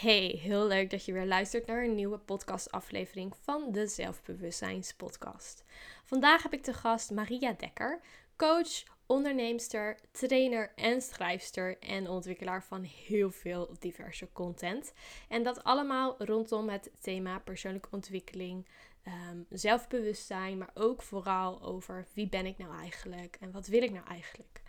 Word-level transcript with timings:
Hey, 0.00 0.38
heel 0.42 0.66
leuk 0.66 0.90
dat 0.90 1.04
je 1.04 1.12
weer 1.12 1.26
luistert 1.26 1.66
naar 1.66 1.84
een 1.84 1.94
nieuwe 1.94 2.18
podcastaflevering 2.18 3.34
van 3.42 3.72
de 3.72 3.86
Zelfbewustzijnspodcast. 3.86 5.64
Vandaag 6.04 6.42
heb 6.42 6.52
ik 6.52 6.62
te 6.62 6.72
gast 6.72 7.10
Maria 7.10 7.52
Dekker, 7.52 8.00
coach, 8.36 8.82
onderneemster, 9.06 9.98
trainer 10.12 10.72
en 10.74 11.02
schrijfster 11.02 11.78
en 11.78 12.08
ontwikkelaar 12.08 12.64
van 12.64 12.82
heel 12.82 13.30
veel 13.30 13.76
diverse 13.78 14.32
content. 14.32 14.92
En 15.28 15.42
dat 15.42 15.64
allemaal 15.64 16.14
rondom 16.24 16.68
het 16.68 16.90
thema 17.00 17.38
persoonlijke 17.38 17.88
ontwikkeling, 17.90 18.66
um, 19.06 19.46
zelfbewustzijn, 19.48 20.58
maar 20.58 20.70
ook 20.74 21.02
vooral 21.02 21.62
over 21.62 22.06
wie 22.14 22.28
ben 22.28 22.46
ik 22.46 22.58
nou 22.58 22.78
eigenlijk 22.78 23.36
en 23.40 23.50
wat 23.50 23.66
wil 23.66 23.82
ik 23.82 23.92
nou 23.92 24.06
eigenlijk. 24.06 24.62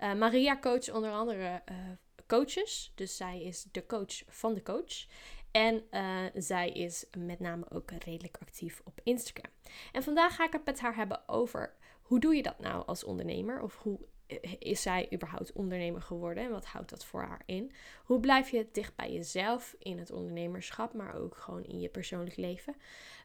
Uh, 0.00 0.14
Maria 0.14 0.58
coach 0.58 0.94
onder 0.94 1.12
andere 1.12 1.62
uh, 1.70 1.76
coaches. 2.26 2.92
Dus 2.94 3.16
zij 3.16 3.42
is 3.42 3.66
de 3.72 3.86
coach 3.86 4.22
van 4.26 4.54
de 4.54 4.62
coach. 4.62 5.06
En 5.50 5.84
uh, 5.90 6.18
zij 6.34 6.70
is 6.70 7.04
met 7.18 7.40
name 7.40 7.64
ook 7.70 7.90
redelijk 7.90 8.36
actief 8.40 8.80
op 8.84 9.00
Instagram. 9.02 9.52
En 9.92 10.02
vandaag 10.02 10.34
ga 10.34 10.44
ik 10.44 10.52
het 10.52 10.64
met 10.64 10.80
haar 10.80 10.96
hebben 10.96 11.28
over 11.28 11.74
hoe 12.02 12.20
doe 12.20 12.34
je 12.34 12.42
dat 12.42 12.58
nou 12.58 12.86
als 12.86 13.04
ondernemer? 13.04 13.62
Of 13.62 13.76
hoe 13.76 13.98
is 14.58 14.82
zij 14.82 15.08
überhaupt 15.12 15.52
ondernemer 15.52 16.02
geworden 16.02 16.44
en 16.44 16.50
wat 16.50 16.66
houdt 16.66 16.90
dat 16.90 17.04
voor 17.04 17.22
haar 17.22 17.42
in? 17.46 17.72
Hoe 18.04 18.20
blijf 18.20 18.50
je 18.50 18.68
dicht 18.72 18.96
bij 18.96 19.12
jezelf 19.12 19.76
in 19.78 19.98
het 19.98 20.10
ondernemerschap, 20.10 20.92
maar 20.92 21.14
ook 21.14 21.36
gewoon 21.36 21.64
in 21.64 21.80
je 21.80 21.88
persoonlijk 21.88 22.36
leven? 22.36 22.74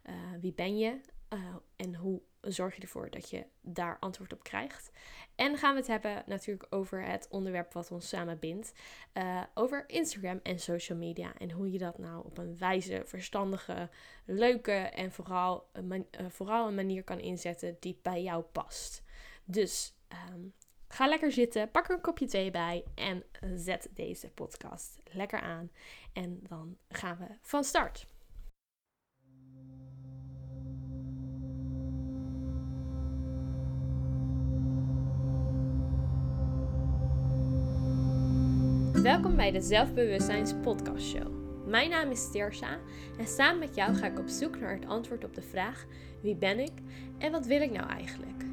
Uh, 0.10 0.16
wie 0.42 0.54
ben 0.54 0.78
je 0.78 1.00
uh, 1.30 1.56
en 1.76 1.96
hoe 1.96 2.22
zorg 2.42 2.76
je 2.76 2.82
ervoor 2.82 3.10
dat 3.10 3.30
je 3.30 3.46
daar 3.62 3.98
antwoord 4.00 4.34
op 4.34 4.44
krijgt? 4.44 4.92
En 5.36 5.58
gaan 5.58 5.74
we 5.74 5.80
het 5.80 5.88
hebben 5.88 6.24
natuurlijk 6.26 6.68
over 6.70 7.06
het 7.06 7.28
onderwerp 7.30 7.74
wat 7.74 7.92
ons 7.92 8.08
samen 8.08 8.40
bindt. 8.40 8.74
Uh, 9.14 9.44
over 9.54 9.84
Instagram 9.90 10.40
en 10.44 10.60
social 10.60 10.98
media. 10.98 11.34
En 11.38 11.52
hoe 11.52 11.72
je 11.72 11.78
dat 11.78 11.98
nou 11.98 12.26
op 12.26 12.38
een 12.38 12.58
wijze, 12.58 13.02
verstandige, 13.06 13.90
leuke 14.26 14.72
en 14.72 15.12
vooral 15.12 15.70
een, 15.74 15.92
uh, 15.92 16.30
vooral 16.30 16.68
een 16.68 16.76
manier 16.76 17.04
kan 17.04 17.20
inzetten 17.20 17.78
die 17.80 18.00
bij 18.02 18.24
jou 18.24 18.44
past. 18.44 19.04
Dus 19.46 19.94
um, 20.30 20.54
ga 20.88 21.08
lekker 21.08 21.32
zitten, 21.32 21.72
pak 21.72 21.90
er 21.90 21.96
een 21.96 22.02
kopje 22.02 22.26
thee 22.26 22.52
bij 22.52 22.84
en 22.96 23.24
zet 23.56 23.90
deze 23.94 24.30
podcast 24.30 25.00
lekker 25.04 25.40
aan. 25.40 25.72
En 26.14 26.40
dan 26.48 26.78
gaan 26.90 27.18
we 27.18 27.26
van 27.42 27.64
start. 27.64 28.08
Welkom 39.02 39.36
bij 39.36 39.52
de 39.52 39.62
Zelfbewustzijns 39.62 40.54
Podcast 40.64 41.06
Show. 41.06 41.28
Mijn 41.66 41.90
naam 41.90 42.12
is 42.12 42.20
Stersa 42.20 42.78
en 43.20 43.28
samen 43.28 43.60
met 43.60 43.76
jou 43.76 43.96
ga 43.96 44.06
ik 44.06 44.20
op 44.20 44.28
zoek 44.28 44.60
naar 44.60 44.74
het 44.74 44.88
antwoord 44.88 45.24
op 45.24 45.36
de 45.36 45.42
vraag: 45.42 45.86
wie 46.22 46.36
ben 46.36 46.60
ik 46.60 46.72
en 47.18 47.32
wat 47.32 47.46
wil 47.46 47.62
ik 47.62 47.72
nou 47.72 47.90
eigenlijk? 47.90 48.44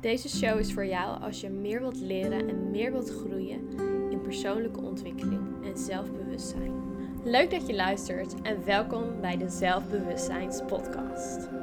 Deze 0.00 0.28
show 0.28 0.58
is 0.58 0.72
voor 0.72 0.86
jou 0.86 1.20
als 1.20 1.40
je 1.40 1.48
meer 1.48 1.80
wilt 1.80 2.00
leren 2.00 2.48
en 2.48 2.70
meer 2.70 2.92
wilt 2.92 3.10
groeien 3.10 3.60
in 4.10 4.20
persoonlijke 4.20 4.80
ontwikkeling 4.80 5.64
en 5.64 5.78
zelfbewustzijn. 5.78 6.72
Leuk 7.24 7.50
dat 7.50 7.66
je 7.66 7.74
luistert 7.74 8.34
en 8.42 8.64
welkom 8.64 9.20
bij 9.20 9.36
de 9.36 9.48
Zelfbewustzijns 9.48 10.62
Podcast. 10.66 11.61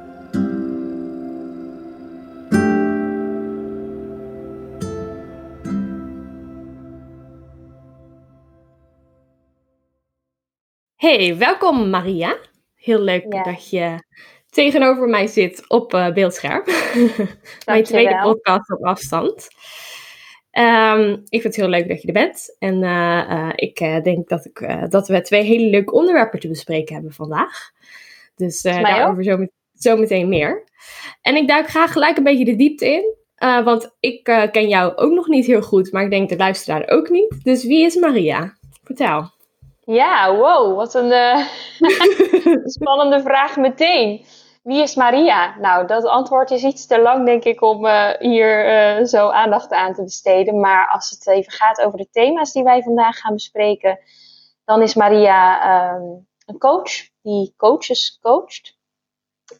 Hey, 11.00 11.36
welkom 11.36 11.90
Maria. 11.90 12.36
Heel 12.74 13.00
leuk 13.00 13.44
dat 13.44 13.70
je 13.70 14.04
tegenover 14.50 15.08
mij 15.08 15.26
zit 15.26 15.68
op 15.68 15.94
uh, 15.94 16.12
beeldscherm. 16.12 16.62
Mijn 17.66 17.84
tweede 17.84 18.20
podcast 18.22 18.70
op 18.70 18.84
afstand. 18.84 19.48
Um, 20.52 21.10
ik 21.12 21.40
vind 21.40 21.42
het 21.42 21.56
heel 21.56 21.68
leuk 21.68 21.88
dat 21.88 22.02
je 22.02 22.06
er 22.06 22.12
bent. 22.12 22.56
En 22.58 22.82
uh, 22.82 23.30
uh, 23.30 23.50
ik 23.54 23.78
denk 23.78 24.28
dat, 24.28 24.44
ik, 24.44 24.86
dat 24.88 25.08
we 25.08 25.20
twee 25.20 25.42
hele 25.42 25.66
leuke 25.66 25.92
onderwerpen 25.92 26.40
te 26.40 26.48
bespreken 26.48 26.94
hebben 26.94 27.12
vandaag. 27.12 27.70
Dus 28.36 28.62
daarover 28.62 29.24
zo, 29.24 29.36
met, 29.36 29.50
zo, 29.74 29.96
meteen 29.96 30.28
meer. 30.28 30.64
En 31.22 31.36
ik 31.36 31.48
duik 31.48 31.68
graag 31.68 31.92
gelijk 31.92 32.16
een 32.16 32.24
beetje 32.24 32.44
de 32.44 32.56
diepte 32.56 32.86
in. 32.86 33.14
want 33.64 33.96
ik 34.00 34.24
ken 34.52 34.68
jou 34.68 34.96
ook 34.96 35.12
nog 35.12 35.28
niet 35.28 35.46
heel 35.46 35.62
goed, 35.62 35.92
maar 35.92 36.04
ik 36.04 36.10
denk 36.10 36.28
de 36.28 36.36
luisteraar 36.36 36.88
ook 36.88 37.08
niet. 37.08 37.44
Dus 37.44 37.64
wie 37.64 37.84
is 37.84 37.96
Maria? 37.96 38.56
Vertel. 38.84 39.38
Ja, 39.80 40.36
wow, 40.36 40.76
wat 40.76 40.94
een 40.94 41.10
uh, 41.10 41.46
spannende 42.76 43.20
vraag 43.20 43.56
meteen. 43.56 44.24
Wie 44.62 44.82
is 44.82 44.94
Maria? 44.94 45.58
Nou, 45.58 45.86
dat 45.86 46.04
antwoord 46.04 46.50
is 46.50 46.62
iets 46.62 46.86
te 46.86 47.00
lang, 47.00 47.26
denk 47.26 47.44
ik, 47.44 47.62
om 47.62 47.86
uh, 47.86 48.10
hier 48.18 48.68
uh, 48.98 49.04
zo 49.04 49.28
aandacht 49.28 49.72
aan 49.72 49.94
te 49.94 50.02
besteden. 50.02 50.60
Maar 50.60 50.88
als 50.88 51.10
het 51.10 51.26
even 51.26 51.52
gaat 51.52 51.80
over 51.80 51.98
de 51.98 52.08
thema's 52.10 52.52
die 52.52 52.62
wij 52.62 52.82
vandaag 52.82 53.16
gaan 53.16 53.34
bespreken, 53.34 53.98
dan 54.64 54.82
is 54.82 54.94
Maria 54.94 55.94
um, 55.94 56.26
een 56.46 56.58
coach 56.58 57.08
die 57.22 57.54
coaches 57.56 58.18
coacht. 58.22 58.78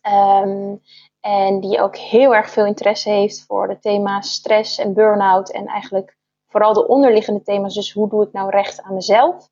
Um, 0.08 0.80
en 1.20 1.60
die 1.60 1.80
ook 1.80 1.96
heel 1.96 2.34
erg 2.34 2.50
veel 2.50 2.64
interesse 2.64 3.10
heeft 3.10 3.44
voor 3.46 3.68
de 3.68 3.78
thema's 3.78 4.32
stress 4.32 4.78
en 4.78 4.94
burn-out. 4.94 5.50
En 5.50 5.66
eigenlijk 5.66 6.16
vooral 6.46 6.72
de 6.72 6.88
onderliggende 6.88 7.42
thema's. 7.42 7.74
Dus 7.74 7.92
hoe 7.92 8.08
doe 8.08 8.26
ik 8.26 8.32
nou 8.32 8.50
recht 8.50 8.82
aan 8.82 8.94
mezelf? 8.94 9.48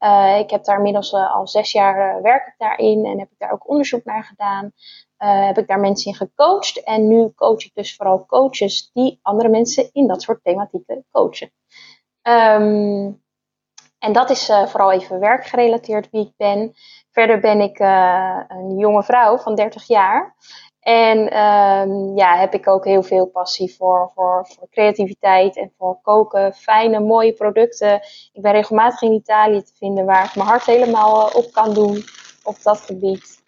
Uh, 0.00 0.38
ik 0.38 0.50
heb 0.50 0.64
daar 0.64 0.76
inmiddels 0.76 1.12
uh, 1.12 1.34
al 1.34 1.48
zes 1.48 1.72
jaar 1.72 2.16
uh, 2.16 2.22
werk 2.22 2.46
ik 2.46 2.54
daarin 2.58 3.04
en 3.04 3.18
heb 3.18 3.30
ik 3.30 3.38
daar 3.38 3.52
ook 3.52 3.68
onderzoek 3.68 4.04
naar 4.04 4.24
gedaan. 4.24 4.72
heb 5.46 5.58
ik 5.58 5.66
daar 5.66 5.80
mensen 5.80 6.10
in 6.10 6.16
gecoacht 6.16 6.84
en 6.84 7.08
nu 7.08 7.32
coach 7.34 7.64
ik 7.64 7.70
dus 7.74 7.96
vooral 7.96 8.26
coaches 8.26 8.90
die 8.92 9.18
andere 9.22 9.48
mensen 9.48 9.90
in 9.92 10.06
dat 10.06 10.22
soort 10.22 10.42
thematieken 10.42 11.06
coachen. 11.10 11.52
Um, 12.22 13.22
en 13.98 14.12
dat 14.12 14.30
is 14.30 14.44
vooral 14.46 14.92
even 14.92 15.20
werkgerelateerd 15.20 16.10
wie 16.10 16.26
ik 16.26 16.32
ben. 16.36 16.74
Verder 17.10 17.40
ben 17.40 17.60
ik 17.60 17.78
een 17.78 18.76
jonge 18.76 19.02
vrouw 19.02 19.38
van 19.38 19.54
30 19.54 19.86
jaar. 19.86 20.36
En 20.80 21.18
um, 21.18 22.16
ja, 22.16 22.36
heb 22.36 22.54
ik 22.54 22.68
ook 22.68 22.84
heel 22.84 23.02
veel 23.02 23.26
passie 23.26 23.74
voor, 23.76 24.10
voor, 24.14 24.46
voor 24.48 24.68
creativiteit 24.70 25.56
en 25.56 25.72
voor 25.78 25.98
koken. 26.02 26.54
Fijne, 26.54 27.00
mooie 27.00 27.32
producten. 27.32 27.94
Ik 28.32 28.42
ben 28.42 28.52
regelmatig 28.52 29.02
in 29.02 29.12
Italië 29.12 29.62
te 29.62 29.72
vinden 29.74 30.04
waar 30.04 30.24
ik 30.24 30.34
mijn 30.34 30.48
hart 30.48 30.64
helemaal 30.64 31.28
eh, 31.28 31.36
op 31.36 31.52
kan 31.52 31.74
doen 31.74 32.04
op 32.42 32.62
dat 32.62 32.80
gebied. 32.80 33.42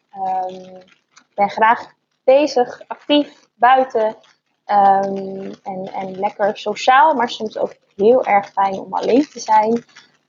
Ik 1.17 1.35
ben 1.35 1.51
graag 1.51 1.93
bezig, 2.25 2.83
actief, 2.87 3.49
buiten. 3.55 4.17
Um, 4.67 5.51
en, 5.63 5.91
en 5.93 6.19
lekker 6.19 6.57
sociaal, 6.57 7.15
maar 7.15 7.29
soms 7.29 7.59
ook 7.59 7.75
heel 7.97 8.25
erg 8.25 8.51
fijn 8.53 8.79
om 8.79 8.95
alleen 8.95 9.27
te 9.33 9.41
zijn. 9.41 9.85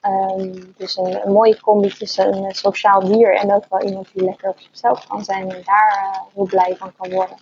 Um, 0.07 0.73
dus 0.77 0.97
een, 0.97 1.25
een, 1.25 1.31
mooie 1.31 1.59
combi 1.59 1.89
tussen 1.89 2.33
een 2.33 2.55
sociaal 2.55 2.99
dier 2.99 3.35
en 3.35 3.53
ook 3.53 3.65
wel 3.69 3.83
iemand 3.83 4.09
die 4.13 4.23
lekker 4.23 4.49
op 4.49 4.59
zichzelf 4.59 5.07
kan 5.07 5.23
zijn 5.23 5.49
en 5.51 5.61
daar 5.63 6.13
uh, 6.13 6.33
heel 6.33 6.45
blij 6.45 6.75
van 6.77 6.93
kan 6.97 7.11
worden. 7.11 7.37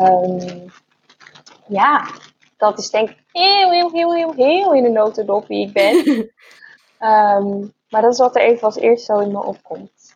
Um, 0.00 0.72
ja, 1.66 2.06
dat 2.56 2.78
is 2.78 2.90
denk 2.90 3.10
ik 3.10 3.16
heel, 3.32 3.70
heel, 3.70 3.90
heel, 3.92 4.14
heel, 4.14 4.32
heel 4.34 4.74
in 4.74 4.82
de 4.82 4.88
notendop 4.88 5.46
wie 5.46 5.66
ik 5.66 5.72
ben. 5.72 5.96
um, 7.00 7.72
maar 7.90 8.02
dat 8.02 8.12
is 8.12 8.18
wat 8.18 8.36
er 8.36 8.42
even 8.42 8.62
als 8.62 8.76
eerste 8.76 9.12
zo 9.12 9.20
in 9.20 9.32
me 9.32 9.44
opkomt. 9.44 10.14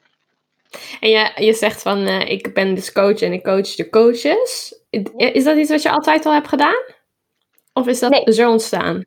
En 1.00 1.10
je, 1.10 1.32
je 1.34 1.52
zegt 1.52 1.82
van, 1.82 1.98
uh, 1.98 2.30
ik 2.30 2.54
ben 2.54 2.74
dus 2.74 2.92
coach 2.92 3.20
en 3.20 3.32
ik 3.32 3.42
coach 3.42 3.74
de 3.74 3.88
coaches. 3.88 4.74
Is 5.16 5.44
dat 5.44 5.56
iets 5.56 5.70
wat 5.70 5.82
je 5.82 5.90
altijd 5.90 6.26
al 6.26 6.32
hebt 6.32 6.48
gedaan? 6.48 6.82
Of 7.72 7.86
is 7.86 7.98
dat 7.98 8.10
nee. 8.10 8.32
zo 8.32 8.50
ontstaan? 8.50 9.04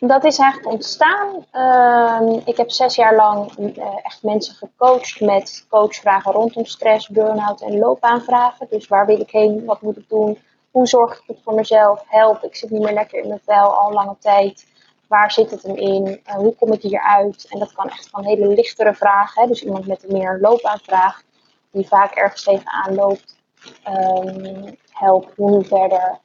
Dat 0.00 0.24
is 0.24 0.38
eigenlijk 0.38 0.72
ontstaan. 0.72 1.46
Uh, 1.52 2.36
ik 2.44 2.56
heb 2.56 2.70
zes 2.70 2.94
jaar 2.94 3.14
lang 3.14 3.58
uh, 3.58 3.84
echt 4.02 4.22
mensen 4.22 4.54
gecoacht 4.54 5.20
met 5.20 5.66
coachvragen 5.68 6.32
rondom 6.32 6.64
stress, 6.64 7.08
burn-out 7.08 7.60
en 7.60 7.78
loopbaanvragen. 7.78 8.66
Dus 8.70 8.88
waar 8.88 9.06
wil 9.06 9.20
ik 9.20 9.30
heen? 9.30 9.64
Wat 9.64 9.80
moet 9.80 9.96
ik 9.96 10.08
doen? 10.08 10.38
Hoe 10.70 10.86
zorg 10.86 11.12
ik 11.12 11.22
goed 11.26 11.40
voor 11.44 11.54
mezelf? 11.54 12.02
Help, 12.06 12.42
ik 12.42 12.56
zit 12.56 12.70
niet 12.70 12.82
meer 12.82 12.92
lekker 12.92 13.22
in 13.22 13.28
mijn 13.28 13.40
vel 13.44 13.78
al 13.78 13.92
lange 13.92 14.16
tijd. 14.18 14.66
Waar 15.08 15.32
zit 15.32 15.50
het 15.50 15.62
hem 15.62 15.76
in? 15.76 16.20
Uh, 16.26 16.34
hoe 16.34 16.54
kom 16.54 16.72
ik 16.72 16.82
hieruit? 16.82 17.46
En 17.50 17.58
dat 17.58 17.72
kan 17.72 17.88
echt 17.88 18.08
van 18.08 18.24
hele 18.24 18.46
lichtere 18.46 18.94
vragen. 18.94 19.42
Hè? 19.42 19.48
Dus 19.48 19.64
iemand 19.64 19.86
met 19.86 20.04
een 20.04 20.12
meer 20.12 20.38
loopbaanvraag, 20.40 21.22
die 21.70 21.86
vaak 21.86 22.14
ergens 22.14 22.42
tegenaan 22.42 22.94
loopt. 22.94 23.36
Um, 23.88 24.76
help, 24.92 25.32
hoe 25.36 25.64
verder? 25.64 26.18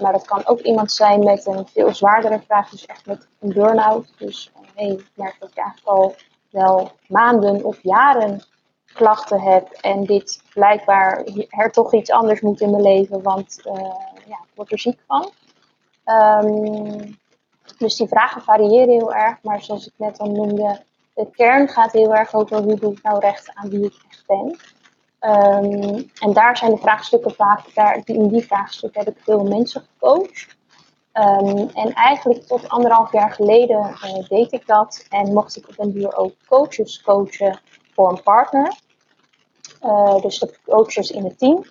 Maar 0.00 0.12
dat 0.12 0.24
kan 0.24 0.46
ook 0.46 0.60
iemand 0.60 0.92
zijn 0.92 1.24
met 1.24 1.46
een 1.46 1.66
veel 1.66 1.94
zwaardere 1.94 2.40
vraag, 2.46 2.70
dus 2.70 2.86
echt 2.86 3.06
met 3.06 3.28
een 3.40 3.52
burn-out. 3.52 4.12
Dus 4.18 4.52
uh, 4.76 4.90
ik 4.90 5.10
merk 5.14 5.36
dat 5.38 5.50
ik 5.50 5.56
eigenlijk 5.56 5.86
al 5.86 6.14
wel 6.50 6.90
maanden 7.06 7.64
of 7.64 7.78
jaren 7.82 8.42
klachten 8.92 9.40
heb 9.40 9.70
en 9.70 10.04
dit 10.04 10.42
blijkbaar 10.54 11.24
er 11.48 11.72
toch 11.72 11.94
iets 11.94 12.10
anders 12.10 12.40
moet 12.40 12.60
in 12.60 12.70
mijn 12.70 12.82
leven, 12.82 13.22
want 13.22 13.60
uh, 13.66 13.74
ja, 14.26 14.38
ik 14.44 14.54
word 14.54 14.72
er 14.72 14.78
ziek 14.78 15.00
van. 15.06 15.30
Um, 16.04 17.18
dus 17.78 17.96
die 17.96 18.08
vragen 18.08 18.42
variëren 18.42 18.88
heel 18.88 19.14
erg, 19.14 19.42
maar 19.42 19.62
zoals 19.62 19.86
ik 19.86 19.92
net 19.96 20.18
al 20.18 20.30
noemde, 20.30 20.82
de 21.14 21.30
kern 21.30 21.68
gaat 21.68 21.92
heel 21.92 22.14
erg 22.14 22.34
over 22.34 22.62
hoe 22.62 22.78
doe 22.78 22.92
ik 22.92 23.02
nou 23.02 23.18
recht 23.18 23.50
aan 23.54 23.68
wie 23.68 23.84
ik 23.84 23.94
echt 24.10 24.26
ben. 24.26 24.58
Ehm, 25.18 26.02
en 26.20 26.32
daar 26.32 26.56
zijn 26.56 26.70
de 26.70 26.80
vraagstukken 26.80 27.34
vaak, 27.34 27.74
daar, 27.74 28.00
in 28.04 28.28
die 28.28 28.46
vraagstukken 28.46 29.04
heb 29.04 29.16
ik 29.16 29.22
veel 29.22 29.44
mensen 29.44 29.84
gecoacht. 29.92 30.56
Ehm, 31.12 31.66
en 31.74 31.92
eigenlijk 31.92 32.46
tot 32.46 32.68
anderhalf 32.68 33.12
jaar 33.12 33.30
geleden 33.30 33.96
uh, 34.04 34.28
deed 34.28 34.52
ik 34.52 34.66
dat 34.66 35.06
en 35.08 35.32
mocht 35.32 35.56
ik 35.56 35.68
op 35.68 35.74
een 35.78 35.92
duur 35.92 36.16
ook 36.16 36.32
coaches 36.48 37.02
coachen 37.02 37.60
voor 37.94 38.10
een 38.10 38.22
partner. 38.22 38.72
Uh, 39.82 40.20
dus 40.20 40.38
de 40.38 40.54
coaches 40.64 41.10
in 41.10 41.24
het 41.24 41.38
team. 41.38 41.64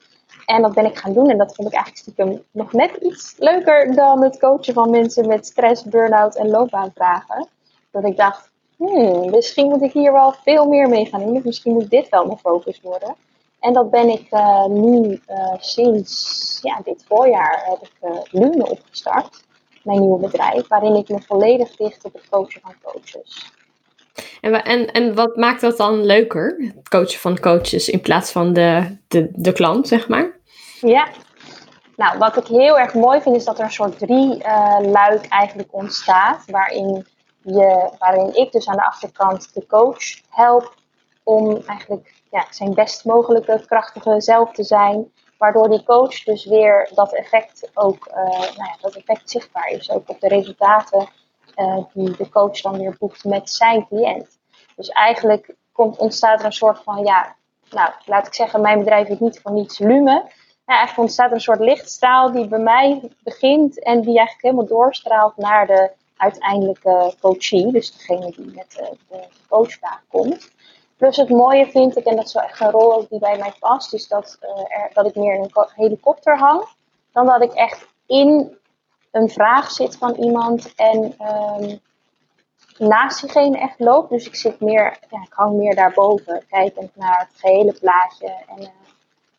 En 0.45 0.61
dat 0.61 0.73
ben 0.73 0.85
ik 0.85 0.97
gaan 0.97 1.13
doen 1.13 1.29
en 1.29 1.37
dat 1.37 1.55
vond 1.55 1.67
ik 1.67 1.73
eigenlijk 1.73 2.03
stiekem 2.03 2.43
nog 2.51 2.73
net 2.73 2.95
iets 2.95 3.35
leuker 3.37 3.95
dan 3.95 4.23
het 4.23 4.39
coachen 4.39 4.73
van 4.73 4.89
mensen 4.89 5.27
met 5.27 5.45
stress, 5.45 5.83
burn-out 5.83 6.35
en 6.35 6.49
loopbaanvragen. 6.49 7.47
Dat 7.91 8.03
ik 8.03 8.17
dacht, 8.17 8.51
hmm, 8.77 9.29
misschien 9.29 9.67
moet 9.67 9.81
ik 9.81 9.91
hier 9.91 10.11
wel 10.11 10.33
veel 10.43 10.67
meer 10.67 10.89
mee 10.89 11.05
gaan 11.05 11.25
doen. 11.25 11.41
Misschien 11.43 11.73
moet 11.73 11.89
dit 11.89 12.09
wel 12.09 12.25
mijn 12.25 12.37
focus 12.37 12.81
worden. 12.81 13.15
En 13.59 13.73
dat 13.73 13.89
ben 13.89 14.09
ik 14.09 14.27
uh, 14.31 14.65
nu 14.65 15.21
uh, 15.29 15.53
sinds 15.57 16.59
ja, 16.61 16.81
dit 16.83 17.03
voorjaar 17.07 17.63
heb 17.65 17.81
ik 17.81 17.91
uh, 18.01 18.19
Lune 18.41 18.69
opgestart. 18.69 19.45
Mijn 19.83 19.99
nieuwe 19.99 20.19
bedrijf, 20.19 20.67
waarin 20.67 20.95
ik 20.95 21.09
me 21.09 21.21
volledig 21.21 21.77
richt 21.77 22.05
op 22.05 22.13
het 22.13 22.29
coachen 22.29 22.61
van 22.61 22.73
coaches. 22.83 23.51
En, 24.41 24.63
en, 24.63 24.91
en 24.91 25.15
wat 25.15 25.35
maakt 25.35 25.61
dat 25.61 25.77
dan 25.77 26.05
leuker, 26.05 26.73
het 26.75 26.89
coachen 26.89 27.19
van 27.19 27.39
coaches, 27.39 27.89
in 27.89 28.01
plaats 28.01 28.31
van 28.31 28.53
de, 28.53 28.97
de, 29.07 29.29
de 29.31 29.51
klant, 29.51 29.87
zeg 29.87 30.07
maar? 30.07 30.39
Ja, 30.81 31.07
nou 31.95 32.17
wat 32.17 32.37
ik 32.37 32.47
heel 32.47 32.79
erg 32.79 32.93
mooi 32.93 33.21
vind 33.21 33.35
is 33.35 33.45
dat 33.45 33.57
er 33.57 33.65
een 33.65 33.71
soort 33.71 33.99
drie 33.99 34.37
luik 34.81 35.25
eigenlijk 35.27 35.73
ontstaat, 35.73 36.43
waarin, 36.47 37.05
je, 37.41 37.91
waarin 37.99 38.35
ik 38.35 38.51
dus 38.51 38.67
aan 38.67 38.75
de 38.75 38.85
achterkant 38.85 39.53
de 39.53 39.65
coach 39.67 40.21
help 40.29 40.73
om 41.23 41.61
eigenlijk 41.65 42.13
ja, 42.31 42.47
zijn 42.49 42.73
best 42.73 43.05
mogelijke 43.05 43.63
krachtige 43.65 44.21
zelf 44.21 44.51
te 44.51 44.63
zijn. 44.63 45.11
Waardoor 45.37 45.69
die 45.69 45.83
coach 45.83 46.23
dus 46.23 46.45
weer 46.45 46.89
dat 46.95 47.13
effect 47.13 47.69
ook, 47.73 48.07
uh, 48.07 48.15
nou 48.39 48.53
ja, 48.55 48.77
dat 48.81 48.95
effect 48.95 49.29
zichtbaar 49.29 49.67
is. 49.69 49.89
Ook 49.89 50.09
op 50.09 50.19
de 50.19 50.27
resultaten 50.27 51.07
uh, 51.55 51.77
die 51.93 52.17
de 52.17 52.29
coach 52.29 52.61
dan 52.61 52.77
weer 52.77 52.95
boekt 52.99 53.23
met 53.23 53.49
zijn 53.49 53.87
cliënt. 53.87 54.39
Dus 54.75 54.89
eigenlijk 54.89 55.55
komt, 55.71 55.97
ontstaat 55.97 56.39
er 56.39 56.45
een 56.45 56.51
soort 56.51 56.79
van, 56.83 57.03
ja, 57.03 57.35
nou 57.69 57.91
laat 58.05 58.27
ik 58.27 58.33
zeggen, 58.33 58.61
mijn 58.61 58.79
bedrijf 58.79 59.07
is 59.07 59.19
niet 59.19 59.39
voor 59.39 59.51
niets 59.51 59.79
lumen. 59.79 60.23
Ja, 60.65 60.73
eigenlijk 60.73 60.97
ontstaat 60.97 61.29
er 61.29 61.35
een 61.35 61.41
soort 61.41 61.59
lichtstraal 61.59 62.31
die 62.31 62.47
bij 62.47 62.59
mij 62.59 63.11
begint 63.23 63.83
en 63.83 64.01
die 64.01 64.17
eigenlijk 64.17 64.41
helemaal 64.41 64.65
doorstraalt 64.65 65.37
naar 65.37 65.67
de 65.67 65.91
uiteindelijke 66.17 67.13
coachie. 67.21 67.71
Dus 67.71 67.91
degene 67.91 68.33
die 68.35 68.51
met 68.55 68.71
de, 68.71 68.97
de 69.09 69.27
coachvraag 69.47 70.01
komt. 70.07 70.51
Plus 70.97 71.17
het 71.17 71.29
mooie 71.29 71.67
vind 71.67 71.97
ik, 71.97 72.05
en 72.05 72.15
dat 72.15 72.25
is 72.25 72.33
wel 72.33 72.43
echt 72.43 72.59
een 72.59 72.71
rol 72.71 73.05
die 73.09 73.19
bij 73.19 73.37
mij 73.37 73.53
past, 73.59 73.93
is 73.93 74.07
dat, 74.07 74.37
er, 74.39 74.89
dat 74.93 75.05
ik 75.05 75.15
meer 75.15 75.33
in 75.33 75.41
een 75.41 75.67
helikopter 75.75 76.37
hang, 76.37 76.67
dan 77.11 77.25
dat 77.25 77.41
ik 77.41 77.53
echt 77.53 77.87
in 78.05 78.57
een 79.11 79.29
vraag 79.29 79.71
zit 79.71 79.97
van 79.97 80.13
iemand 80.15 80.73
en 80.75 81.15
um, 81.21 81.79
naast 82.77 83.21
diegene 83.21 83.57
echt 83.57 83.79
loop. 83.79 84.09
Dus 84.09 84.27
ik 84.27 84.35
zit 84.35 84.59
meer, 84.59 84.97
ja, 85.09 85.21
ik 85.21 85.33
hang 85.33 85.53
meer 85.55 85.75
daarboven, 85.75 86.45
kijkend 86.49 86.95
naar 86.95 87.19
het 87.19 87.39
gehele 87.39 87.73
plaatje. 87.79 88.27
En 88.27 88.61
uh, 88.61 88.67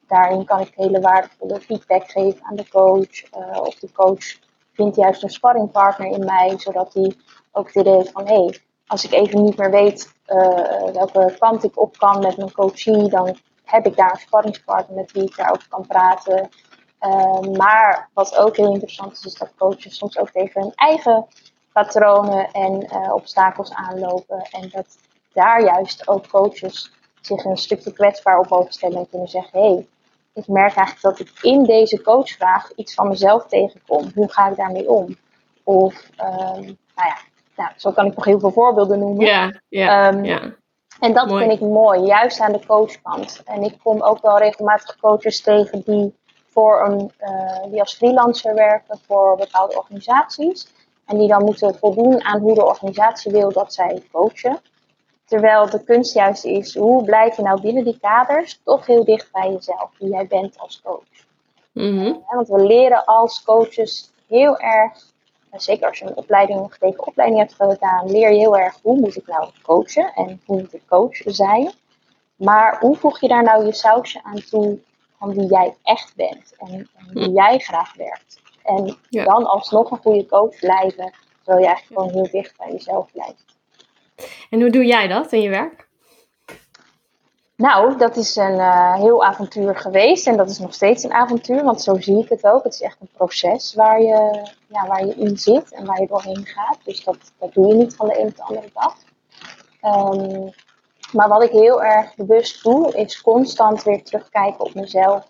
daarin 0.06 0.44
kan 0.44 0.60
ik 0.60 0.72
hele 0.74 1.00
waardevolle 1.00 1.60
feedback 1.60 2.10
geven 2.10 2.44
aan 2.44 2.56
de 2.56 2.68
coach. 2.68 3.34
Uh, 3.38 3.60
of 3.60 3.74
de 3.74 3.92
coach 3.92 4.38
vindt 4.72 4.96
juist 4.96 5.22
een 5.22 5.30
sparringpartner 5.30 6.10
in 6.10 6.24
mij, 6.24 6.54
zodat 6.58 6.94
hij 6.94 7.16
ook 7.52 7.72
weer 7.72 7.84
heeft 7.84 8.10
van 8.10 8.26
hé, 8.26 8.44
hey, 8.44 8.58
als 8.88 9.04
ik 9.04 9.12
even 9.12 9.42
niet 9.42 9.56
meer 9.56 9.70
weet 9.70 10.12
uh, 10.26 10.92
welke 10.92 11.36
kant 11.38 11.64
ik 11.64 11.80
op 11.80 11.96
kan 11.96 12.20
met 12.20 12.36
mijn 12.36 12.52
coachie, 12.52 13.08
dan 13.08 13.36
heb 13.64 13.86
ik 13.86 13.96
daar 13.96 14.10
een 14.10 14.20
sparringspartner 14.20 14.96
met 14.96 15.12
wie 15.12 15.22
ik 15.22 15.36
daarover 15.36 15.68
kan 15.68 15.86
praten. 15.86 16.48
Uh, 17.00 17.40
maar 17.40 18.08
wat 18.14 18.36
ook 18.36 18.56
heel 18.56 18.72
interessant 18.72 19.12
is, 19.12 19.24
is 19.24 19.34
dat 19.34 19.52
coaches 19.58 19.96
soms 19.96 20.18
ook 20.18 20.30
tegen 20.30 20.62
hun 20.62 20.72
eigen 20.74 21.26
patronen 21.72 22.50
en 22.50 22.84
uh, 22.92 23.14
obstakels 23.14 23.72
aanlopen. 23.72 24.42
En 24.50 24.68
dat 24.72 24.98
daar 25.32 25.62
juist 25.62 26.08
ook 26.08 26.28
coaches 26.28 26.92
zich 27.20 27.44
een 27.44 27.56
stukje 27.56 27.92
kwetsbaar 27.92 28.38
op 28.38 28.52
openstellen 28.52 28.98
en 28.98 29.08
kunnen 29.08 29.28
zeggen: 29.28 29.60
hé, 29.60 29.68
hey, 29.68 29.86
ik 30.32 30.46
merk 30.46 30.74
eigenlijk 30.74 31.18
dat 31.18 31.28
ik 31.28 31.42
in 31.42 31.64
deze 31.64 32.02
coachvraag 32.02 32.72
iets 32.74 32.94
van 32.94 33.08
mezelf 33.08 33.46
tegenkom. 33.46 34.10
Hoe 34.14 34.32
ga 34.32 34.48
ik 34.48 34.56
daarmee 34.56 34.88
om? 34.90 35.16
Of, 35.62 36.08
um, 36.20 36.62
nou 36.94 37.08
ja, 37.08 37.16
nou, 37.58 37.70
zo 37.76 37.92
kan 37.92 38.06
ik 38.06 38.14
nog 38.14 38.24
heel 38.24 38.40
veel 38.40 38.50
voorbeelden 38.50 38.98
noemen. 38.98 39.26
Ja, 39.26 39.60
ja, 39.68 40.12
um, 40.12 40.24
ja. 40.24 40.40
En 41.00 41.12
dat 41.12 41.28
mooi. 41.28 41.46
vind 41.46 41.60
ik 41.60 41.68
mooi, 41.68 42.00
juist 42.00 42.40
aan 42.40 42.52
de 42.52 42.66
coachkant. 42.66 43.42
En 43.44 43.62
ik 43.62 43.78
kom 43.82 44.02
ook 44.02 44.22
wel 44.22 44.38
regelmatig 44.38 44.96
coaches 45.00 45.40
tegen 45.40 45.82
die, 45.84 46.14
voor 46.46 46.84
een, 46.86 47.12
uh, 47.20 47.70
die 47.70 47.80
als 47.80 47.94
freelancer 47.94 48.54
werken 48.54 48.98
voor 49.06 49.36
bepaalde 49.36 49.76
organisaties. 49.76 50.68
En 51.06 51.18
die 51.18 51.28
dan 51.28 51.44
moeten 51.44 51.74
voldoen 51.74 52.24
aan 52.24 52.40
hoe 52.40 52.54
de 52.54 52.64
organisatie 52.64 53.32
wil 53.32 53.52
dat 53.52 53.74
zij 53.74 54.02
coachen. 54.12 54.60
Terwijl 55.24 55.70
de 55.70 55.84
kunst 55.84 56.14
juist 56.14 56.44
is, 56.44 56.76
hoe 56.76 57.04
blijf 57.04 57.36
je 57.36 57.42
nou 57.42 57.60
binnen 57.60 57.84
die 57.84 57.98
kaders 58.00 58.60
toch 58.64 58.86
heel 58.86 59.04
dicht 59.04 59.32
bij 59.32 59.50
jezelf, 59.52 59.90
wie 59.98 60.10
jij 60.10 60.26
bent 60.26 60.58
als 60.58 60.80
coach. 60.84 61.26
Mm-hmm. 61.72 62.06
Uh, 62.06 62.34
want 62.34 62.48
we 62.48 62.62
leren 62.62 63.04
als 63.04 63.42
coaches 63.44 64.10
heel 64.28 64.58
erg 64.58 65.07
zeker 65.50 65.88
als 65.88 65.98
je 65.98 66.04
een 66.04 66.16
opleiding, 66.16 66.58
een 66.58 66.70
gedegen 66.70 67.06
opleiding 67.06 67.40
hebt 67.40 67.54
gedaan, 67.54 68.10
leer 68.10 68.30
je 68.30 68.38
heel 68.38 68.58
erg 68.58 68.78
hoe 68.82 68.98
moet 68.98 69.16
ik 69.16 69.26
nou 69.26 69.50
coachen 69.62 70.12
en 70.14 70.40
hoe 70.44 70.60
moet 70.60 70.74
ik 70.74 70.82
coach 70.86 71.16
zijn. 71.24 71.72
Maar 72.36 72.78
hoe 72.80 72.96
voeg 72.96 73.20
je 73.20 73.28
daar 73.28 73.42
nou 73.42 73.64
je 73.64 73.72
sausje 73.72 74.20
aan 74.22 74.42
toe 74.50 74.78
van 75.18 75.34
wie 75.34 75.46
jij 75.46 75.74
echt 75.82 76.16
bent 76.16 76.54
en, 76.58 76.88
en 76.96 77.12
wie 77.12 77.30
jij 77.30 77.58
graag 77.58 77.94
werkt. 77.94 78.40
En 78.62 78.96
ja. 79.08 79.24
dan 79.24 79.46
alsnog 79.46 79.90
een 79.90 79.98
goede 79.98 80.26
coach 80.26 80.58
blijven, 80.58 81.12
terwijl 81.44 81.64
je 81.64 81.66
eigenlijk 81.66 81.86
gewoon 81.86 82.10
heel 82.10 82.30
dicht 82.30 82.56
bij 82.58 82.72
jezelf 82.72 83.12
blijft. 83.12 83.56
En 84.50 84.60
hoe 84.60 84.70
doe 84.70 84.84
jij 84.84 85.08
dat 85.08 85.32
in 85.32 85.40
je 85.40 85.48
werk? 85.48 85.87
Nou, 87.58 87.96
dat 87.96 88.16
is 88.16 88.36
een 88.36 88.54
uh, 88.54 88.94
heel 88.94 89.24
avontuur 89.24 89.76
geweest 89.76 90.26
en 90.26 90.36
dat 90.36 90.50
is 90.50 90.58
nog 90.58 90.74
steeds 90.74 91.02
een 91.02 91.12
avontuur, 91.12 91.64
want 91.64 91.82
zo 91.82 92.00
zie 92.00 92.18
ik 92.22 92.28
het 92.28 92.44
ook. 92.44 92.64
Het 92.64 92.72
is 92.72 92.80
echt 92.80 93.00
een 93.00 93.10
proces 93.12 93.74
waar 93.74 94.00
je, 94.00 94.48
ja, 94.66 94.86
waar 94.86 95.06
je 95.06 95.14
in 95.14 95.38
zit 95.38 95.72
en 95.72 95.86
waar 95.86 96.00
je 96.00 96.06
doorheen 96.06 96.46
gaat. 96.46 96.78
Dus 96.84 97.04
dat, 97.04 97.16
dat 97.38 97.54
doe 97.54 97.66
je 97.66 97.74
niet 97.74 97.96
van 97.96 98.06
de 98.08 98.20
een 98.20 98.26
op 98.26 98.36
de 98.36 98.42
andere 98.42 98.70
dag. 98.74 98.96
Um, 99.82 100.50
maar 101.12 101.28
wat 101.28 101.42
ik 101.42 101.50
heel 101.50 101.82
erg 101.82 102.14
bewust 102.16 102.62
doe, 102.62 102.92
is 102.94 103.22
constant 103.22 103.82
weer 103.82 104.02
terugkijken 104.02 104.64
op 104.64 104.74
mezelf. 104.74 105.26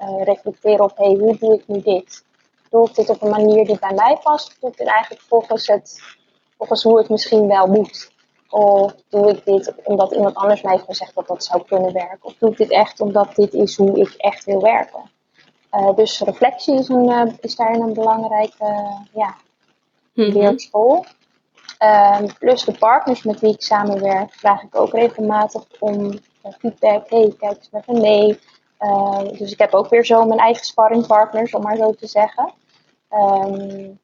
Uh, 0.00 0.24
reflecteren 0.24 0.84
op, 0.84 0.96
hey, 0.96 1.14
hoe 1.14 1.38
doe 1.38 1.54
ik 1.54 1.66
nu 1.66 1.82
dit? 1.82 2.24
Doe 2.70 2.88
ik 2.88 2.94
dit 2.94 3.08
op 3.08 3.22
een 3.22 3.30
manier 3.30 3.66
die 3.66 3.78
bij 3.78 3.94
mij 3.94 4.18
past? 4.22 4.48
Of 4.48 4.56
doe 4.60 4.70
ik 4.70 4.76
dit 4.76 4.86
eigenlijk 4.86 5.22
volgens, 5.28 5.66
het, 5.66 6.00
volgens 6.56 6.82
hoe 6.82 6.98
het 6.98 7.08
misschien 7.08 7.46
wel 7.46 7.66
moet? 7.66 8.16
Of 8.50 8.94
doe 9.08 9.30
ik 9.30 9.44
dit 9.44 9.74
omdat 9.84 10.12
iemand 10.12 10.34
anders 10.34 10.62
mij 10.62 10.72
heeft 10.72 10.84
gezegd 10.84 11.14
dat 11.14 11.26
dat 11.26 11.44
zou 11.44 11.62
kunnen 11.66 11.92
werken? 11.92 12.18
Of 12.22 12.34
doe 12.38 12.50
ik 12.50 12.56
dit 12.56 12.70
echt 12.70 13.00
omdat 13.00 13.34
dit 13.34 13.54
is 13.54 13.76
hoe 13.76 14.00
ik 14.00 14.14
echt 14.16 14.44
wil 14.44 14.60
werken? 14.60 15.10
Uh, 15.72 15.94
dus 15.94 16.20
reflectie 16.20 16.78
is, 16.78 16.88
een, 16.88 17.10
uh, 17.10 17.32
is 17.40 17.56
daarin 17.56 17.82
een 17.82 17.92
belangrijke 17.92 18.64
uh, 18.64 19.00
ja, 19.12 19.36
Mhm. 20.14 20.58
Um, 21.80 22.32
plus 22.38 22.64
de 22.64 22.78
partners 22.78 23.22
met 23.22 23.40
wie 23.40 23.52
ik 23.52 23.62
samenwerk, 23.62 24.34
vraag 24.34 24.62
ik 24.62 24.76
ook 24.76 24.92
regelmatig 24.92 25.64
om 25.78 26.18
feedback. 26.58 27.10
Hey, 27.10 27.34
kijk 27.38 27.56
eens 27.56 27.70
met 27.70 27.86
me 27.86 28.00
mee. 28.00 28.38
dus 29.38 29.52
ik 29.52 29.58
heb 29.58 29.74
ook 29.74 29.88
weer 29.88 30.04
zo 30.04 30.24
mijn 30.24 30.40
eigen 30.40 30.64
sparringpartners, 30.64 31.54
om 31.54 31.62
maar 31.62 31.76
zo 31.76 31.92
te 31.92 32.06
zeggen. 32.06 32.52
Um, 33.10 33.98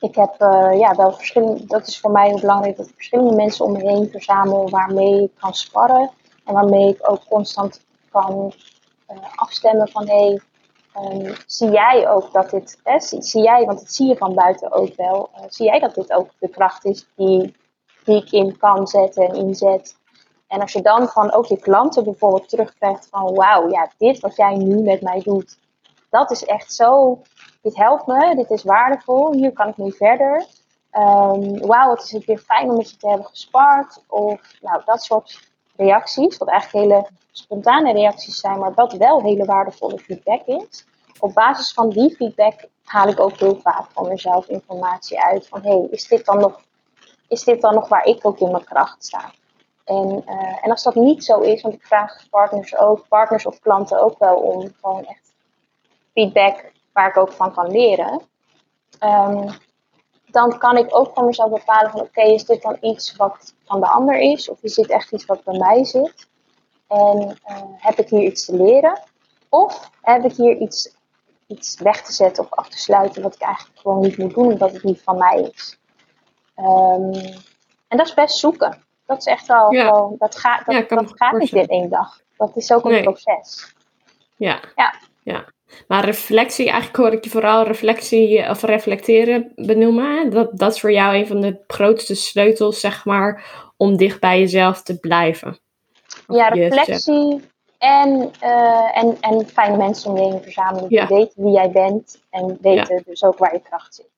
ik 0.00 0.14
heb 0.14 0.34
uh, 0.38 0.78
ja, 0.78 0.94
wel 0.94 1.12
verschillende, 1.12 1.66
dat 1.66 1.86
is 1.86 2.00
voor 2.00 2.10
mij 2.10 2.28
heel 2.28 2.40
belangrijk 2.40 2.76
dat 2.76 2.86
ik 2.86 2.94
verschillende 2.94 3.34
mensen 3.34 3.64
om 3.64 3.72
me 3.72 3.80
heen 3.80 4.10
verzamel 4.10 4.70
waarmee 4.70 5.22
ik 5.22 5.30
kan 5.38 5.54
sparren. 5.54 6.10
En 6.44 6.54
waarmee 6.54 6.88
ik 6.88 7.10
ook 7.10 7.24
constant 7.28 7.80
kan 8.10 8.52
uh, 9.10 9.16
afstemmen 9.34 9.88
van 9.88 10.08
hé, 10.08 10.14
hey, 10.24 10.40
um, 11.02 11.34
zie 11.46 11.70
jij 11.70 12.08
ook 12.08 12.32
dat 12.32 12.50
dit, 12.50 12.80
hè, 12.82 13.00
zie, 13.00 13.42
jij, 13.42 13.64
want 13.64 13.78
dat 13.78 13.92
zie 13.92 14.08
je 14.08 14.16
van 14.16 14.34
buiten 14.34 14.72
ook 14.72 14.94
wel, 14.96 15.30
uh, 15.34 15.44
zie 15.48 15.66
jij 15.66 15.78
dat 15.78 15.94
dit 15.94 16.12
ook 16.12 16.30
de 16.38 16.48
kracht 16.48 16.84
is 16.84 17.06
die, 17.16 17.56
die 18.04 18.22
ik 18.22 18.32
in 18.32 18.56
kan 18.56 18.86
zetten 18.86 19.28
en 19.28 19.34
inzet. 19.34 19.96
En 20.46 20.60
als 20.60 20.72
je 20.72 20.82
dan 20.82 21.08
van 21.08 21.32
ook 21.32 21.46
je 21.46 21.58
klanten 21.58 22.04
bijvoorbeeld 22.04 22.48
terugkrijgt 22.48 23.08
van 23.10 23.34
wauw, 23.34 23.70
ja, 23.70 23.90
dit 23.98 24.20
wat 24.20 24.36
jij 24.36 24.56
nu 24.56 24.80
met 24.80 25.00
mij 25.00 25.20
doet, 25.24 25.58
dat 26.10 26.30
is 26.30 26.44
echt 26.44 26.72
zo 26.72 27.18
dit 27.60 27.76
helpt 27.76 28.06
me, 28.06 28.34
dit 28.34 28.50
is 28.50 28.62
waardevol, 28.62 29.32
hier 29.32 29.52
kan 29.52 29.68
ik 29.68 29.76
mee 29.76 29.92
verder. 29.92 30.46
Um, 30.92 31.66
Wauw, 31.66 31.88
wat 31.88 32.02
is 32.02 32.12
het 32.12 32.24
weer 32.24 32.38
fijn 32.38 32.70
om 32.70 32.76
met 32.76 32.90
je 32.90 32.96
te 32.96 33.08
hebben 33.08 33.26
gespart. 33.26 34.04
Of 34.06 34.40
nou, 34.60 34.82
dat 34.84 35.02
soort 35.02 35.50
reacties, 35.76 36.36
wat 36.36 36.48
eigenlijk 36.48 36.84
hele 36.84 37.08
spontane 37.30 37.92
reacties 37.92 38.40
zijn, 38.40 38.58
maar 38.58 38.74
wat 38.74 38.92
wel 38.92 39.22
hele 39.22 39.44
waardevolle 39.44 39.98
feedback 39.98 40.46
is. 40.46 40.86
Op 41.18 41.34
basis 41.34 41.72
van 41.72 41.90
die 41.90 42.16
feedback 42.16 42.68
haal 42.84 43.08
ik 43.08 43.20
ook 43.20 43.36
heel 43.36 43.56
vaak 43.56 43.90
van 43.90 44.08
mezelf 44.08 44.46
informatie 44.48 45.22
uit 45.22 45.48
van 45.48 45.62
hey, 45.62 45.86
is 45.90 46.08
dit 46.08 46.24
dan 46.24 46.38
nog 46.38 46.60
is 47.28 47.44
dit 47.44 47.60
dan 47.60 47.74
nog 47.74 47.88
waar 47.88 48.04
ik 48.04 48.26
ook 48.26 48.38
in 48.38 48.50
mijn 48.50 48.64
kracht 48.64 49.04
sta? 49.04 49.30
En, 49.84 50.22
uh, 50.26 50.64
en 50.64 50.70
als 50.70 50.82
dat 50.82 50.94
niet 50.94 51.24
zo 51.24 51.40
is, 51.40 51.62
want 51.62 51.74
ik 51.74 51.86
vraag 51.86 52.28
partners 52.30 52.76
ook, 52.76 53.08
partners 53.08 53.46
of 53.46 53.58
klanten 53.58 54.02
ook 54.02 54.18
wel 54.18 54.36
om 54.36 54.72
gewoon 54.80 55.04
echt 55.04 55.34
feedback 56.12 56.72
waar 56.98 57.08
ik 57.08 57.16
ook 57.16 57.32
van 57.32 57.52
kan 57.52 57.70
leren. 57.70 58.20
Um, 59.02 59.50
dan 60.26 60.58
kan 60.58 60.76
ik 60.76 60.96
ook 60.96 61.10
voor 61.14 61.24
mezelf 61.24 61.50
bepalen 61.50 61.90
van 61.90 62.00
oké, 62.00 62.22
is 62.22 62.44
dit 62.44 62.62
dan 62.62 62.76
iets 62.80 63.16
wat 63.16 63.54
van 63.64 63.80
de 63.80 63.86
ander 63.86 64.18
is? 64.18 64.48
Of 64.48 64.62
is 64.62 64.74
dit 64.74 64.90
echt 64.90 65.12
iets 65.12 65.24
wat 65.24 65.44
bij 65.44 65.58
mij 65.58 65.84
zit? 65.84 66.28
En 66.88 67.38
uh, 67.48 67.56
heb 67.76 67.98
ik 67.98 68.08
hier 68.08 68.22
iets 68.22 68.44
te 68.44 68.56
leren? 68.56 69.00
Of 69.48 69.90
heb 70.02 70.24
ik 70.24 70.32
hier 70.32 70.56
iets, 70.56 70.94
iets 71.46 71.80
weg 71.80 72.02
te 72.02 72.12
zetten 72.12 72.44
of 72.44 72.50
af 72.50 72.68
te 72.68 72.78
sluiten 72.78 73.22
wat 73.22 73.34
ik 73.34 73.40
eigenlijk 73.40 73.78
gewoon 73.78 74.00
niet 74.00 74.18
moet 74.18 74.34
doen 74.34 74.52
omdat 74.52 74.72
het 74.72 74.82
niet 74.82 75.02
van 75.02 75.18
mij 75.18 75.50
is? 75.54 75.78
Um, 76.56 77.12
en 77.88 77.96
dat 77.96 78.06
is 78.06 78.14
best 78.14 78.36
zoeken. 78.38 78.84
Dat 79.06 79.18
is 79.18 79.24
echt 79.24 79.46
wel 79.46 79.72
Ja. 79.72 79.88
gewoon, 79.88 80.14
dat, 80.18 80.36
gaat 80.36 80.66
dat, 80.66 80.88
Ja, 80.88 81.02
gaat 81.06 81.38
niet 81.38 81.52
in 81.52 81.66
één 81.68 81.88
dag. 81.90 82.20
Dat 82.36 82.56
is 82.56 82.72
ook 82.72 82.84
een 82.84 82.90
Nee. 82.90 83.02
proces. 83.02 83.74
Ja. 84.36 84.60
Ja. 84.74 84.94
ja. 85.22 85.44
Maar 85.88 86.04
reflectie, 86.04 86.64
eigenlijk 86.64 86.96
hoor 86.96 87.12
ik 87.12 87.24
je 87.24 87.30
vooral 87.30 87.64
reflectie 87.64 88.48
of 88.50 88.62
reflecteren 88.62 89.52
benoemen. 89.54 90.30
Dat, 90.30 90.58
dat 90.58 90.74
is 90.74 90.80
voor 90.80 90.92
jou 90.92 91.16
een 91.16 91.26
van 91.26 91.40
de 91.40 91.58
grootste 91.66 92.14
sleutels, 92.14 92.80
zeg 92.80 93.04
maar, 93.04 93.44
om 93.76 93.96
dicht 93.96 94.20
bij 94.20 94.38
jezelf 94.38 94.82
te 94.82 94.98
blijven. 94.98 95.58
Ja, 96.28 96.48
reflectie 96.48 97.40
en, 97.78 98.30
eh, 98.40 98.98
en, 98.98 99.16
en 99.20 99.46
fijne 99.46 99.76
mensen 99.76 100.10
om 100.10 100.16
je 100.16 100.22
heen 100.22 100.42
verzamelen. 100.42 100.86
Ja. 100.88 101.06
Die 101.06 101.16
weten 101.16 101.42
wie 101.42 101.52
jij 101.52 101.70
bent 101.70 102.20
en 102.30 102.58
weten 102.60 103.02
dus 103.06 103.24
ook 103.24 103.38
waar 103.38 103.52
je 103.52 103.60
kracht 103.60 103.94
zit. 103.94 104.08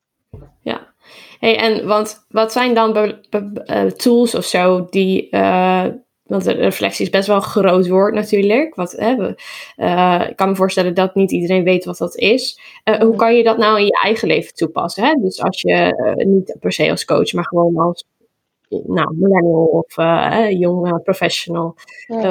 Ja. 0.61 0.89
Hey, 1.39 1.59
en 1.59 1.87
want 1.87 2.27
wat 2.29 2.53
zijn 2.53 2.75
dan 2.75 2.97
eh, 2.97 3.85
tools 3.85 4.35
of 4.35 4.45
zo 4.45 4.87
die. 4.91 5.29
eh, 5.31 5.87
want 6.31 6.45
de 6.45 6.53
reflectie 6.53 7.05
is 7.05 7.11
best 7.11 7.27
wel 7.27 7.37
een 7.37 7.43
groot 7.43 7.89
woord 7.89 8.15
natuurlijk. 8.15 8.75
Wat, 8.75 8.93
hè, 8.93 9.17
we- 9.17 9.35
eh, 9.77 10.27
ik 10.29 10.37
kan 10.37 10.49
me 10.49 10.57
voorstellen 10.57 10.95
dat 10.95 11.15
niet 11.15 11.31
iedereen 11.31 11.65
weet 11.65 11.85
wat 11.85 11.99
dat 11.99 12.17
is. 12.17 12.61
Eh, 12.85 13.01
hoe 13.01 13.17
kan 13.17 13.37
je 13.37 13.43
dat 13.43 13.59
nou 13.59 13.79
in 13.79 13.85
je 13.85 14.01
eigen 14.03 14.29
leven 14.29 14.55
toepassen? 14.55 15.05
Hè? 15.05 15.15
Dus 15.15 15.43
als 15.43 15.61
je 15.61 15.73
eh, 15.73 16.27
niet 16.27 16.57
per 16.61 16.73
se 16.73 16.91
als 16.91 17.05
coach, 17.05 17.33
maar 17.33 17.45
gewoon 17.47 17.77
als 17.77 18.05
nou, 18.69 19.15
millennial 19.17 19.65
of 19.65 19.95
jong 20.51 21.03
professional. 21.03 21.75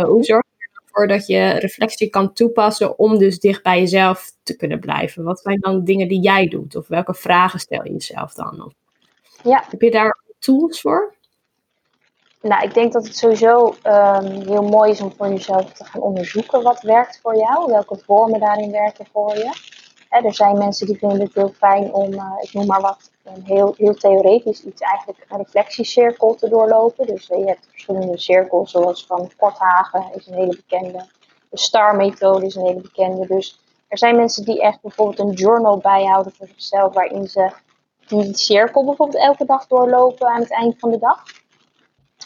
Hoe 0.05 0.23
zorg 0.23 0.43
je 0.57 0.69
ervoor 0.85 1.07
dat 1.07 1.27
je 1.27 1.49
reflectie 1.49 2.09
kan 2.09 2.33
toepassen 2.33 2.99
om 2.99 3.17
dus 3.17 3.39
dicht 3.39 3.63
bij 3.63 3.79
jezelf 3.79 4.31
te 4.43 4.55
kunnen 4.55 4.79
blijven? 4.79 5.23
Wat 5.23 5.39
zijn 5.39 5.59
dan 5.59 5.83
dingen 5.83 6.07
die 6.07 6.21
jij 6.21 6.47
doet? 6.47 6.75
Of 6.75 6.87
welke 6.87 7.13
vragen 7.13 7.59
stel 7.59 7.83
je 7.85 7.91
jezelf 7.91 8.33
dan? 8.33 8.63
Of, 8.65 8.73
Ja. 9.43 9.63
Heb 9.69 9.81
je 9.81 9.91
daar 9.91 10.17
tools 10.39 10.81
voor? 10.81 11.13
Nou, 12.41 12.63
ik 12.63 12.73
denk 12.73 12.93
dat 12.93 13.03
het 13.03 13.17
sowieso 13.17 13.75
ehm, 13.81 14.41
heel 14.41 14.63
mooi 14.63 14.91
is 14.91 15.01
om 15.01 15.13
voor 15.17 15.27
jezelf 15.27 15.71
te 15.71 15.85
gaan 15.85 16.01
onderzoeken 16.01 16.63
wat 16.63 16.81
werkt 16.81 17.19
voor 17.21 17.37
jou. 17.37 17.71
Welke 17.71 17.97
vormen 18.05 18.39
daarin 18.39 18.71
werken 18.71 19.05
voor 19.11 19.35
je. 19.35 19.51
Er 20.09 20.33
zijn 20.33 20.57
mensen 20.57 20.87
die 20.87 20.97
vinden 20.97 21.19
het 21.19 21.33
heel 21.33 21.53
fijn 21.57 21.93
om, 21.93 22.13
eh, 22.13 22.33
ik 22.41 22.53
noem 22.53 22.65
maar 22.65 22.81
wat, 22.81 23.11
een 23.23 23.43
heel, 23.43 23.73
heel 23.77 23.93
theoretisch 23.93 24.63
iets 24.63 24.81
eigenlijk 24.81 25.25
een 25.29 25.37
reflectiecirkel 25.37 26.35
te 26.35 26.49
doorlopen. 26.49 27.07
Dus 27.07 27.29
eh, 27.29 27.39
je 27.39 27.45
hebt 27.45 27.67
verschillende 27.69 28.17
cirkels, 28.17 28.71
zoals 28.71 29.05
van 29.05 29.31
Korthagen 29.37 30.05
is 30.13 30.27
een 30.27 30.33
hele 30.33 30.55
bekende. 30.55 31.05
De 31.49 31.57
STAR-methode 31.57 32.45
is 32.45 32.55
een 32.55 32.65
hele 32.65 32.81
bekende. 32.81 33.27
Dus 33.27 33.59
er 33.87 33.97
zijn 33.97 34.15
mensen 34.15 34.45
die 34.45 34.61
echt 34.61 34.81
bijvoorbeeld 34.81 35.19
een 35.19 35.35
journal 35.35 35.77
bijhouden 35.77 36.33
voor 36.33 36.47
zichzelf, 36.47 36.93
waarin 36.93 37.27
ze 37.27 37.51
die 38.07 38.37
cirkel 38.37 38.85
bijvoorbeeld 38.85 39.23
elke 39.23 39.45
dag 39.45 39.67
doorlopen 39.67 40.27
aan 40.27 40.41
het 40.41 40.51
eind 40.51 40.79
van 40.79 40.91
de 40.91 40.99
dag 40.99 41.23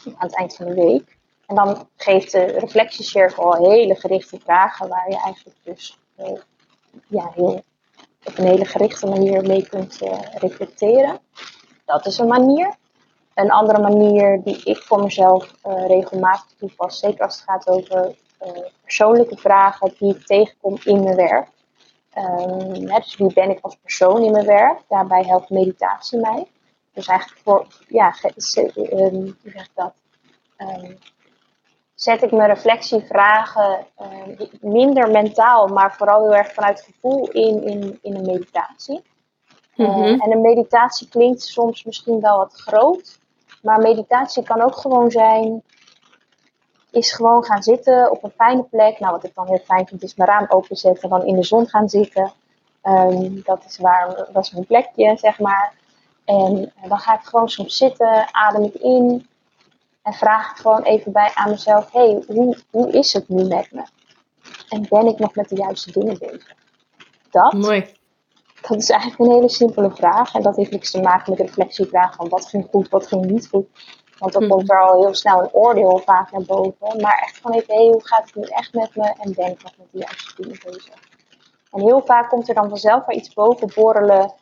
aan 0.06 0.28
het 0.28 0.36
eind 0.36 0.56
van 0.56 0.66
de 0.66 0.74
week. 0.74 1.18
En 1.46 1.56
dan 1.56 1.88
geeft 1.96 2.32
de 2.32 2.46
reflectiecirkel 2.46 3.56
hele 3.56 3.96
gerichte 3.96 4.40
vragen 4.40 4.88
waar 4.88 5.10
je 5.10 5.22
eigenlijk 5.22 5.58
dus 5.64 5.98
eh, 6.16 6.40
ja, 7.08 7.32
op 8.26 8.38
een 8.38 8.46
hele 8.46 8.66
gerichte 8.66 9.08
manier 9.08 9.42
mee 9.42 9.68
kunt 9.68 10.02
eh, 10.02 10.20
reflecteren. 10.34 11.20
Dat 11.86 12.06
is 12.06 12.18
een 12.18 12.28
manier. 12.28 12.76
Een 13.34 13.52
andere 13.52 13.80
manier 13.80 14.44
die 14.44 14.64
ik 14.64 14.78
voor 14.78 15.04
mezelf 15.04 15.54
eh, 15.62 15.88
regelmatig 15.88 16.54
toepas, 16.58 17.00
zeker 17.00 17.26
als 17.26 17.36
het 17.36 17.44
gaat 17.44 17.68
over 17.68 18.16
persoonlijke 18.82 19.38
vragen 19.38 19.94
die 20.00 20.16
ik 20.16 20.26
tegenkom 20.26 20.78
in 20.84 21.04
mijn 21.04 21.16
werk. 21.16 21.48
Hè, 22.10 23.00
dus 23.00 23.16
wie 23.18 23.34
ben 23.34 23.50
ik 23.50 23.60
als 23.62 23.76
persoon 23.76 24.24
in 24.24 24.32
mijn 24.32 24.46
werk? 24.46 24.80
Daarbij 24.88 25.24
helpt 25.24 25.50
meditatie 25.50 26.20
mij. 26.20 26.48
Dus 26.94 27.08
eigenlijk 27.08 27.42
voor, 27.44 27.68
ja, 27.88 28.16
ehm, 28.22 29.16
hoe 29.16 29.36
zeg 29.44 29.64
ik 29.66 29.72
dat? 29.74 29.94
Ehm, 30.58 30.96
zet 31.96 32.22
ik 32.22 32.32
mijn 32.32 32.50
reflectievragen 32.50 33.86
ehm, 33.98 34.46
minder 34.62 35.12
mentaal, 35.12 35.68
maar 35.68 35.96
vooral 35.96 36.22
heel 36.24 36.36
erg 36.36 36.54
vanuit 36.54 36.82
gevoel 36.82 37.30
in, 37.30 37.64
in, 37.64 38.00
in 38.02 38.16
een 38.16 38.26
meditatie. 38.26 39.02
Eh, 39.76 39.88
Mhm. 39.88 40.04
en 40.04 40.32
een 40.32 40.42
meditatie 40.42 41.08
klinkt 41.10 41.42
soms 41.42 41.84
misschien 41.84 42.22
wel 42.22 42.38
wat 42.38 42.54
groot, 42.54 43.20
maar 43.62 43.80
meditatie 43.80 44.44
kan 44.44 44.62
ook 44.62 44.76
gewoon 44.76 45.12
zijn, 45.12 45.64
is 46.92 47.12
gewoon 47.14 47.44
gaan 47.44 47.64
zitten 47.64 48.12
op 48.12 48.24
een 48.24 48.34
fijne 48.36 48.64
plek. 48.64 49.00
Nou, 49.00 49.12
wat 49.12 49.24
ik 49.24 49.36
dan 49.36 49.48
heel 49.48 49.62
fijn 49.64 49.88
vind, 49.88 50.04
is 50.04 50.16
mijn 50.16 50.30
raam 50.30 50.46
openzetten, 50.50 51.10
dan 51.10 51.26
in 51.26 51.36
de 51.36 51.44
zon 51.44 51.68
gaan 51.68 51.90
zitten. 51.90 52.32
Dat, 53.44 53.64
is 53.68 53.78
waar, 53.78 54.28
dat 54.34 54.44
is 54.44 54.52
mijn 54.52 54.66
plekje, 54.66 55.18
zeg 55.18 55.40
maar. 55.40 55.74
En 56.26 56.72
eh, 56.82 56.90
dan 56.90 57.00
ga 57.00 57.14
ik 57.14 57.24
gewoon 57.24 57.50
soms 57.50 57.78
zitten, 57.78 58.28
adem 58.34 58.64
ik 58.64 58.74
in 58.74 59.28
en 60.02 60.14
vraag 60.14 60.52
ik 60.52 60.58
gewoon 60.58 60.82
even 60.84 61.12
bij 61.12 61.32
aan 61.34 61.50
mezelf: 61.50 61.92
hey, 61.92 62.24
hoe, 62.28 62.58
hoe 62.72 62.92
is 62.92 63.14
het 63.14 63.30
nu 63.30 63.44
met 63.44 63.72
me? 63.72 63.84
En 64.70 64.86
ben 64.90 65.08
ik 65.08 65.20
nog 65.20 65.36
met 65.36 65.50
de 65.50 65.56
juiste 65.56 65.92
dingen 65.92 66.18
bezig? 66.20 66.56
Dat, 67.30 67.54
Mooi. 67.54 67.96
dat 68.62 68.78
is 68.78 68.90
eigenlijk 68.90 69.22
een 69.22 69.36
hele 69.36 69.50
simpele 69.50 69.92
vraag. 69.92 70.34
En 70.34 70.42
dat 70.42 70.56
heeft 70.56 70.72
niks 70.72 70.92
te 70.92 71.02
maken 71.02 71.30
met 71.30 71.40
de 71.40 71.46
reflectievraag 71.46 72.16
van 72.16 72.30
wat 72.30 72.46
ging 72.46 72.68
goed, 72.72 72.90
wat 72.90 73.08
ging 73.08 73.26
niet 73.26 73.48
goed. 73.48 73.68
Want 74.18 74.34
dan 74.34 74.44
Mhm. 74.44 74.52
komt 74.52 74.72
er 74.72 74.82
al 74.82 75.02
heel 75.02 75.14
snel 75.14 75.42
een 75.42 75.54
oordeel 75.54 75.98
vaak 76.06 76.32
naar 76.32 76.42
boven. 76.42 77.02
Maar 77.02 77.22
echt 77.26 77.38
gewoon 77.42 77.58
even, 77.58 77.74
hey, 77.76 77.86
hoe 77.86 78.08
gaat 78.08 78.26
het 78.26 78.36
nu 78.36 78.44
echt 78.44 78.74
met 78.74 78.96
me? 78.96 79.14
En 79.20 79.34
ben 79.34 79.52
ik 79.52 79.64
nog 79.64 79.74
met 79.78 79.88
de 79.92 79.98
juiste 79.98 80.42
dingen 80.42 80.60
bezig? 80.66 80.94
En 81.72 81.82
heel 81.82 82.02
vaak 82.06 82.30
komt 82.30 82.50
er 82.50 82.56
dan 82.56 82.70
vanzelf 82.70 83.06
wel 83.06 83.18
iets 83.18 83.34
boven 83.34 83.72
borrelen. 83.76 84.34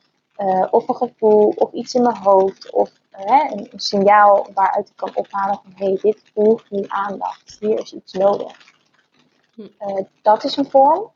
Eh, 0.41 0.67
of 0.71 0.87
een 0.87 0.95
gevoel, 0.95 1.53
of 1.55 1.71
iets 1.71 1.93
in 1.93 2.01
mijn 2.01 2.17
hoofd. 2.17 2.71
Of 2.71 2.91
een 3.11 3.69
signaal 3.75 4.47
waaruit 4.53 4.89
ik 4.89 4.95
kan 4.95 5.15
ophalen 5.15 5.59
van 5.63 5.71
hé, 5.75 5.85
hey, 5.85 5.97
dit 6.01 6.21
voelt 6.33 6.63
nu 6.69 6.83
aandacht. 6.87 7.57
Hier 7.59 7.79
is 7.79 7.93
iets 7.93 8.13
nodig. 8.13 8.57
Hm. 9.55 9.61
Eh, 9.77 10.05
dat 10.21 10.43
is 10.43 10.57
een 10.57 10.69
vorm. 10.69 11.11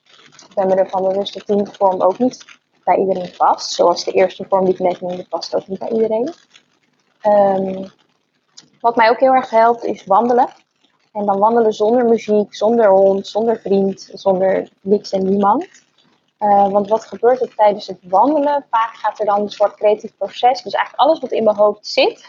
Ik 0.49 0.53
ben 0.55 0.67
me 0.67 0.75
ervan 0.75 1.01
bewust 1.01 1.33
dat 1.33 1.57
die 1.57 1.65
vorm 1.65 2.01
ook 2.01 2.17
niet 2.17 2.45
bij 2.83 2.97
iedereen 2.97 3.33
past. 3.37 3.71
Zoals 3.71 4.03
de 4.03 4.11
eerste 4.11 4.45
vorm 4.49 4.65
die 4.65 4.73
ik 4.73 4.79
net 4.79 5.01
noemde, 5.01 5.27
past 5.27 5.55
ook 5.55 5.67
niet 5.67 5.79
bij 5.79 5.89
iedereen. 5.89 6.33
Ehm, 7.21 7.87
wat 8.79 8.95
mij 8.95 9.09
ook 9.09 9.19
heel 9.19 9.33
erg 9.33 9.49
helpt 9.49 9.83
is 9.83 10.05
wandelen. 10.05 10.49
En 11.11 11.25
dan 11.25 11.39
wandelen 11.39 11.73
zonder 11.73 12.05
muziek, 12.05 12.55
zonder 12.55 12.89
hond, 12.89 13.27
zonder 13.27 13.59
vriend, 13.59 14.09
zonder 14.13 14.69
niks 14.81 15.11
en 15.11 15.29
niemand. 15.29 15.84
Eh, 16.45 16.67
want 16.69 16.87
wat 16.87 17.05
gebeurt 17.05 17.41
er 17.41 17.55
tijdens 17.55 17.87
het 17.87 17.99
wandelen? 18.01 18.65
Vaak 18.69 18.95
gaat 18.95 19.19
er 19.19 19.25
dan 19.25 19.41
een 19.41 19.49
soort 19.49 19.75
creatief 19.75 20.17
proces. 20.17 20.61
Dus 20.61 20.73
eigenlijk 20.73 21.03
alles 21.03 21.19
wat 21.19 21.31
in 21.31 21.43
mijn 21.43 21.55
hoofd 21.55 21.87
zit, 21.87 22.25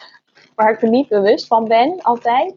waar 0.54 0.70
ik 0.70 0.82
er 0.82 0.88
niet 0.88 1.08
bewust 1.08 1.46
van 1.46 1.64
ben 1.64 2.02
altijd, 2.02 2.54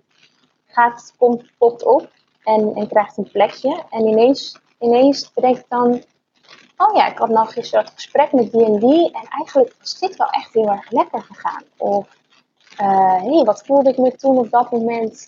gaat, 0.68 1.14
komt, 1.18 1.44
popt 1.58 1.84
op 1.84 2.10
en, 2.44 2.76
en 2.76 2.88
krijgt 2.88 3.18
een 3.18 3.32
plekje. 3.32 3.84
En 3.90 4.08
ineens, 4.08 4.60
ineens 4.80 5.34
bedenk 5.34 5.58
ik 5.58 5.66
dan, 5.70 6.04
oh 6.78 6.96
ja, 6.96 7.08
ik 7.08 7.18
had 7.18 7.30
nou 7.30 7.48
gisteren 7.48 7.86
dat 7.86 7.94
gesprek 7.94 8.32
met 8.32 8.52
die 8.52 8.66
en 8.66 8.80
die. 8.80 9.12
En 9.12 9.28
eigenlijk 9.30 9.76
is 9.82 10.00
dit 10.00 10.16
wel 10.16 10.30
echt 10.30 10.54
heel 10.54 10.70
erg 10.70 10.92
lekker 10.92 11.22
gegaan. 11.22 11.64
Of, 11.78 12.08
hé, 12.76 13.36
hey, 13.36 13.44
wat 13.44 13.64
voelde 13.66 13.90
ik 13.90 13.98
me 13.98 14.16
toen 14.16 14.38
op 14.38 14.50
dat 14.50 14.72
moment 14.72 15.28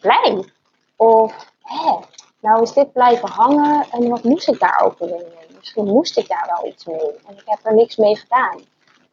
blij? 0.00 0.44
Of, 0.96 1.50
hé, 1.62 1.98
nou 2.40 2.62
is 2.62 2.72
dit 2.72 2.92
blijven 2.92 3.28
hangen 3.28 3.86
en 3.90 4.08
wat 4.08 4.22
moest 4.22 4.48
ik 4.48 4.58
daar 4.58 4.80
ook 4.84 4.98
weer? 4.98 5.44
Misschien 5.66 5.94
moest 5.94 6.18
ik 6.18 6.28
daar 6.28 6.52
wel 6.56 6.70
iets 6.72 6.84
mee 6.84 7.10
en 7.26 7.34
ik 7.36 7.42
heb 7.44 7.58
er 7.62 7.74
niks 7.74 7.96
mee 7.96 8.16
gedaan. 8.16 8.60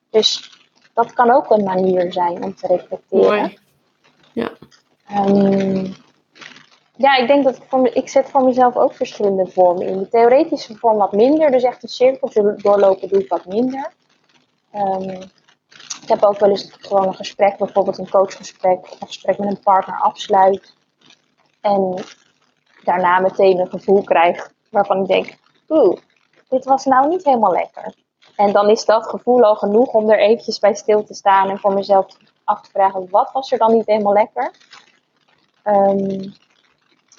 Dus 0.10 0.52
dat 0.94 1.14
kan 1.14 1.32
ook 1.32 1.50
een 1.50 1.64
manier 1.64 2.12
zijn 2.14 2.44
om 2.44 2.56
te 2.56 2.68
reflecteren. 2.68 3.26
Mooi. 3.38 3.58
Ja. 4.34 4.52
Ehm, 5.08 5.86
ja, 6.96 7.16
ik 7.16 7.28
denk 7.28 7.44
dat 7.44 7.56
ik, 7.56 7.64
voor 7.68 7.88
ik 7.88 8.10
zet 8.10 8.30
voor 8.30 8.44
mezelf 8.44 8.76
ook 8.76 8.94
verschillende 8.94 9.48
vormen 9.48 9.88
in. 9.88 9.98
De 9.98 10.08
theoretische 10.08 10.76
vorm 10.76 10.98
wat 10.98 11.12
minder, 11.12 11.52
dus 11.52 11.64
echt 11.64 11.84
een 11.84 11.90
cirkel 11.90 12.30
door- 12.34 12.62
doorlopen 12.62 13.08
doe 13.08 13.20
ik 13.24 13.30
wat 13.30 13.46
minder. 13.46 13.92
Ehm, 14.72 15.10
ik 16.02 16.08
heb 16.08 16.24
ook 16.24 16.40
wel 16.40 16.50
eens 16.50 16.72
gewoon 16.80 17.08
een 17.08 17.16
gesprek, 17.16 17.58
bijvoorbeeld 17.58 17.98
een 17.98 18.10
coachgesprek, 18.10 18.84
of 18.84 19.02
een 19.02 19.08
gesprek 19.08 19.38
met 19.38 19.50
een 19.50 19.64
partner 19.64 20.00
afsluit. 20.00 20.74
En 21.62 22.04
daarna 22.84 23.20
meteen 23.20 23.60
een 23.60 23.70
gevoel 23.70 24.04
krijg 24.04 24.52
waarvan 24.70 25.02
ik 25.02 25.08
denk, 25.08 25.38
oeh, 25.70 25.98
dit 26.54 26.66
was 26.66 26.86
nou 26.86 27.08
niet 27.08 27.24
helemaal 27.24 27.52
lekker. 27.52 27.94
En 28.36 28.52
dan 28.52 28.70
is 28.70 28.86
dat 28.86 29.08
gevoel 29.08 29.44
al 29.44 29.56
genoeg 29.56 29.94
om 29.94 30.10
er 30.10 30.20
eventjes 30.20 30.60
bij 30.60 30.74
stil 30.74 31.04
te 31.04 31.14
staan 31.14 31.50
en 31.50 31.60
voor 31.60 31.74
mezelf 31.74 32.18
af 32.44 32.62
te 32.62 32.70
vragen, 32.70 33.10
wat 33.10 33.32
was 33.32 33.52
er 33.52 33.58
dan 33.58 33.74
niet 33.74 33.86
helemaal 33.86 34.14
lekker? 34.14 34.52
Ehm, 35.64 36.30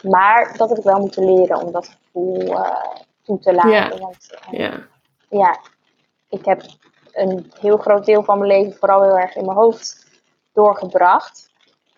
maar 0.02 0.56
dat 0.56 0.68
heb 0.68 0.78
ik 0.78 0.84
wel 0.84 1.00
moeten 1.00 1.34
leren 1.34 1.60
om 1.62 1.72
dat 1.72 1.96
gevoel 2.02 2.42
uh, 2.42 2.84
toe 3.22 3.38
te 3.38 3.54
laten. 3.54 3.70
Ja. 3.70 3.98
Want 3.98 4.38
uh, 4.50 4.58
ja. 4.58 4.86
ja, 5.28 5.58
ik 6.28 6.44
heb 6.44 6.62
een 7.12 7.52
heel 7.60 7.76
groot 7.76 8.04
deel 8.04 8.22
van 8.22 8.38
mijn 8.38 8.50
leven 8.50 8.78
vooral 8.78 9.02
heel 9.02 9.18
erg 9.18 9.36
in 9.36 9.44
mijn 9.44 9.56
hoofd 9.56 10.06
doorgebracht. 10.52 11.50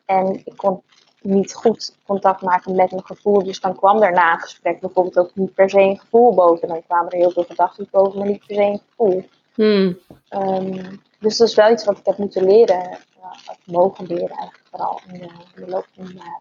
En 0.05 0.43
ik 0.45 0.57
kon 0.57 0.83
niet 1.27 1.55
goed 1.55 1.97
contact 2.07 2.41
maken 2.41 2.75
met 2.75 2.91
mijn 2.91 3.07
gevoel. 3.07 3.45
Dus 3.45 3.61
dan 3.61 3.77
kwam 3.77 4.03
er 4.03 4.13
na 4.13 4.33
een 4.33 4.41
gesprek 4.41 4.81
bijvoorbeeld 4.81 5.19
ook 5.19 5.31
niet 5.35 5.55
per 5.55 5.71
se 5.71 5.81
een 5.81 5.99
gevoel 5.99 6.35
boven. 6.35 6.69
Dan 6.69 6.83
kwamen 6.87 7.13
er 7.13 7.19
heel 7.19 7.31
veel 7.31 7.45
gedachten 7.45 7.89
boven, 7.91 8.19
maar 8.19 8.29
niet 8.29 8.47
per 8.47 8.57
se 8.57 8.63
een 8.63 8.83
gevoel. 8.89 9.25
Hmm. 9.55 9.99
Um, 10.31 11.03
dus 11.19 11.37
dat 11.37 11.49
is 11.49 11.55
wel 11.55 11.71
iets 11.71 11.85
wat 11.85 11.99
ik 11.99 12.07
heb 12.07 12.19
moeten 12.19 12.45
leren. 12.45 12.83
Uh, 12.83 13.27
of 13.47 13.59
mogen 13.65 14.07
leren 14.07 14.29
eigenlijk 14.29 14.63
vooral 14.71 15.01
in 15.13 15.19
de, 15.19 15.27
in 15.55 15.65
de 15.65 15.71
loop 15.71 15.87
van 15.95 16.05
de 16.05 16.13
jaren. 16.13 16.41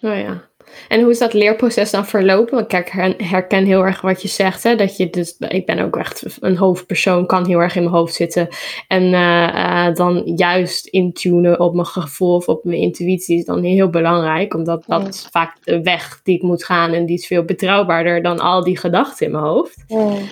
Oh 0.00 0.16
ja. 0.16 0.48
En 0.88 1.00
hoe 1.00 1.10
is 1.10 1.18
dat 1.18 1.32
leerproces 1.32 1.90
dan 1.90 2.06
verlopen? 2.06 2.54
Want 2.54 2.72
ik 2.72 2.88
herken 3.16 3.64
heel 3.64 3.84
erg 3.84 4.00
wat 4.00 4.22
je 4.22 4.28
zegt. 4.28 4.62
Hè? 4.62 4.76
Dat 4.76 4.96
je 4.96 5.10
dus, 5.10 5.36
ik 5.38 5.66
ben 5.66 5.78
ook 5.78 5.96
echt 5.96 6.36
een 6.40 6.56
hoofdpersoon, 6.56 7.26
kan 7.26 7.46
heel 7.46 7.58
erg 7.58 7.76
in 7.76 7.82
mijn 7.82 7.94
hoofd 7.94 8.14
zitten. 8.14 8.48
En 8.88 9.02
uh, 9.02 9.48
uh, 9.54 9.94
dan 9.94 10.22
juist 10.24 10.86
intunen 10.86 11.60
op 11.60 11.74
mijn 11.74 11.86
gevoel 11.86 12.34
of 12.34 12.48
op 12.48 12.64
mijn 12.64 12.78
intuïtie 12.78 13.38
is 13.38 13.44
dan 13.44 13.62
heel 13.62 13.90
belangrijk. 13.90 14.54
Omdat 14.54 14.84
dat 14.86 15.08
is 15.08 15.28
vaak 15.30 15.64
de 15.64 15.82
weg 15.82 16.20
die 16.22 16.36
ik 16.36 16.42
moet 16.42 16.64
gaan. 16.64 16.92
En 16.92 17.06
die 17.06 17.16
is 17.16 17.26
veel 17.26 17.44
betrouwbaarder 17.44 18.22
dan 18.22 18.40
al 18.40 18.64
die 18.64 18.78
gedachten 18.78 19.26
in 19.26 19.32
mijn 19.32 19.44
hoofd. 19.44 19.84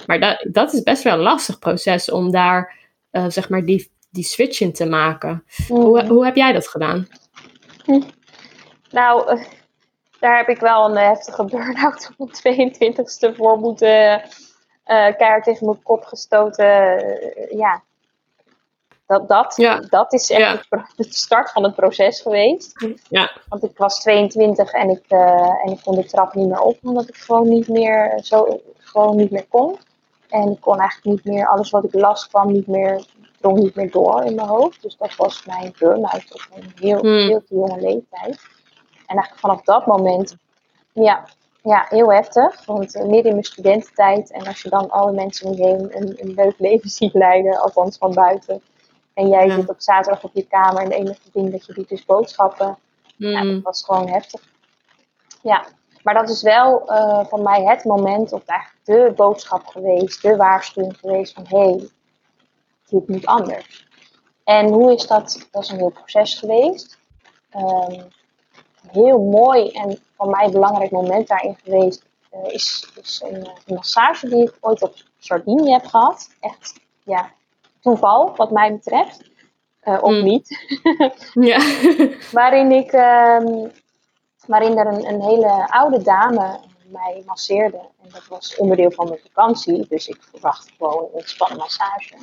Maar 0.06 0.20
dat, 0.20 0.46
dat 0.50 0.73
is 0.73 0.82
best 0.82 1.02
wel 1.02 1.14
een 1.14 1.20
lastig 1.20 1.58
proces 1.58 2.11
om 2.11 2.30
daar, 2.30 2.75
uh, 3.12 3.25
zeg 3.28 3.49
maar, 3.49 3.64
die, 3.64 3.90
die 4.11 4.25
switch 4.25 4.61
in 4.61 4.73
te 4.73 4.87
maken. 4.87 5.44
Hoe, 5.68 6.06
hoe 6.06 6.25
heb 6.25 6.37
jij 6.37 6.52
dat 6.52 6.68
gedaan? 6.68 7.08
Nou, 8.90 9.37
uh, 9.37 9.45
daar 10.21 10.37
heb 10.37 10.49
ik 10.49 10.61
wel 10.61 10.85
een 10.85 10.97
heftige 10.97 11.45
burn-out 11.45 12.11
op 12.16 12.31
mijn 12.43 12.75
22e 12.75 13.37
voor 13.37 13.59
moeten. 13.59 14.23
Uh, 14.87 15.16
keihard 15.16 15.45
tegen 15.45 15.66
mijn 15.66 15.83
kop 15.83 16.05
gestoten. 16.05 17.05
Uh, 17.05 17.59
ja. 17.59 17.83
Dat, 19.07 19.28
dat, 19.28 19.57
ja. 19.57 19.81
dat 19.81 20.12
is 20.12 20.31
echt 20.31 20.66
ja. 20.71 20.87
de 20.97 21.07
start 21.09 21.50
van 21.50 21.62
het 21.62 21.75
proces 21.75 22.21
geweest. 22.21 22.87
Ja. 23.09 23.31
Want 23.49 23.64
ik 23.64 23.78
was 23.78 24.00
22 24.00 24.73
en 24.73 24.90
ik, 24.90 25.05
uh, 25.09 25.64
en 25.64 25.73
ik 25.73 25.81
kon 25.85 25.95
de 25.95 26.05
trap 26.05 26.35
niet 26.35 26.49
meer 26.49 26.61
op, 26.61 26.78
omdat 26.83 27.09
ik 27.09 27.16
gewoon 27.16 27.49
niet 27.49 27.69
meer, 27.69 28.19
zo, 28.23 28.61
gewoon 28.78 29.16
niet 29.16 29.31
meer 29.31 29.47
kon. 29.49 29.78
En 30.28 30.50
ik 30.50 30.61
kon 30.61 30.78
eigenlijk 30.78 31.25
niet 31.25 31.35
meer, 31.35 31.47
alles 31.47 31.71
wat 31.71 31.85
ik 31.85 31.95
las 31.95 32.28
kwam 32.28 32.52
niet 32.52 32.66
meer, 32.66 33.05
drong 33.40 33.59
niet 33.59 33.75
meer 33.75 33.90
door 33.90 34.25
in 34.25 34.35
mijn 34.35 34.49
hoofd. 34.49 34.83
Dus 34.83 34.97
dat 34.97 35.16
was 35.16 35.45
mijn 35.45 35.75
burn-out 35.78 36.35
op 36.35 36.47
een 36.55 36.73
heel, 36.81 36.99
Hmm. 36.99 37.28
heel 37.28 37.43
te 37.49 37.55
jonge 37.55 37.81
leeftijd. 37.81 38.40
En 39.06 39.16
eigenlijk 39.16 39.38
vanaf 39.40 39.62
dat 39.62 39.86
moment, 39.86 40.36
ja, 40.92 41.25
ja 41.62 41.86
heel 41.88 42.12
heftig. 42.12 42.64
Want 42.64 42.94
uh, 42.94 43.02
midden 43.02 43.25
in 43.25 43.32
mijn 43.32 43.44
studententijd 43.44 44.30
en 44.30 44.46
als 44.46 44.62
je 44.62 44.68
dan 44.68 44.90
alle 44.90 45.12
mensen 45.12 45.46
om 45.46 45.56
je 45.56 45.62
heen 45.64 45.96
een, 45.96 46.14
een 46.20 46.34
leuk 46.34 46.54
leven 46.58 46.90
ziet 46.98 47.14
leiden, 47.14 47.60
althans 47.60 47.98
van 47.98 48.14
buiten. 48.14 48.62
En 49.14 49.28
jij 49.28 49.46
Ja. 49.46 49.54
zit 49.54 49.68
op 49.68 49.80
zaterdag 49.80 50.25
op 50.25 50.30
je 50.34 50.46
kamer 50.46 50.82
en 50.82 50.88
de 50.88 50.94
enige 50.94 51.20
ding 51.32 51.50
dat 51.50 51.66
je 51.66 51.72
doet 51.72 51.90
is 51.90 52.04
boodschappen. 52.04 52.78
Ja, 53.16 53.42
Mm. 53.42 53.52
dat 53.54 53.62
was 53.62 53.84
gewoon 53.84 54.08
heftig. 54.08 54.40
Ja, 55.42 55.64
maar 56.02 56.14
dat 56.14 56.28
is 56.28 56.42
wel 56.42 56.88
eh 56.88 57.25
van 57.26 57.42
mij 57.42 57.64
het 57.64 57.84
moment, 57.84 58.32
of 58.32 58.44
eigenlijk 58.46 58.84
de 58.84 59.12
boodschap 59.16 59.66
geweest, 59.66 60.22
de 60.22 60.36
waarschuwing 60.36 60.96
geweest 60.98 61.34
van 61.34 61.44
hé, 61.48 61.58
hey, 61.70 61.88
dit 62.88 63.08
moet 63.08 63.26
anders. 63.26 63.86
En 64.44 64.66
hoe 64.68 64.92
is 64.94 65.06
dat? 65.06 65.46
Dat 65.50 65.62
is 65.62 65.68
een 65.70 65.76
heel 65.78 65.90
proces 65.90 66.34
geweest. 66.38 66.98
Ehm, 67.50 68.02
heel 68.90 69.19
mooi 69.19 69.71
en 69.71 69.99
voor 70.16 70.28
mij 70.31 70.50
belangrijk 70.50 70.90
moment 70.90 71.28
daarin 71.28 71.57
geweest 71.64 72.05
eh, 72.31 72.52
is, 72.52 72.93
is 73.02 73.22
een, 73.25 73.46
eh, 73.46 73.53
een 73.66 73.75
massage 73.75 74.29
die 74.29 74.42
ik 74.42 74.57
ooit 74.61 74.83
op 74.83 74.94
Sardinië 75.18 75.72
heb 75.72 75.87
gehad. 75.87 76.29
Echt, 76.40 76.75
ja, 77.05 77.31
toeval 77.81 78.37
wat 78.37 78.51
mij 78.51 78.72
betreft. 78.72 79.31
Eh, 79.81 79.99
of 80.03 80.11
Mm. 80.11 80.22
niet. 80.22 80.49
Ja. 81.35 81.59
waarin 82.40 82.72
ik, 82.72 82.92
ehm, 82.92 83.68
waarin 84.46 84.79
er 84.79 84.87
een, 84.87 85.09
een 85.09 85.22
hele 85.22 85.66
oude 85.70 86.03
dame 86.03 86.61
mij 86.90 87.22
masseerde. 87.27 87.77
En 88.03 88.09
dat 88.12 88.27
was 88.29 88.57
onderdeel 88.57 88.90
van 88.90 89.09
mijn 89.09 89.20
vakantie, 89.33 89.87
dus 89.88 90.09
ik 90.09 90.22
verwacht 90.31 90.72
gewoon 90.79 90.99
een 90.99 91.11
ontspannen 91.12 91.59
massage. 91.59 92.14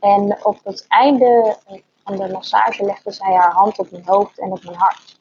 En 0.00 0.38
op 0.42 0.58
het 0.64 0.84
einde 0.88 1.56
van 2.04 2.16
de 2.16 2.28
massage 2.32 2.84
legde 2.84 3.12
zij 3.12 3.34
haar 3.34 3.52
hand 3.52 3.78
op 3.78 3.90
mijn 3.90 4.06
hoofd 4.06 4.38
en 4.38 4.52
op 4.52 4.64
mijn 4.64 4.76
hart. 4.76 5.20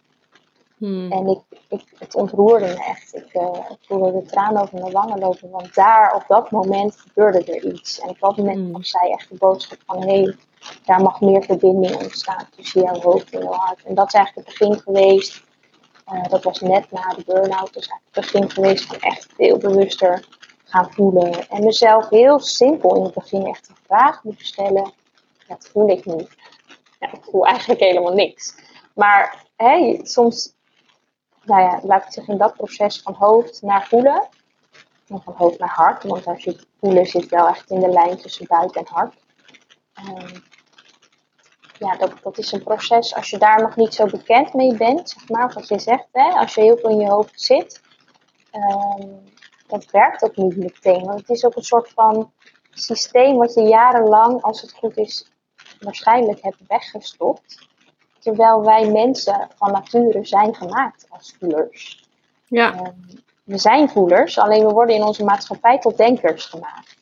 Hmm. 0.82 1.12
En 1.12 1.28
ik, 1.28 1.40
ik, 1.70 1.84
het 1.98 2.16
ontroerde 2.16 2.66
me 2.66 2.84
echt. 2.86 3.16
Ik, 3.16 3.34
eh, 3.34 3.66
ik 3.70 3.78
voelde 3.82 4.12
de 4.12 4.26
tranen 4.26 4.62
over 4.62 4.80
mijn 4.80 4.92
wangen 4.92 5.20
lopen, 5.20 5.50
want 5.50 5.76
daar 5.76 6.16
op 6.16 6.24
dat 6.28 6.52
moment 6.52 6.96
gebeurde 6.98 7.44
er 7.44 7.64
iets. 7.74 8.00
En 8.00 8.10
op 8.10 8.20
dat 8.20 8.38
moment 8.38 8.58
Mm. 8.58 8.74
gaf 8.76 8.86
zij 8.86 9.10
echt 9.12 9.30
de 9.30 9.36
boodschap 9.38 9.78
van 9.86 10.02
hé, 10.02 10.22
hey, 10.22 10.36
daar 10.86 11.02
mag 11.02 11.22
meer 11.22 11.44
verbinding 11.44 11.96
ontstaan 11.96 12.48
tussen 12.56 12.82
jouw 12.82 13.00
hoofd 13.02 13.30
en 13.34 13.40
jouw 13.44 13.52
hart. 13.52 13.84
En 13.84 13.96
dat 13.96 14.08
is 14.08 14.14
eigenlijk 14.14 14.48
het 14.48 14.58
begin 14.60 14.80
geweest. 14.80 15.44
eh, 16.06 16.24
dat 16.30 16.44
was 16.44 16.60
net 16.60 16.92
na 16.92 17.10
de 17.10 17.24
burn-out, 17.26 17.74
dus 17.74 17.88
eigenlijk 17.88 18.04
het 18.16 18.32
begin 18.32 18.50
geweest 18.50 18.86
van 18.86 19.00
echt 19.00 19.28
veel 19.36 19.58
bewuster 19.58 20.26
gaan 20.64 20.92
voelen. 20.92 21.50
En 21.50 21.64
mezelf 21.64 22.10
heel 22.10 22.40
simpel 22.40 22.96
in 22.96 23.04
het 23.04 23.14
begin 23.14 23.46
echt 23.46 23.70
een 23.70 23.76
vraag 23.86 24.24
moeten 24.24 24.46
stellen. 24.46 24.92
Dat 25.48 25.70
voel 25.72 25.90
ik 25.90 26.06
niet. 26.06 26.30
Ja, 27.00 27.12
ik 27.14 27.24
voel 27.32 27.46
eigenlijk 27.46 27.80
helemaal 27.80 28.14
niks. 28.14 28.56
Maar 28.96 29.46
hey, 29.56 30.00
soms 30.04 30.54
nou 31.44 31.62
ja, 31.62 31.80
laat 31.84 32.06
ik 32.06 32.12
zeggen, 32.12 32.34
in 32.34 32.40
dat 32.40 32.54
proces 32.54 33.02
van 33.02 33.14
hoofd 33.14 33.62
naar 33.62 33.88
voelen. 33.88 34.28
En 35.08 35.22
van 35.22 35.34
hoofd 35.38 35.60
naar 35.60 35.74
hart. 35.74 36.04
Want 36.04 36.28
als 36.28 36.44
je 36.44 36.66
voelen 36.80 37.06
zit 37.06 37.30
wel 37.30 37.48
echt 37.48 37.70
in 37.70 37.80
de 37.80 37.90
lijn 37.90 38.18
tussen 38.18 38.48
buik 38.48 38.76
en 38.76 38.88
hart. 38.88 39.16
Ehm, 39.94 40.38
ja, 41.78 41.96
dat, 41.96 42.14
dat 42.22 42.38
is 42.38 42.52
een 42.52 42.64
proces. 42.64 43.16
Als 43.16 43.30
je 43.30 43.38
daar 43.38 43.62
nog 43.62 43.76
niet 43.76 43.94
zo 43.94 44.06
bekend 44.06 44.54
mee 44.54 44.76
bent, 44.76 45.10
zeg 45.10 45.30
maar, 45.30 45.54
wat 45.54 45.68
je 45.68 45.80
zegt, 45.80 46.08
hè, 46.12 46.30
als 46.30 46.56
je 46.56 46.62
heel 46.62 46.78
veel 46.78 46.90
in 46.90 47.00
je 47.00 47.10
hoofd 47.10 47.42
zit, 47.42 47.82
ehm, 48.52 49.08
dat 49.68 49.92
werkt 49.92 50.24
ook 50.24 50.36
niet 50.36 50.58
meteen. 50.58 51.06
Want 51.06 51.20
het 51.20 51.30
is 51.30 51.46
ook 51.46 51.56
een 51.56 51.64
soort 51.64 51.90
van 51.90 52.32
systeem 52.72 53.38
wat 53.38 53.54
je 53.54 53.62
jarenlang, 53.62 54.42
als 54.42 54.62
het 54.62 54.74
goed 54.74 54.98
is, 54.98 55.32
waarschijnlijk 55.80 56.42
hebt 56.42 56.68
weggestopt. 56.68 57.70
Terwijl 58.22 58.64
wij 58.66 58.92
mensen 58.92 59.48
van 59.56 59.72
nature 59.72 60.26
zijn 60.26 60.56
gemaakt 60.56 61.06
als 61.10 61.36
voelers. 61.40 62.10
Ja. 62.48 62.74
Ehm, 62.74 62.92
we 63.44 63.58
zijn 63.58 63.90
voelers, 63.90 64.40
alleen 64.40 64.66
we 64.66 64.74
worden 64.74 64.96
in 64.96 65.04
onze 65.04 65.24
maatschappij 65.24 65.80
tot 65.80 65.98
denkers 65.98 66.46
gemaakt. 66.46 66.96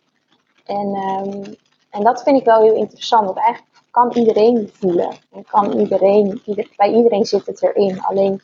En, 0.66 0.94
ehm, 0.96 1.54
en 1.90 2.04
dat 2.04 2.24
vind 2.24 2.40
ik 2.40 2.46
wel 2.46 2.62
heel 2.62 2.76
interessant, 2.76 3.26
want 3.26 3.38
eigenlijk 3.38 3.68
kan 3.92 4.12
iedereen 4.12 4.70
voelen. 4.74 5.18
En 5.32 5.46
kan 5.46 5.80
iedereen, 5.80 6.42
ieder, 6.46 6.68
bij 6.76 6.94
iedereen 6.94 7.26
zit 7.26 7.46
het 7.46 7.64
erin. 7.64 8.02
Alleen 8.04 8.42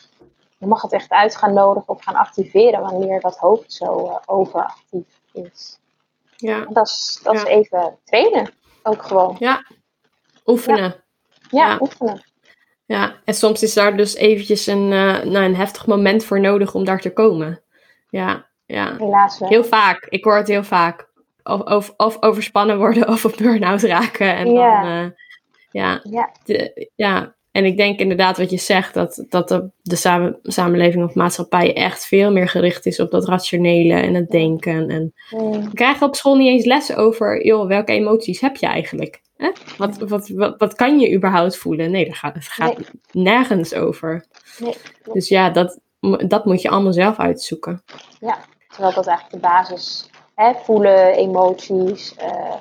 je 0.57 0.65
mag 0.67 0.81
het 0.81 0.91
echt 0.91 1.09
uit 1.09 1.35
gaan 1.35 1.53
nodigen 1.53 1.89
of 1.89 2.03
gaan 2.03 2.15
activeren 2.15 2.81
wanneer 2.81 3.19
dat 3.21 3.37
hoofd 3.37 3.73
zo 3.73 4.05
eh, 4.05 4.15
overactief 4.25 5.19
is. 5.31 5.79
Ja. 6.35 6.65
Dat 6.69 6.87
is, 6.87 7.19
dat 7.23 7.33
is 7.35 7.43
even 7.43 7.97
trainen, 8.03 8.53
ook 8.83 9.03
gewoon. 9.03 9.35
Ja. 9.39 9.65
Oefenen. 10.45 11.03
Ja, 11.49 11.67
Ja. 11.67 11.77
oefenen. 11.81 12.23
Ja, 12.85 13.15
en 13.25 13.33
soms 13.33 13.63
is 13.63 13.73
daar 13.73 13.97
dus 13.97 14.15
eventjes 14.15 14.67
een, 14.67 14.91
eh, 14.91 15.23
nou, 15.23 15.37
een 15.45 15.55
heftig 15.55 15.87
moment 15.87 16.23
voor 16.25 16.39
nodig 16.39 16.73
om 16.75 16.85
daar 16.85 16.99
te 17.01 17.13
komen. 17.13 17.61
Ja, 18.09 18.45
ja. 18.65 18.95
Helaas 18.97 19.39
wel. 19.39 19.49
Heel 19.49 19.63
vaak. 19.63 20.05
Ik 20.09 20.23
hoor 20.23 20.35
het 20.37 20.47
heel 20.47 20.63
vaak. 20.63 21.07
Of, 21.43 21.61
of, 21.61 21.93
of 21.97 22.17
overspannen 22.21 22.77
worden 22.77 23.07
of 23.13 23.25
op 23.25 23.33
burn-out 23.37 23.81
raken. 23.81 24.35
En 24.35 24.51
Ja. 24.51 24.81
dan, 24.81 24.91
eh, 24.91 25.09
ja, 25.71 25.99
Ja, 26.03 26.31
de- 26.45 26.89
ja. 26.95 27.33
En 27.51 27.65
ik 27.65 27.77
denk 27.77 27.99
inderdaad 27.99 28.37
wat 28.37 28.49
je 28.49 28.57
zegt, 28.57 28.93
dat, 28.93 29.25
dat 29.29 29.47
de, 29.47 29.69
de 29.81 29.95
samen, 29.95 30.39
samenleving 30.43 31.03
of 31.03 31.13
maatschappij 31.13 31.75
echt 31.75 32.05
veel 32.05 32.31
meer 32.31 32.47
gericht 32.49 32.85
is 32.85 32.99
op 32.99 33.11
dat 33.11 33.27
rationele 33.27 33.93
en 33.93 34.13
het 34.13 34.29
denken. 34.29 34.89
En 34.89 35.13
mm, 35.29 35.51
we 35.51 35.73
krijgen 35.73 36.07
op 36.07 36.15
school 36.15 36.35
niet 36.35 36.47
eens 36.47 36.65
lessen 36.65 36.97
over, 36.97 37.45
joh, 37.45 37.67
welke 37.67 37.91
emoties 37.91 38.41
heb 38.41 38.55
je 38.55 38.65
eigenlijk? 38.65 39.21
Hè? 39.37 39.51
Wat, 39.77 39.97
wat, 39.97 40.27
wat, 40.29 40.57
wat 40.57 40.73
kan 40.75 40.99
je 40.99 41.13
überhaupt 41.13 41.57
voelen? 41.57 41.91
Nee, 41.91 42.05
daar 42.05 42.15
gaat, 42.15 42.33
het 42.33 42.47
gaat 42.47 42.77
nergens 43.11 43.73
over. 43.73 44.25
nee. 44.59 44.77
Dus 45.13 45.29
ja, 45.29 45.49
dat, 45.49 45.79
dat 46.27 46.45
moet 46.45 46.61
je 46.61 46.69
allemaal 46.69 46.93
zelf 46.93 47.19
uitzoeken. 47.19 47.83
Ja, 48.19 48.37
terwijl 48.67 48.93
dat 48.93 49.07
eigenlijk 49.07 49.41
de 49.43 49.49
basis 49.49 50.09
hè, 50.35 50.53
voelen, 50.63 51.13
emoties. 51.13 52.15
eh, 52.15 52.55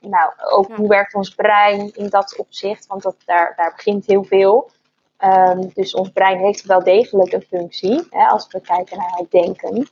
nou, 0.00 0.32
ook 0.50 0.68
Ja. 0.68 0.74
hoe 0.76 0.88
werkt 0.88 1.14
ons 1.14 1.34
brein 1.34 1.90
in 1.94 2.08
dat 2.08 2.36
opzicht, 2.38 2.86
want 2.86 3.02
dat, 3.02 3.16
daar, 3.24 3.52
daar 3.56 3.72
begint 3.76 4.06
heel 4.06 4.24
veel. 4.24 4.70
Ehm, 5.16 5.68
dus 5.74 5.94
ons 5.94 6.08
brein 6.10 6.38
heeft 6.38 6.64
wel 6.64 6.82
degelijk 6.84 7.32
een 7.32 7.44
functie 7.48 8.06
hè, 8.10 8.26
als 8.26 8.46
we 8.50 8.60
kijken 8.60 8.96
naar 8.98 9.14
het 9.16 9.30
denken. 9.30 9.88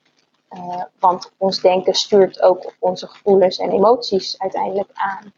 Eh, 0.48 0.82
want 0.98 1.32
ons 1.36 1.60
denken 1.60 1.94
stuurt 1.94 2.40
ook 2.42 2.64
op 2.66 2.74
onze 2.78 3.06
gevoelens 3.06 3.58
en 3.58 3.70
emoties 3.70 4.38
uiteindelijk 4.38 4.90
aan. 4.92 5.32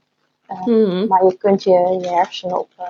Mhm. 0.65 1.07
Maar 1.07 1.25
je 1.25 1.37
kunt 1.37 1.63
je, 1.63 1.99
je 2.01 2.09
hersenen 2.09 2.59
op, 2.59 2.69
eh, 2.77 2.87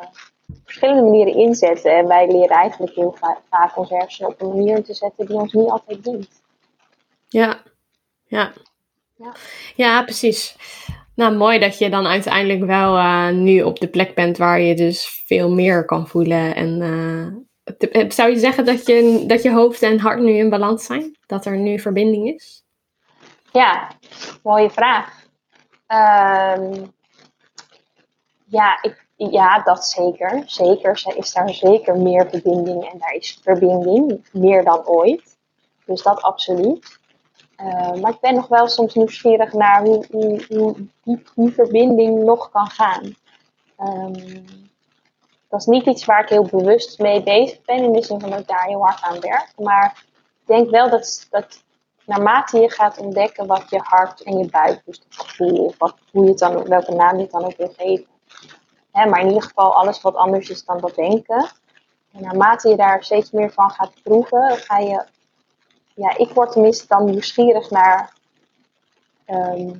verschillende 0.64 1.02
manieren 1.02 1.34
inzetten. 1.34 1.96
En 1.96 2.06
wij 2.06 2.26
leren 2.26 2.56
eigenlijk 2.56 2.94
heel 2.94 3.16
vaak 3.50 3.76
onze 3.76 3.94
hersenen 3.94 4.30
op 4.30 4.40
een 4.40 4.48
manier 4.48 4.84
te 4.84 4.94
zetten 4.94 5.26
die 5.26 5.36
ons 5.36 5.52
niet 5.52 5.68
altijd 5.68 6.04
dient. 6.04 6.28
Ja, 7.28 7.62
ja. 8.24 8.52
Ja, 9.16 9.32
ja 9.76 10.02
precies. 10.02 10.56
Nou, 11.14 11.36
mooi 11.36 11.58
dat 11.58 11.78
je 11.78 11.90
dan 11.90 12.06
uiteindelijk 12.06 12.64
wel 12.64 12.96
uh, 12.96 13.30
nu 13.30 13.62
op 13.62 13.78
de 13.80 13.88
plek 13.88 14.14
bent 14.14 14.36
waar 14.36 14.60
je 14.60 14.74
dus 14.74 15.22
veel 15.26 15.50
meer 15.50 15.84
kan 15.84 16.06
voelen. 16.06 16.54
En 16.54 16.78
zou 18.08 18.30
je 18.30 18.38
zeggen 18.38 18.64
dat 18.64 18.86
je, 18.86 19.24
dat 19.26 19.42
je 19.42 19.52
hoofd 19.52 19.82
en 19.82 19.98
hart 19.98 20.20
nu 20.20 20.32
in 20.32 20.50
balans 20.50 20.84
zijn? 20.84 21.16
Dat 21.26 21.44
er 21.44 21.56
nu 21.56 21.78
verbinding 21.78 22.34
is? 22.34 22.64
Ja, 23.52 23.90
mooie 24.42 24.70
vraag. 24.70 25.24
Um, 26.58 26.94
ja, 28.56 28.82
ik, 28.82 29.06
ja, 29.16 29.62
dat 29.62 29.86
zeker. 29.86 30.42
Zeker 30.46 31.16
is 31.16 31.32
daar 31.32 31.50
zeker 31.50 31.98
meer 31.98 32.28
verbinding 32.30 32.84
en 32.90 32.98
daar 32.98 33.12
is 33.12 33.38
verbinding 33.42 34.28
meer 34.32 34.64
dan 34.64 34.86
ooit. 34.86 35.36
Dus 35.84 36.02
dat 36.02 36.22
absoluut. 36.22 36.98
Uh, 37.60 37.92
maar 37.92 38.10
ik 38.10 38.20
ben 38.20 38.34
nog 38.34 38.48
wel 38.48 38.68
soms 38.68 38.94
nieuwsgierig 38.94 39.52
naar 39.52 39.84
hoe, 39.84 40.04
hoe, 40.48 40.74
diep 41.02 41.30
die 41.34 41.52
verbinding 41.52 42.24
nog 42.24 42.50
kan 42.50 42.70
gaan. 42.70 43.14
Um, 43.78 44.44
dat 45.48 45.60
is 45.60 45.66
niet 45.66 45.86
iets 45.86 46.04
waar 46.04 46.22
ik 46.22 46.28
heel 46.28 46.46
bewust 46.46 46.98
mee 46.98 47.22
bezig 47.22 47.62
ben, 47.62 47.82
in 47.82 47.92
de 47.92 48.02
zin 48.02 48.20
van 48.20 48.30
dat 48.30 48.40
ik 48.40 48.46
daar 48.46 48.64
heel 48.64 48.80
hard 48.80 49.02
aan 49.02 49.20
werk. 49.20 49.52
Maar 49.56 50.04
ik 50.40 50.46
denk 50.46 50.70
wel 50.70 50.90
dat, 50.90 51.26
dat 51.30 51.62
naarmate 52.04 52.58
je 52.58 52.70
gaat 52.70 52.98
ontdekken 52.98 53.46
wat 53.46 53.70
je 53.70 53.80
hart 53.82 54.22
en 54.22 54.38
je 54.38 54.50
buik, 54.50 54.82
dus 54.84 55.02
het 55.08 55.26
gevoel, 55.26 55.74
wat, 55.78 55.96
hoe 56.12 56.24
je 56.24 56.34
dan, 56.34 56.64
welke 56.64 56.94
naam 56.94 57.16
je 57.16 57.22
het 57.22 57.30
dan 57.30 57.44
ook 57.44 57.56
wil 57.56 57.72
geven. 57.76 58.15
Hè, 58.96 59.06
maar 59.06 59.20
in 59.20 59.26
ieder 59.26 59.42
geval 59.42 59.74
alles 59.74 60.00
wat 60.00 60.14
anders 60.14 60.48
is 60.48 60.64
dan 60.64 60.80
dat 60.80 60.94
denken. 60.94 61.50
En 62.12 62.22
naarmate 62.22 62.68
je 62.68 62.76
daar 62.76 63.04
steeds 63.04 63.30
meer 63.30 63.52
van 63.52 63.70
gaat 63.70 64.02
proeven, 64.02 64.56
ga 64.56 64.78
je, 64.78 65.04
ja, 65.94 66.16
ik 66.16 66.30
word 66.30 66.52
tenminste 66.52 66.86
dan 66.88 67.04
nieuwsgierig 67.04 67.70
naar 67.70 68.12
um, 69.26 69.76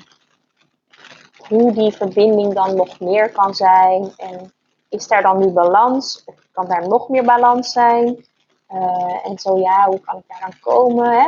hoe 1.49 1.73
die 1.73 1.93
verbinding 1.93 2.55
dan 2.55 2.75
nog 2.75 3.01
meer 3.01 3.33
kan 3.33 3.55
zijn. 3.55 4.13
En 4.17 4.53
is 4.89 5.09
daar 5.09 5.23
dan 5.23 5.39
nu 5.39 5.49
balans? 5.49 6.23
Of 6.25 6.35
kan 6.53 6.69
daar 6.69 6.89
nog 6.89 7.09
meer 7.09 7.25
balans 7.25 7.73
zijn? 7.73 8.25
Uh, 8.71 9.27
en 9.27 9.39
zo 9.39 9.59
ja, 9.59 9.87
hoe 9.87 10.01
kan 10.01 10.19
ik 10.19 10.25
daar 10.27 10.41
aan 10.41 10.59
komen? 10.61 11.11
Hè? 11.11 11.27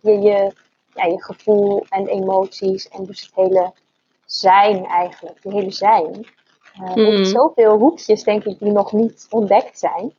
Je, 0.00 0.20
je, 0.20 0.52
ja, 0.94 1.04
je 1.04 1.22
gevoel 1.22 1.86
en 1.88 2.06
emoties 2.06 2.88
en 2.88 3.04
dus 3.04 3.20
het 3.20 3.34
hele 3.34 3.72
zijn 4.24 4.86
eigenlijk, 4.86 5.38
je 5.42 5.52
hele 5.52 5.72
zijn. 5.72 6.26
Uh, 6.82 6.94
mm. 6.94 7.24
zoveel 7.24 7.78
hoekjes, 7.78 8.22
denk 8.22 8.44
ik, 8.44 8.58
die 8.58 8.72
nog 8.72 8.92
niet 8.92 9.26
ontdekt 9.30 9.78
zijn. 9.78 10.14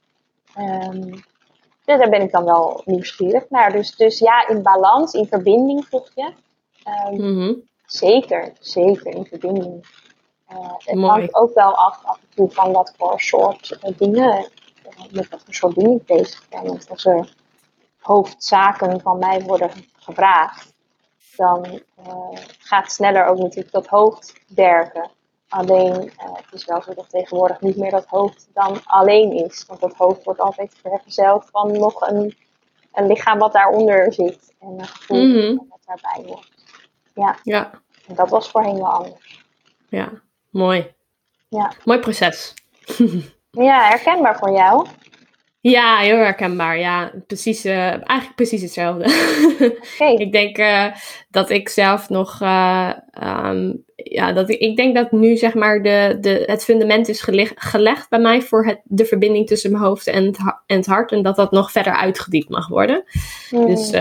Um, 0.58 1.10
dus 1.86 1.98
daar 1.98 2.10
ben 2.10 2.22
ik 2.22 2.32
dan 2.32 2.44
wel 2.44 2.82
nieuwsgierig 2.86 3.50
naar. 3.50 3.72
Dus, 3.72 3.96
dus 3.96 4.20
ja, 4.20 4.48
in 4.48 4.62
balans, 4.62 5.14
in 5.14 5.28
verbinding 5.28 5.86
vroeg 5.86 6.10
je. 6.16 6.34
Um, 7.12 7.36
mm 7.36 7.66
Zeker, 7.86 8.54
zeker 8.60 9.16
in 9.16 9.26
verbinding. 9.26 9.88
Uh, 10.52 10.74
het 10.78 11.00
hangt 11.00 11.36
ook 11.36 11.54
wel 11.54 11.76
af, 11.76 12.00
af 12.04 12.20
en 12.22 12.36
toe 12.36 12.52
van 12.52 12.72
wat 12.72 12.94
voor 12.98 13.20
soort 13.20 13.80
uh, 13.84 13.98
dingen, 13.98 14.50
met 15.12 15.30
wat 15.30 15.42
voor 15.46 15.54
soort 15.54 15.76
dingen 15.76 15.92
ik 15.92 16.06
bezig 16.06 16.50
ben. 16.50 16.66
Want 16.66 16.90
als 16.90 17.06
er 17.06 17.34
hoofdzaken 18.00 19.02
van 19.02 19.20
mij 19.20 19.42
worden 19.42 19.72
gevraagd, 20.00 20.74
dan 21.36 21.82
gaat 22.60 22.92
sneller 22.92 23.26
ook 23.26 23.38
natuurlijk 23.38 23.72
dat 23.72 23.88
hoofd 23.88 24.34
werken. 24.56 25.10
Alleen 25.50 26.04
uh, 26.04 26.34
het 26.34 26.54
is 26.54 26.66
wel 26.66 26.82
zo 26.82 26.94
dat 26.94 27.10
tegenwoordig 27.10 27.62
niet 27.62 27.78
meer 27.78 27.92
dat 27.92 28.06
hoofd 28.06 28.48
dan 28.54 28.80
alleen 28.84 29.32
is. 29.32 29.66
Want 29.68 29.80
dat 29.80 29.94
hoofd 29.94 30.24
wordt 30.24 30.40
altijd 30.40 30.76
vergezeld 30.82 31.46
van 31.52 31.72
nog 31.72 32.02
een, 32.02 32.38
een 32.94 33.08
lichaam 33.08 33.40
wat 33.40 33.54
daaronder 33.54 34.14
zit. 34.14 34.56
En 34.60 34.68
een 34.68 34.88
gevoel 34.88 35.26
mm 35.26 35.34
-hmm. 35.34 35.66
wat 35.70 35.80
daarbij 35.86 36.32
hoort. 36.32 36.52
Ja. 37.14 37.38
ja. 37.44 37.72
En 38.08 38.16
dat 38.16 38.30
was 38.30 38.50
voorheen 38.50 38.78
wel 38.78 38.92
anders. 38.92 39.46
Ja, 39.90 40.12
mooi. 40.50 40.96
Ja. 41.50 41.72
Mooi 41.84 42.00
proces. 42.00 42.54
ja, 43.52 43.88
herkenbaar 43.88 44.38
voor 44.38 44.52
jou. 44.52 44.88
Ja, 45.60 45.98
heel 45.98 46.18
herkenbaar. 46.18 46.80
Ja, 46.80 47.12
precies, 47.28 47.66
uh, 47.66 47.88
eigenlijk 47.88 48.36
precies 48.36 48.62
hetzelfde. 48.62 49.06
Okay. 49.94 50.14
ik 50.14 50.32
denk 50.32 50.58
uh, 50.58 50.86
dat 51.30 51.50
ik 51.50 51.70
zelf 51.70 52.10
nog, 52.10 52.42
uh, 52.42 52.92
um, 53.24 53.86
ja, 54.04 54.34
dat 54.34 54.50
ik, 54.50 54.60
ik 54.60 54.76
denk 54.76 54.96
dat 54.96 55.12
nu 55.12 55.38
zeg 55.38 55.54
maar 55.54 55.84
de, 55.84 56.18
de, 56.22 56.44
het 56.46 56.64
fundament 56.64 57.08
is 57.08 57.22
geleg, 57.22 57.52
gelegd 57.56 58.10
bij 58.10 58.20
mij 58.20 58.42
voor 58.42 58.66
het, 58.66 58.82
de 58.84 59.06
verbinding 59.06 59.48
tussen 59.48 59.72
mijn 59.72 59.84
hoofd 59.84 60.08
en 60.08 60.26
het, 60.26 60.38
en 60.66 60.78
het 60.78 60.86
hart. 60.86 61.12
En 61.12 61.22
dat 61.22 61.36
dat 61.36 61.52
nog 61.52 61.72
verder 61.72 61.94
uitgediept 61.94 62.50
mag 62.50 62.68
worden. 62.68 63.04
Mm. 63.52 63.66
Dus, 63.66 63.92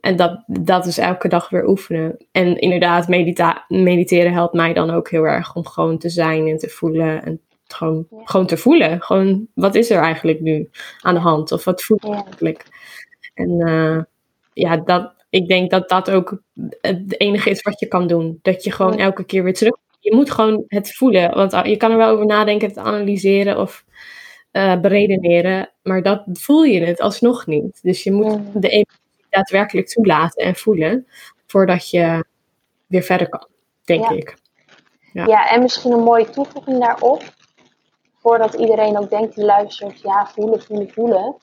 en 0.00 0.16
dat, 0.16 0.42
dat 0.46 0.86
is 0.86 0.98
elke 0.98 1.28
dag 1.28 1.48
weer 1.48 1.68
oefenen. 1.68 2.16
En 2.32 2.58
inderdaad, 2.58 3.08
medita 3.08 3.64
mediteren 3.68 4.32
helpt 4.32 4.54
mij 4.54 4.72
dan 4.72 4.90
ook 4.90 5.10
heel 5.10 5.24
erg 5.24 5.54
om 5.54 5.66
gewoon 5.66 5.98
te 5.98 6.08
zijn 6.08 6.46
en 6.46 6.56
te 6.56 6.68
voelen 6.68 7.24
en 7.24 7.40
gewoon, 7.66 8.06
gewoon 8.10 8.46
te 8.46 8.56
voelen. 8.56 9.02
Gewoon, 9.02 9.46
wat 9.54 9.74
is 9.74 9.90
er 9.90 10.02
eigenlijk 10.02 10.40
nu 10.40 10.70
aan 11.00 11.14
de 11.14 11.20
hand? 11.20 11.52
Of 11.52 11.64
wat 11.64 11.82
voel 11.82 11.96
ik 11.96 12.24
eigenlijk? 12.24 12.66
En 13.34 13.68
uh, 13.68 14.02
ja, 14.52 14.76
dat, 14.76 15.12
ik 15.30 15.48
denk 15.48 15.70
dat 15.70 15.88
dat 15.88 16.10
ook 16.10 16.42
het 16.80 17.20
enige 17.20 17.50
is 17.50 17.62
wat 17.62 17.80
je 17.80 17.86
kan 17.86 18.06
doen. 18.06 18.38
Dat 18.42 18.64
je 18.64 18.72
gewoon 18.72 18.98
elke 18.98 19.24
keer 19.24 19.42
weer 19.42 19.54
terug... 19.54 19.76
Je 20.00 20.14
moet 20.14 20.30
gewoon 20.30 20.64
het 20.66 20.94
voelen. 20.94 21.34
Want 21.34 21.66
je 21.66 21.76
kan 21.76 21.90
er 21.90 21.96
wel 21.96 22.08
over 22.08 22.26
nadenken, 22.26 22.68
het 22.68 22.78
analyseren 22.78 23.58
of 23.58 23.84
uh, 24.52 24.80
beredeneren. 24.80 25.70
Maar 25.82 26.02
dat 26.02 26.22
voel 26.32 26.62
je 26.62 26.80
het 26.80 27.00
alsnog 27.00 27.46
niet. 27.46 27.82
Dus 27.82 28.02
je 28.02 28.12
moet 28.12 28.40
de 28.54 28.68
emotie 28.68 29.26
daadwerkelijk 29.30 29.88
toelaten 29.88 30.44
en 30.44 30.54
voelen. 30.54 31.06
Voordat 31.46 31.90
je 31.90 32.24
weer 32.86 33.02
verder 33.02 33.28
kan, 33.28 33.46
denk 33.84 34.08
ik. 34.08 34.36
Ja. 35.12 35.26
ja, 35.26 35.50
en 35.50 35.62
misschien 35.62 35.92
een 35.92 36.02
mooie 36.02 36.30
toevoeging 36.30 36.80
daarop 36.80 37.22
voordat 38.20 38.54
iedereen 38.54 38.98
ook 38.98 39.10
denkt 39.10 39.34
die 39.34 39.44
luistert, 39.44 40.00
ja, 40.00 40.30
voelen, 40.34 40.62
voelen, 40.62 40.90
voelen. 40.90 41.36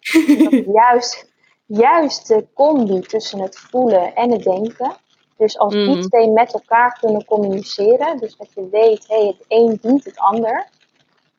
juist, 0.82 1.27
juist 1.68 2.28
de 2.28 2.46
combi 2.54 3.00
tussen 3.00 3.40
het 3.40 3.58
voelen 3.58 4.14
en 4.14 4.30
het 4.30 4.42
denken. 4.42 4.96
Dus 5.36 5.58
als 5.58 5.72
die 5.72 5.96
mhm. 5.96 6.00
twee 6.00 6.30
met 6.30 6.52
elkaar 6.52 6.98
kunnen 7.00 7.24
communiceren, 7.24 8.16
dus 8.16 8.36
dat 8.36 8.52
je 8.54 8.68
weet, 8.70 9.08
hé, 9.08 9.16
hey, 9.16 9.26
het 9.26 9.44
een 9.48 9.78
dient 9.82 10.04
het 10.04 10.18
ander, 10.18 10.68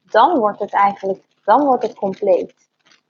dan 0.10 0.40
wordt 0.40 0.60
het 0.60 0.74
eigenlijk, 0.74 1.22
dan 1.44 1.66
wordt 1.66 1.84
het 1.84 1.94
compleet. 1.94 2.54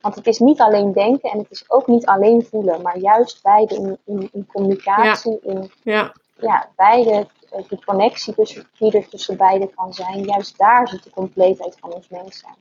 Want 0.01 0.15
het 0.15 0.27
is 0.27 0.39
niet 0.39 0.59
alleen 0.59 0.93
denken 0.93 1.29
en 1.29 1.37
het 1.37 1.51
is 1.51 1.63
ook 1.67 1.87
niet 1.87 2.05
alleen 2.05 2.45
voelen, 2.45 2.81
maar 2.81 2.97
juist 2.97 3.43
beide 3.43 3.75
in, 3.75 3.97
in, 4.05 4.29
in 4.31 4.47
communicatie, 4.53 5.39
in 5.41 5.71
ja. 5.83 6.13
Ja, 6.41 6.69
beide 6.75 7.27
eh, 7.49 7.63
de 7.67 7.85
connectie 7.85 8.33
tussen, 8.33 8.67
die 8.77 8.91
er 8.91 9.09
tussen 9.09 9.37
beiden 9.37 9.73
kan 9.73 9.93
zijn, 9.93 10.23
juist 10.23 10.57
daar 10.57 10.87
zit 10.87 11.03
de 11.03 11.09
compleetheid 11.09 11.77
van 11.79 11.93
ons 11.93 12.09
mens 12.09 12.39
zijn. 12.39 12.55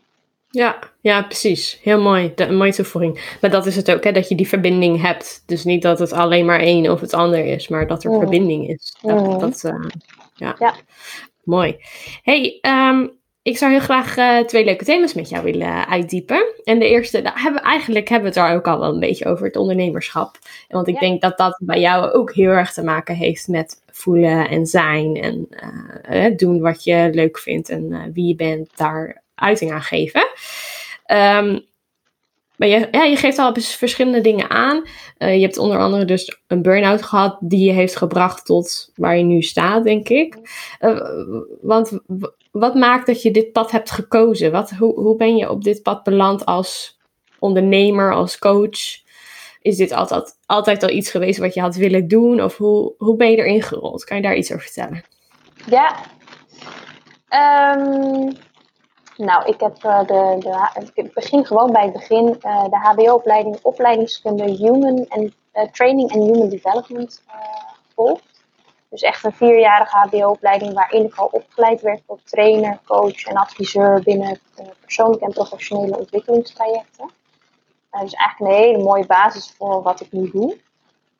Ja, 0.50 0.78
ja, 1.00 1.22
precies. 1.22 1.80
Heel 1.82 2.00
mooi. 2.00 2.32
De, 2.34 2.44
een 2.44 2.56
mooie 2.56 2.72
toevoeging. 2.72 3.36
Maar 3.40 3.50
dat 3.50 3.66
is 3.66 3.76
het 3.76 3.90
ook, 3.90 4.04
hè, 4.04 4.12
dat 4.12 4.28
je 4.28 4.34
die 4.34 4.48
verbinding 4.48 5.02
hebt. 5.02 5.42
Dus 5.46 5.64
niet 5.64 5.82
dat 5.82 5.98
het 5.98 6.12
alleen 6.12 6.46
maar 6.46 6.60
één 6.60 6.90
of 6.90 7.00
het 7.00 7.14
ander 7.14 7.44
is, 7.44 7.68
maar 7.68 7.86
dat 7.86 8.04
er 8.04 8.10
mm. 8.10 8.18
verbinding 8.18 8.68
is. 8.68 8.96
Dat, 9.02 9.26
mm. 9.26 9.38
dat 9.38 9.62
uh, 9.64 9.88
ja. 10.34 10.56
ja. 10.58 10.74
Mooi. 11.44 11.76
Hey, 12.22 12.58
um, 12.60 13.18
ik 13.42 13.56
zou 13.58 13.70
heel 13.70 13.80
graag 13.80 14.16
uh, 14.16 14.38
twee 14.38 14.64
leuke 14.64 14.84
thema's 14.84 15.14
met 15.14 15.28
jou 15.28 15.44
willen 15.44 15.88
uitdiepen. 15.88 16.54
En 16.64 16.78
de 16.78 16.88
eerste, 16.88 17.22
daar 17.22 17.42
hebben, 17.42 17.62
eigenlijk 17.62 18.08
hebben 18.08 18.32
we 18.32 18.40
het 18.40 18.48
er 18.48 18.56
ook 18.56 18.66
al 18.66 18.78
wel 18.78 18.92
een 18.92 19.00
beetje 19.00 19.26
over, 19.26 19.46
het 19.46 19.56
ondernemerschap. 19.56 20.38
Want 20.68 20.88
ik 20.88 20.98
denk 20.98 21.20
dat 21.20 21.38
dat 21.38 21.60
bij 21.64 21.80
jou 21.80 22.12
ook 22.12 22.32
heel 22.32 22.50
erg 22.50 22.72
te 22.72 22.82
maken 22.82 23.14
heeft 23.14 23.48
met 23.48 23.82
voelen 23.86 24.48
en 24.48 24.66
zijn. 24.66 25.16
En 25.16 25.48
uh, 26.10 26.36
doen 26.36 26.60
wat 26.60 26.84
je 26.84 27.10
leuk 27.12 27.38
vindt 27.38 27.68
en 27.68 28.12
wie 28.12 28.26
je 28.26 28.34
bent, 28.34 28.70
daar 28.76 29.22
uiting 29.38 29.72
aan 29.72 29.82
geven. 29.82 30.28
Um, 31.06 31.66
maar 32.58 32.68
je, 32.68 32.88
ja, 32.90 33.02
je 33.02 33.16
geeft 33.16 33.38
al 33.38 33.54
verschillende 33.60 34.20
dingen 34.20 34.50
aan. 34.50 34.82
Uh, 35.18 35.34
je 35.34 35.40
hebt 35.40 35.58
onder 35.58 35.78
andere 35.78 36.04
dus 36.04 36.40
een 36.46 36.62
burn-out 36.62 37.02
gehad 37.02 37.36
die 37.40 37.64
je 37.64 37.72
heeft 37.72 37.96
gebracht 37.96 38.46
tot 38.46 38.92
waar 38.94 39.16
je 39.16 39.24
nu 39.24 39.42
staat, 39.42 39.84
denk 39.84 40.08
ik. 40.08 40.38
Uh, 40.80 41.00
want 41.60 41.98
wat 42.50 42.74
maakt 42.74 43.06
dat 43.06 43.22
je 43.22 43.30
dit 43.30 43.52
pad 43.52 43.70
hebt 43.70 43.90
gekozen? 43.90 44.52
Wat, 44.52 44.70
hoe, 44.70 44.94
hoe 44.94 45.16
ben 45.16 45.36
je 45.36 45.50
op 45.50 45.64
dit 45.64 45.82
pad 45.82 46.02
beland 46.02 46.44
als 46.44 46.98
ondernemer, 47.38 48.14
als 48.14 48.38
coach? 48.38 49.06
Is 49.62 49.76
dit 49.76 49.92
altijd, 49.92 50.38
altijd 50.46 50.82
al 50.82 50.90
iets 50.90 51.10
geweest 51.10 51.38
wat 51.38 51.54
je 51.54 51.60
had 51.60 51.76
willen 51.76 52.08
doen? 52.08 52.42
Of 52.42 52.56
hoe, 52.56 52.94
hoe 52.98 53.16
ben 53.16 53.30
je 53.30 53.36
erin 53.36 53.62
gerold? 53.62 54.04
Kan 54.04 54.16
je 54.16 54.22
daar 54.22 54.36
iets 54.36 54.52
over 54.52 54.64
vertellen? 54.64 55.04
Ja, 55.66 55.96
um, 57.76 58.32
nou, 59.18 59.46
ik 59.46 59.60
heb 59.60 59.84
uh, 59.84 59.98
de, 60.06 60.36
de, 60.38 60.90
ik 60.94 61.12
begin 61.12 61.46
gewoon 61.46 61.72
bij 61.72 61.82
het 61.82 61.92
begin 61.92 62.26
uh, 62.26 62.64
de 62.64 62.76
HBO-opleiding 62.76 63.58
opleidingskunde 63.62 64.44
Human 64.44 65.06
and, 65.08 65.32
uh, 65.54 65.62
Training 65.72 66.12
and 66.12 66.22
Human 66.22 66.48
Development 66.48 67.22
gevolgd. 67.88 68.44
Dus 68.90 69.02
echt 69.02 69.24
een 69.24 69.32
vierjarige 69.32 69.96
HBO-opleiding 69.96 70.72
waarin 70.72 71.04
ik 71.04 71.14
al 71.14 71.28
opgeleid 71.32 71.80
werd 71.80 72.00
tot 72.06 72.20
trainer, 72.24 72.78
coach 72.86 73.24
en 73.24 73.36
adviseur 73.36 74.02
binnen 74.02 74.40
persoonlijke 74.80 75.24
en 75.24 75.32
professionele 75.32 75.98
ontwikkelingstrajecten. 75.98 77.10
Dus 77.90 78.12
eigenlijk 78.12 78.40
een 78.40 78.62
hele 78.62 78.82
mooie 78.82 79.06
basis 79.06 79.54
voor 79.58 79.82
wat 79.82 80.00
ik 80.00 80.12
nu 80.12 80.30
doe. 80.30 80.56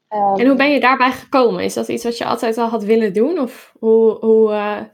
En 0.09 0.47
hoe 0.47 0.57
ben 0.57 0.71
je 0.71 0.81
daarbij 0.81 1.13
gekomen? 1.13 1.65
Is 1.65 1.75
dat 1.75 1.89
iets 1.89 2.05
wat 2.05 2.19
je 2.19 2.25
altijd 2.25 2.59
al 2.59 2.69
had 2.69 2.83
willen 2.83 3.13
doen? 3.13 3.39
Of 3.39 3.73
hoe, 3.79 4.17
hoe 4.21 4.89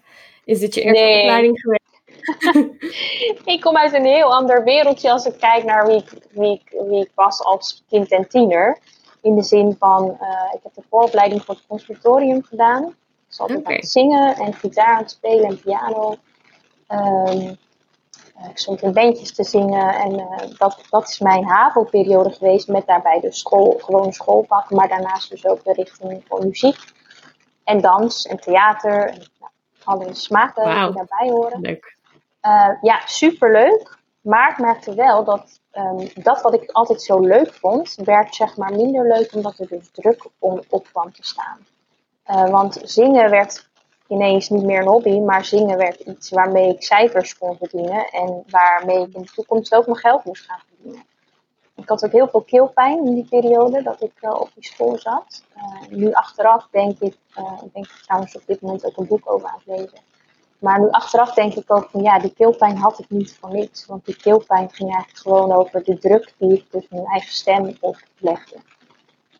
is 0.45 0.61
dit 0.61 0.75
je 0.75 0.81
eerste 0.81 1.03
nee. 1.03 1.21
opleiding 1.21 1.61
geweest? 1.61 1.84
ik 3.55 3.61
kom 3.61 3.77
uit 3.77 3.93
een 3.93 4.05
heel 4.05 4.35
ander 4.35 4.65
wereldje 4.65 5.11
als 5.11 5.27
ik 5.27 5.39
kijk 5.39 5.65
naar 5.65 5.87
wie 5.87 5.97
ik, 5.97 6.13
wie 6.31 6.53
ik, 6.53 6.83
wie 6.89 7.01
ik 7.01 7.11
was 7.15 7.43
als 7.43 7.85
kind 7.89 8.11
en 8.11 8.29
tiener. 8.29 8.79
In 9.23 9.35
de 9.35 9.43
zin 9.43 9.77
van, 9.79 10.19
uh, 10.21 10.55
ik 10.55 10.61
heb 10.63 10.75
de 10.75 10.83
vooropleiding 10.91 11.45
voor 11.45 11.55
het 11.55 11.67
conservatorium 11.67 12.43
gedaan. 12.43 12.95
Ik 13.31 13.41
altijd 13.41 13.59
okay. 13.59 13.73
aan 13.73 13.81
het 13.81 13.91
zingen 13.91 14.35
en 14.37 14.55
gitaar 14.55 14.95
aan 14.95 15.03
het 15.03 15.11
spelen 15.11 15.45
en 15.45 15.61
piano. 15.61 16.17
Um, 16.89 17.59
uh, 18.39 18.49
ik 18.51 18.59
stond 18.59 18.83
in 18.83 18.93
bandjes 18.93 19.35
te 19.35 19.45
zingen 19.45 19.95
en 19.95 20.13
uh, 20.13 20.59
dat, 20.59 20.81
dat 20.91 21.09
is 21.09 21.19
mijn 21.19 21.45
HAVO-periode 21.45 22.31
geweest. 22.31 22.69
Met 22.69 22.87
daarbij 22.87 23.21
dus 23.21 23.39
school, 23.39 23.81
gewoon 23.83 24.13
schoolvak, 24.13 24.71
maar 24.71 24.89
daarnaast 24.89 25.31
dus 25.31 25.47
ook 25.47 25.65
de 25.65 25.73
richting 25.73 26.23
voor 26.29 26.47
muziek. 26.47 26.79
En 27.65 27.81
dans 27.81 28.27
en 28.27 28.41
theater 28.41 29.09
en 29.09 29.29
nou, 29.41 29.53
alle 29.85 30.15
smaken 30.15 30.65
wow. 30.65 30.85
die 30.85 30.95
daarbij 30.95 31.31
horen. 31.31 31.61
Leuk. 31.61 31.94
Uh, 32.47 32.71
ja, 32.81 33.01
superleuk. 33.07 33.99
Maar 34.21 34.51
ik 34.51 34.59
merkte 34.59 34.95
wel 34.95 35.25
dat 35.25 35.61
um, 35.73 36.09
dat 36.15 36.43
wat 36.43 36.55
ik 36.55 36.71
altijd 36.71 37.03
zo 37.03 37.21
leuk 37.21 37.55
vond, 37.55 37.95
werd 37.95 38.35
zeg 38.35 38.57
maar 38.57 38.75
minder 38.75 39.07
leuk 39.07 39.35
omdat 39.35 39.59
er 39.59 39.69
dus 39.69 39.91
druk 39.93 40.27
om, 40.39 40.63
op 40.69 40.87
kwam 40.93 41.13
te 41.13 41.23
staan. 41.23 41.59
Uh, 42.27 42.51
want 42.51 42.81
zingen 42.83 43.31
werd 43.31 43.69
ineens 44.09 44.49
niet 44.49 44.65
meer 44.65 44.81
een 44.81 44.89
hobby, 44.89 45.19
maar 45.19 45.45
zingen 45.45 45.77
werd 45.77 46.01
iets 46.01 46.31
waarmee 46.31 46.75
ik 46.75 46.83
cijfers 46.83 47.39
kon 47.39 47.57
verdienen 47.57 48.09
en 48.09 48.45
waarmee 48.47 49.07
ik 49.07 49.15
in 49.15 49.23
de 49.23 49.33
toekomst 49.35 49.75
ook 49.75 49.87
mijn 49.87 49.99
geld 49.99 50.25
moest 50.25 50.45
gaan 50.45 50.63
verdienen. 50.69 51.05
Ik 51.75 51.89
had 51.89 52.05
ook 52.05 52.13
heel 52.13 52.29
veel 52.29 52.43
keelpijn 52.43 53.07
in 53.07 53.15
die 53.15 53.29
periode 53.29 53.83
dat 53.83 54.03
ik 54.03 54.13
uh, 54.21 54.31
op 54.31 54.51
die 54.55 54.65
school 54.65 54.99
zat. 54.99 55.45
Nu 55.89 56.13
achteraf 56.13 56.69
denk 56.71 56.99
ik, 56.99 57.17
ik 57.65 57.73
denk 57.73 57.87
trouwens 57.87 58.37
op 58.37 58.43
dit 58.47 58.61
moment 58.61 58.85
ook 58.85 58.97
een 58.97 59.07
boek 59.07 59.31
over 59.31 59.49
aan 59.49 59.61
het 59.65 59.79
lezen 59.79 60.14
maar 60.65 60.81
nu 60.81 60.91
achteraf 60.91 61.35
denk 61.35 61.55
ik 61.55 61.73
ook 61.73 61.89
van 61.91 62.03
ja, 62.03 62.19
die 62.19 62.35
keelpijn 62.35 62.77
had 62.77 62.99
ik 62.99 63.11
niet 63.11 63.37
voor 63.41 63.51
niks. 63.51 63.87
Want 63.87 64.05
die 64.05 64.17
keelpijn 64.17 64.71
ging 64.71 64.93
eigenlijk 64.93 65.19
gewoon 65.19 65.53
over 65.53 65.85
de 65.85 65.99
druk 65.99 66.35
die 66.39 66.53
ik 66.53 66.71
dus 66.71 66.87
mijn 66.89 67.07
eigen 67.07 67.33
stem 67.33 67.77
oplegde. 67.81 68.57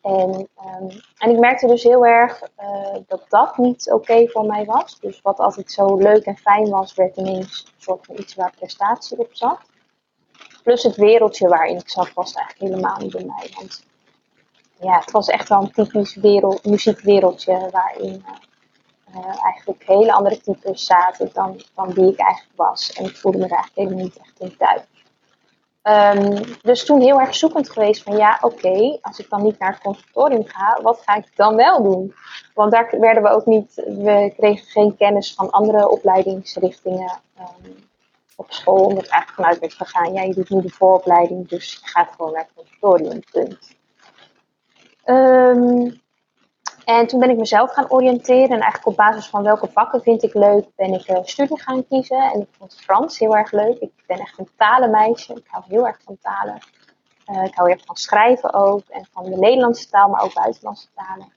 En, 0.01 0.29
um, 0.31 0.89
en 1.17 1.29
ik 1.29 1.39
merkte 1.39 1.67
dus 1.67 1.83
heel 1.83 2.05
erg 2.05 2.41
uh, 2.61 2.95
dat 3.07 3.25
dat 3.29 3.57
niet 3.57 3.91
oké 3.91 4.27
voor 4.27 4.45
mij 4.45 4.65
was. 4.65 4.99
Dus 4.99 5.21
wat 5.21 5.37
altijd 5.37 5.71
zo 5.71 5.97
leuk 5.97 6.25
en 6.25 6.37
fijn 6.37 6.69
was, 6.69 6.93
werd 6.93 7.17
ineens 7.17 7.65
een 7.65 7.81
soort 7.81 8.05
van 8.05 8.15
iets 8.17 8.35
waar 8.35 8.53
prestatie 8.57 9.17
op 9.17 9.29
zat. 9.31 9.59
Plus 10.63 10.83
het 10.83 10.95
wereldje 10.95 11.47
waarin 11.47 11.77
ik 11.77 11.89
zat 11.89 12.13
was 12.13 12.33
eigenlijk 12.33 12.71
helemaal 12.71 12.97
niet 12.97 13.11
bij 13.11 13.25
mij. 13.25 13.49
Want 13.55 13.85
ja, 14.79 14.99
het 14.99 15.11
was 15.11 15.27
echt 15.27 15.49
wel 15.49 15.61
een 15.61 15.71
typisch 15.71 16.15
wereld, 16.15 16.65
muziekwereldje 16.65 17.69
waarin 17.71 18.23
uh, 18.27 18.35
uh, 19.15 19.43
eigenlijk 19.43 19.83
hele 19.85 20.13
andere 20.13 20.41
types 20.41 20.85
zaten 20.85 21.29
dan, 21.33 21.61
dan 21.75 21.93
wie 21.93 22.11
ik 22.11 22.19
eigenlijk 22.19 22.57
was. 22.57 22.93
En 22.93 23.05
ik 23.05 23.17
voelde 23.17 23.37
me 23.37 23.47
daar 23.47 23.57
eigenlijk 23.57 23.89
helemaal 23.89 24.03
niet 24.03 24.17
echt 24.17 24.39
in 24.39 24.57
thuis. 24.57 24.81
Um, 25.87 26.43
dus 26.61 26.85
toen 26.85 27.01
heel 27.01 27.19
erg 27.19 27.35
zoekend 27.35 27.69
geweest 27.69 28.03
van 28.03 28.17
ja, 28.17 28.37
oké, 28.41 28.97
als 29.01 29.19
ik 29.19 29.29
dan 29.29 29.43
niet 29.43 29.59
naar 29.59 29.71
het 29.71 29.81
conservatorium 29.81 30.45
ga, 30.45 30.79
wat 30.81 31.01
ga 31.05 31.15
ik 31.15 31.35
dan 31.35 31.55
wel 31.55 31.83
doen? 31.83 32.13
Want 32.53 32.71
daar 32.71 32.95
werden 32.99 33.23
we 33.23 33.29
ook 33.29 33.45
niet, 33.45 33.73
we 33.75 34.33
kregen 34.37 34.65
geen 34.65 34.97
kennis 34.97 35.33
van 35.33 35.49
andere 35.49 35.89
opleidingsrichtingen 35.89 37.19
um, 37.39 37.75
op 38.35 38.51
school. 38.51 38.85
Omdat 38.85 39.07
eigenlijk 39.07 39.33
vanuit 39.33 39.59
werd 39.59 39.73
gegaan, 39.73 40.13
ja, 40.13 40.21
je 40.21 40.33
doet 40.33 40.49
nu 40.49 40.61
de 40.61 40.69
vooropleiding, 40.69 41.47
dus 41.47 41.71
je 41.71 41.87
gaat 41.87 42.11
gewoon 42.15 42.31
naar 42.31 42.41
het 42.41 42.51
conservatorium, 42.55 43.19
punt. 43.31 43.75
Um, 45.05 46.03
en 46.85 47.07
toen 47.07 47.19
ben 47.19 47.29
ik 47.29 47.37
mezelf 47.37 47.71
gaan 47.71 47.89
oriënteren. 47.89 48.49
En 48.49 48.61
eigenlijk 48.61 48.85
op 48.85 48.95
basis 48.95 49.27
van 49.27 49.43
welke 49.43 49.67
vakken 49.71 50.01
vind 50.01 50.23
ik 50.23 50.33
leuk, 50.33 50.65
ben 50.75 50.93
ik 50.93 51.09
uh, 51.09 51.17
studie 51.23 51.61
gaan 51.61 51.87
kiezen. 51.87 52.31
En 52.33 52.41
ik 52.41 52.47
vond 52.57 52.75
Frans 52.81 53.19
heel 53.19 53.35
erg 53.35 53.51
leuk. 53.51 53.77
Ik 53.79 53.91
ben 54.07 54.19
echt 54.19 54.39
een 54.39 54.49
talenmeisje. 54.57 55.33
Ik 55.33 55.45
hou 55.47 55.63
heel 55.67 55.87
erg 55.87 55.97
van 56.03 56.17
talen. 56.21 56.57
Uh, 57.31 57.43
ik 57.43 57.55
hou 57.55 57.67
heel 57.67 57.77
erg 57.77 57.85
van 57.85 57.95
schrijven 57.95 58.53
ook. 58.53 58.81
En 58.89 59.07
van 59.11 59.23
de 59.23 59.37
Nederlandse 59.37 59.89
taal, 59.89 60.09
maar 60.09 60.23
ook 60.23 60.33
buitenlandse 60.33 60.87
talen. 60.95 61.33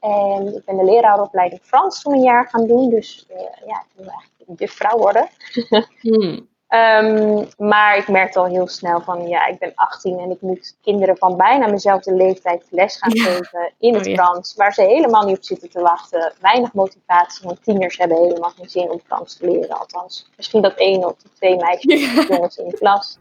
En 0.00 0.56
ik 0.56 0.64
ben 0.64 0.76
de 0.76 0.84
leraaropleiding 0.84 1.60
Frans 1.62 2.02
toen 2.02 2.12
een 2.12 2.22
jaar 2.22 2.48
gaan 2.48 2.66
doen. 2.66 2.90
Dus 2.90 3.26
uh, 3.30 3.36
ja, 3.66 3.80
ik 3.80 3.92
wil 3.94 4.06
eigenlijk 4.06 4.60
juffrouw 4.60 4.98
worden. 4.98 5.28
hmm. 6.00 6.48
Um, 6.74 7.48
maar 7.56 7.96
ik 7.96 8.08
merkte 8.08 8.38
al 8.38 8.44
heel 8.46 8.68
snel 8.68 9.00
van, 9.00 9.28
ja, 9.28 9.46
ik 9.46 9.58
ben 9.58 9.72
18 9.74 10.18
en 10.18 10.30
ik 10.30 10.40
moet 10.40 10.76
kinderen 10.82 11.16
van 11.16 11.36
bijna 11.36 11.66
mijnzelfde 11.66 12.14
leeftijd 12.14 12.66
les 12.70 12.96
gaan 12.96 13.18
geven 13.18 13.72
in 13.78 13.94
het 13.94 14.06
oh, 14.06 14.12
Frans, 14.12 14.54
waar 14.54 14.72
ze 14.72 14.82
helemaal 14.82 15.26
niet 15.26 15.36
op 15.36 15.44
zitten 15.44 15.70
te 15.70 15.80
wachten. 15.80 16.32
Weinig 16.40 16.72
motivatie, 16.72 17.46
want 17.46 17.64
tieners 17.64 17.98
hebben 17.98 18.16
helemaal 18.16 18.50
geen 18.50 18.68
zin 18.68 18.90
om 18.90 19.00
Frans 19.06 19.36
te 19.36 19.50
leren. 19.50 19.78
Althans, 19.78 20.30
misschien 20.36 20.62
dat 20.62 20.74
één 20.74 21.04
of 21.04 21.14
twee 21.34 21.56
meisjes 21.56 22.18
of 22.18 22.28
jongens 22.28 22.56
in 22.56 22.68
de 22.68 22.76
klas. 22.76 23.18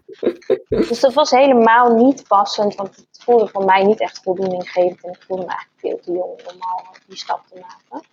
Dus 0.70 1.00
dat 1.00 1.14
was 1.14 1.32
helemaal 1.32 1.96
niet 1.96 2.28
passend, 2.28 2.76
want 2.76 2.96
het 2.96 3.24
voelde 3.24 3.48
voor 3.48 3.66
mij 3.66 3.84
niet 3.84 4.00
echt 4.00 4.20
voldoeninggevend 4.24 5.04
en 5.04 5.12
ik 5.12 5.24
voelde 5.28 5.46
me 5.46 5.50
eigenlijk 5.50 5.80
veel 5.80 6.00
te 6.00 6.12
jong 6.12 6.54
om 6.54 6.62
al 6.62 6.84
die 7.08 7.18
stap 7.18 7.42
te 7.48 7.60
maken. 7.60 8.08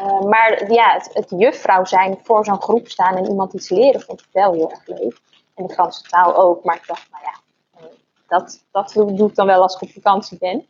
Uh, 0.00 0.20
maar 0.20 0.72
ja, 0.72 0.92
het, 0.92 1.10
het 1.12 1.30
juffrouw 1.36 1.84
zijn, 1.84 2.18
voor 2.22 2.44
zo'n 2.44 2.62
groep 2.62 2.88
staan 2.88 3.16
en 3.16 3.26
iemand 3.26 3.52
iets 3.52 3.68
leren, 3.68 4.00
vond 4.00 4.20
ik 4.20 4.26
wel 4.32 4.52
heel 4.52 4.70
erg 4.70 4.86
leuk. 4.86 5.20
En 5.54 5.66
de 5.66 5.72
Franse 5.72 6.02
taal 6.02 6.36
ook. 6.36 6.64
Maar 6.64 6.76
ik 6.76 6.86
dacht, 6.86 7.08
nou 7.10 7.24
ja, 7.24 7.34
eh, 7.78 7.94
dat, 8.28 8.64
dat 8.70 8.92
doe 8.92 9.28
ik 9.28 9.34
dan 9.34 9.46
wel 9.46 9.62
als 9.62 9.74
ik 9.74 9.82
op 9.82 9.90
vakantie 9.90 10.38
ben. 10.38 10.66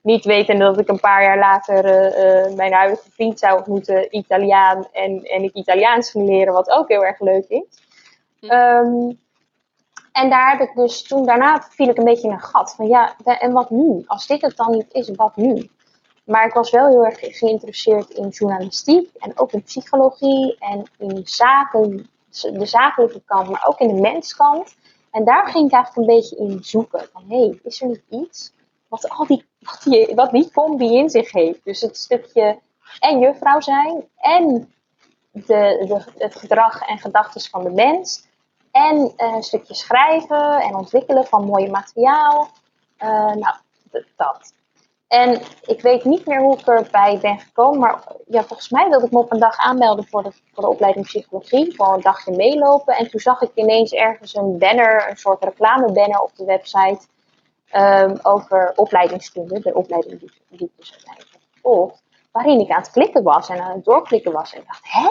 Niet 0.00 0.24
wetende 0.24 0.64
dat 0.64 0.78
ik 0.78 0.88
een 0.88 1.00
paar 1.00 1.22
jaar 1.22 1.38
later 1.38 1.84
uh, 1.84 2.46
uh, 2.46 2.56
mijn 2.56 2.72
huidige 2.72 3.10
vriend 3.10 3.38
zou 3.38 3.58
ontmoeten, 3.58 4.16
Italiaan, 4.16 4.88
en, 4.92 5.22
en 5.22 5.42
ik 5.42 5.52
Italiaans 5.52 6.10
ging 6.10 6.28
leren, 6.28 6.52
wat 6.52 6.70
ook 6.70 6.88
heel 6.88 7.04
erg 7.04 7.20
leuk 7.20 7.48
is. 7.48 7.64
Hm. 8.40 8.50
Um, 8.50 9.18
en 10.12 10.30
daar 10.30 10.50
heb 10.50 10.68
ik 10.68 10.74
dus 10.74 11.02
toen 11.02 11.26
daarna 11.26 11.62
viel 11.70 11.88
ik 11.88 11.98
een 11.98 12.04
beetje 12.04 12.28
in 12.28 12.32
een 12.32 12.40
gat. 12.40 12.74
Van 12.74 12.86
ja, 12.86 13.16
en 13.24 13.52
wat 13.52 13.70
nu? 13.70 14.04
Als 14.06 14.26
dit 14.26 14.40
het 14.42 14.56
dan 14.56 14.70
niet 14.70 14.92
is, 14.92 15.10
wat 15.10 15.36
nu? 15.36 15.70
Maar 16.26 16.46
ik 16.46 16.52
was 16.52 16.70
wel 16.70 16.88
heel 16.88 17.04
erg 17.04 17.18
geïnteresseerd 17.20 18.10
in 18.10 18.28
journalistiek 18.28 19.14
en 19.14 19.38
ook 19.38 19.52
in 19.52 19.62
psychologie 19.62 20.56
en 20.58 20.84
in 20.98 21.20
zaken, 21.24 22.10
de 22.30 22.66
zakelijke 22.66 23.22
kant, 23.24 23.48
maar 23.50 23.66
ook 23.66 23.78
in 23.78 23.94
de 23.94 24.00
menskant. 24.00 24.76
En 25.10 25.24
daar 25.24 25.46
ging 25.46 25.66
ik 25.66 25.74
eigenlijk 25.74 26.08
een 26.08 26.16
beetje 26.16 26.36
in 26.36 26.64
zoeken. 26.64 27.08
Van 27.12 27.24
hé, 27.28 27.38
hey, 27.38 27.60
is 27.62 27.80
er 27.80 27.88
niet 27.88 28.02
iets 28.10 28.52
wat, 28.88 29.08
al 29.08 29.26
die, 29.26 29.44
wat, 29.58 29.80
die, 29.84 30.14
wat 30.14 30.30
die 30.30 30.50
combi 30.50 30.96
in 30.96 31.10
zich 31.10 31.32
heeft? 31.32 31.64
Dus 31.64 31.80
het 31.80 31.96
stukje 31.96 32.58
en 32.98 33.18
juffrouw 33.18 33.60
zijn 33.60 34.08
en 34.16 34.72
de, 35.30 35.84
de, 35.88 36.02
het 36.18 36.34
gedrag 36.34 36.80
en 36.80 36.98
gedachten 36.98 37.40
van 37.40 37.62
de 37.62 37.70
mens. 37.70 38.26
En 38.70 38.96
uh, 38.96 39.34
een 39.34 39.42
stukje 39.42 39.74
schrijven 39.74 40.60
en 40.60 40.74
ontwikkelen 40.74 41.26
van 41.26 41.44
mooi 41.44 41.70
materiaal. 41.70 42.48
Uh, 42.98 43.32
nou, 43.34 43.56
dat. 44.16 44.54
En 45.08 45.40
ik 45.62 45.80
weet 45.80 46.04
niet 46.04 46.26
meer 46.26 46.40
hoe 46.40 46.58
ik 46.58 46.66
erbij 46.66 47.18
ben 47.20 47.38
gekomen, 47.38 47.78
maar 47.78 48.02
ja, 48.26 48.44
volgens 48.44 48.70
mij 48.70 48.88
wilde 48.88 49.06
ik 49.06 49.12
me 49.12 49.18
op 49.18 49.32
een 49.32 49.38
dag 49.38 49.58
aanmelden 49.58 50.06
voor 50.06 50.22
de, 50.22 50.32
voor 50.52 50.62
de 50.62 50.70
opleiding 50.70 51.06
psychologie, 51.06 51.74
voor 51.76 51.94
een 51.94 52.00
dagje 52.00 52.36
meelopen. 52.36 52.94
En 52.94 53.10
toen 53.10 53.20
zag 53.20 53.40
ik 53.40 53.50
ineens 53.54 53.92
ergens 53.92 54.34
een 54.34 54.58
banner, 54.58 55.08
een 55.08 55.16
soort 55.16 55.44
reclamebanner 55.44 56.20
op 56.20 56.36
de 56.36 56.44
website 56.44 57.00
um, 57.72 58.18
over 58.22 58.72
opleidingskunde, 58.76 59.60
de 59.60 59.74
opleiding 59.74 60.20
die, 60.20 60.32
die 60.48 60.66
ik 60.66 60.72
dus 60.76 60.92
uiteindelijk 60.92 61.36
gevolgd, 61.54 62.02
waarin 62.32 62.60
ik 62.60 62.70
aan 62.70 62.80
het 62.80 62.90
klikken 62.90 63.22
was 63.22 63.48
en 63.48 63.60
aan 63.60 63.74
het 63.74 63.84
doorklikken 63.84 64.32
was. 64.32 64.54
En 64.54 64.62
dacht, 64.66 64.82
hè? 64.82 65.10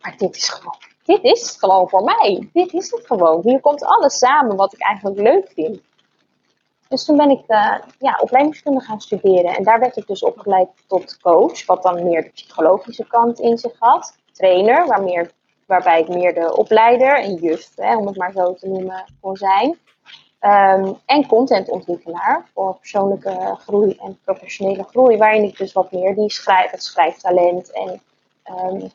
Maar 0.00 0.14
dit 0.16 0.36
is 0.36 0.48
gewoon, 0.48 0.78
dit 1.04 1.22
is 1.22 1.56
gewoon 1.58 1.88
voor 1.88 2.04
mij. 2.04 2.48
Dit 2.52 2.72
is 2.72 2.90
het 2.90 3.06
gewoon. 3.06 3.40
Hier 3.42 3.60
komt 3.60 3.84
alles 3.84 4.18
samen 4.18 4.56
wat 4.56 4.72
ik 4.72 4.82
eigenlijk 4.82 5.20
leuk 5.20 5.50
vind. 5.54 5.80
Dus 6.88 7.04
toen 7.04 7.16
ben 7.16 7.30
ik 7.30 7.42
uh, 7.48 7.74
ja, 7.98 8.18
opleidingskunde 8.20 8.80
gaan 8.80 9.00
studeren. 9.00 9.56
En 9.56 9.62
daar 9.62 9.80
werd 9.80 9.96
ik 9.96 10.06
dus 10.06 10.22
opgeleid 10.22 10.68
tot 10.86 11.20
coach, 11.20 11.66
wat 11.66 11.82
dan 11.82 12.04
meer 12.04 12.22
de 12.22 12.30
psychologische 12.30 13.06
kant 13.06 13.40
in 13.40 13.58
zich 13.58 13.74
had. 13.78 14.16
Trainer, 14.32 14.86
waar 14.86 15.02
meer, 15.02 15.30
waarbij 15.66 16.00
ik 16.00 16.08
meer 16.08 16.34
de 16.34 16.56
opleider 16.56 17.20
en 17.20 17.34
juf, 17.34 17.70
hè, 17.76 17.96
om 17.96 18.06
het 18.06 18.16
maar 18.16 18.32
zo 18.32 18.54
te 18.54 18.68
noemen, 18.68 19.04
kon 19.20 19.36
zijn. 19.36 19.78
Um, 20.40 20.98
en 21.06 21.26
contentontwikkelaar 21.26 22.48
voor 22.54 22.76
persoonlijke 22.78 23.56
groei 23.58 23.96
en 24.02 24.18
professionele 24.24 24.82
groei, 24.82 25.16
waarin 25.16 25.42
ik 25.42 25.56
dus 25.56 25.72
wat 25.72 25.92
meer 25.92 26.14
die 26.14 26.30
schrijf, 26.30 26.70
het 26.70 26.82
schrijftalent 26.82 27.72
en 27.72 28.00
um, 28.44 28.90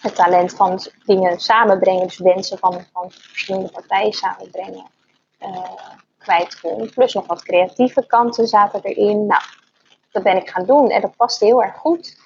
het 0.00 0.14
talent 0.14 0.52
van 0.54 0.80
dingen 1.04 1.40
samenbrengen, 1.40 2.06
dus 2.06 2.18
wensen 2.18 2.58
van, 2.58 2.80
van 2.92 3.10
verschillende 3.10 3.70
partijen 3.70 4.12
samenbrengen. 4.12 4.86
Uh, 5.40 5.64
kwijt 6.22 6.60
kon. 6.60 6.90
Plus 6.90 7.14
nog 7.14 7.26
wat 7.26 7.42
creatieve 7.42 8.06
kanten 8.06 8.46
zaten 8.46 8.82
erin. 8.82 9.26
Nou, 9.26 9.42
dat 10.10 10.22
ben 10.22 10.36
ik 10.36 10.50
gaan 10.50 10.66
doen 10.66 10.90
en 10.90 11.00
dat 11.00 11.16
past 11.16 11.40
heel 11.40 11.62
erg 11.62 11.76
goed. 11.76 12.16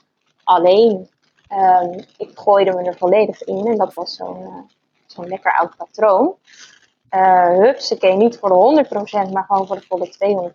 Alleen, 0.45 1.09
ehm, 1.49 1.99
ik 2.17 2.31
gooide 2.35 2.73
me 2.73 2.83
er 2.83 2.97
volledig 2.97 3.43
in 3.43 3.67
en 3.67 3.77
dat 3.77 3.95
was 3.95 4.17
zo'n 4.17 4.41
uh, 4.41 4.59
zo'n 5.07 5.29
lekker 5.29 5.53
oud 5.53 5.77
patroon. 5.77 6.35
Uh, 7.11 7.49
hupsakee, 7.49 8.17
niet 8.17 8.39
voor 8.39 8.49
de 8.49 8.85
100%, 9.29 9.33
maar 9.33 9.45
gewoon 9.45 9.67
voor 9.67 9.77
de 9.77 9.87
volle 9.89 10.53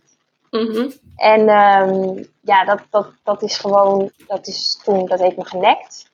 200%. 0.00 0.16
Mm 0.50 0.92
En 1.16 1.40
um, 1.48 2.26
ja, 2.40 2.64
dat, 2.64 2.80
dat, 2.90 3.06
dat 3.22 3.42
is 3.42 3.58
gewoon, 3.58 4.10
dat 4.26 4.46
is 4.46 4.80
toen, 4.84 5.06
dat 5.06 5.20
heeft 5.20 5.36
me 5.36 5.44
genekt. 5.44 6.10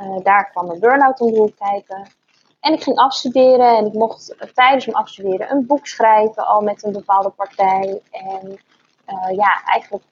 Uh, 0.00 0.18
daar 0.22 0.50
kwam 0.50 0.66
mijn 0.66 0.80
burn-out 0.80 1.20
om 1.20 1.54
kijken. 1.54 2.06
En 2.64 2.72
ik 2.72 2.82
ging 2.82 2.96
afstuderen 2.96 3.76
en 3.76 3.86
ik 3.86 3.92
mocht 3.92 4.34
tijdens 4.54 4.86
mijn 4.86 4.98
afstuderen 4.98 5.50
een 5.50 5.66
boek 5.66 5.86
schrijven, 5.86 6.46
al 6.46 6.60
met 6.60 6.84
een 6.84 6.92
bepaalde 6.92 7.30
partij. 7.30 8.00
En 8.10 8.58
uh, 9.08 9.36
ja, 9.36 9.62
eigenlijk 9.64 10.04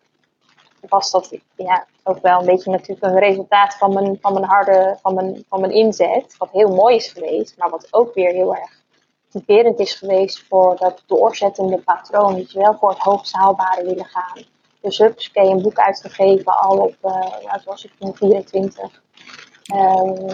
was 0.81 1.11
dat 1.11 1.37
ja, 1.57 1.87
ook 2.03 2.23
wel 2.23 2.41
een 2.41 2.47
beetje 2.47 2.71
natuurlijk 2.71 3.03
een 3.03 3.19
resultaat 3.19 3.75
van 3.75 3.93
mijn, 3.93 4.19
van 4.21 4.33
mijn 4.33 4.45
harde, 4.45 4.99
van 5.03 5.15
mijn, 5.15 5.45
van 5.49 5.61
mijn 5.61 5.73
inzet. 5.73 6.35
Wat 6.38 6.51
heel 6.51 6.75
mooi 6.75 6.97
is 6.97 7.09
geweest, 7.09 7.59
maar 7.59 7.71
wat 7.71 7.88
ook 7.91 8.15
weer 8.15 8.33
heel 8.33 8.55
erg 8.55 8.81
typerend 9.29 9.79
is 9.79 9.95
geweest 9.95 10.47
voor 10.49 10.77
dat 10.77 11.03
doorzettende 11.07 11.79
patroon. 11.79 12.37
Je 12.37 12.59
wel 12.59 12.75
voor 12.79 12.91
het 12.91 12.99
hoogst 12.99 13.37
willen 13.83 14.07
gaan. 14.07 14.45
Dus 14.81 14.99
hupsakee, 14.99 15.51
een 15.51 15.62
boek 15.62 15.79
uitgegeven 15.79 16.59
al 16.59 16.79
op, 16.79 16.97
uh, 17.03 17.43
ja, 17.43 17.59
zoals 17.59 17.85
ik 17.85 17.93
toen, 17.99 18.15
24. 18.15 19.03
Um, 19.75 20.27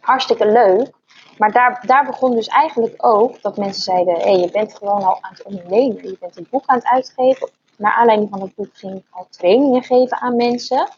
hartstikke 0.00 0.46
leuk. 0.46 0.98
Maar 1.40 1.52
daar, 1.52 1.82
daar 1.86 2.04
begon 2.04 2.34
dus 2.34 2.46
eigenlijk 2.46 2.94
ook 2.96 3.42
dat 3.42 3.56
mensen 3.56 3.82
zeiden: 3.82 4.14
hé, 4.14 4.20
hey, 4.20 4.38
je 4.38 4.50
bent 4.50 4.74
gewoon 4.74 5.02
al 5.02 5.18
aan 5.20 5.32
het 5.32 5.42
ondernemen. 5.42 6.02
Je 6.02 6.16
bent 6.20 6.36
een 6.36 6.46
boek 6.50 6.62
aan 6.66 6.76
het 6.76 6.86
uitgeven. 6.86 7.48
Naar 7.76 7.92
aanleiding 7.92 8.30
van 8.30 8.40
het 8.40 8.54
boek 8.54 8.68
ging 8.72 8.94
ik 8.94 9.04
al 9.10 9.26
trainingen 9.30 9.82
geven 9.82 10.20
aan 10.20 10.36
mensen. 10.36 10.88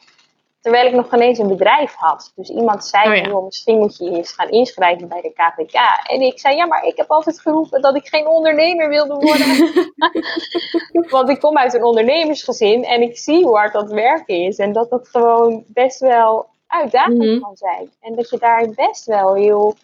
Terwijl 0.60 0.86
ik 0.86 0.92
nog 0.92 1.08
geen 1.08 1.20
eens 1.20 1.38
een 1.38 1.48
bedrijf 1.48 1.94
had. 1.94 2.32
Dus 2.34 2.48
iemand 2.48 2.84
zei: 2.84 3.32
oh, 3.32 3.44
misschien 3.44 3.78
moet 3.78 3.96
je 3.96 4.04
je 4.04 4.16
eens 4.16 4.32
gaan 4.32 4.48
inschrijven 4.48 5.08
bij 5.08 5.20
de 5.20 5.32
KVK. 5.32 5.74
En 6.02 6.20
ik 6.20 6.38
zei: 6.38 6.56
Ja, 6.56 6.66
maar 6.66 6.84
ik 6.84 6.96
heb 6.96 7.10
altijd 7.10 7.40
geroepen 7.40 7.82
dat 7.82 7.96
ik 7.96 8.08
geen 8.08 8.26
ondernemer 8.26 8.88
wilde 8.88 9.14
worden. 9.14 9.72
Want 11.10 11.28
ik 11.28 11.40
kom 11.40 11.58
uit 11.58 11.74
een 11.74 11.84
ondernemersgezin 11.84 12.84
en 12.84 13.02
ik 13.02 13.18
zie 13.18 13.44
hoe 13.44 13.56
hard 13.56 13.72
dat 13.72 13.90
werken 13.90 14.36
is. 14.36 14.58
En 14.58 14.72
dat 14.72 14.90
dat 14.90 15.08
gewoon 15.08 15.64
best 15.66 16.00
wel 16.00 16.46
uitdagend 16.66 17.18
mm 17.18 17.40
kan 17.40 17.56
zijn. 17.56 17.90
En 18.00 18.14
dat 18.14 18.30
je 18.30 18.38
daar 18.38 18.68
best 18.74 19.04
wel 19.04 19.34
heel 19.34 19.76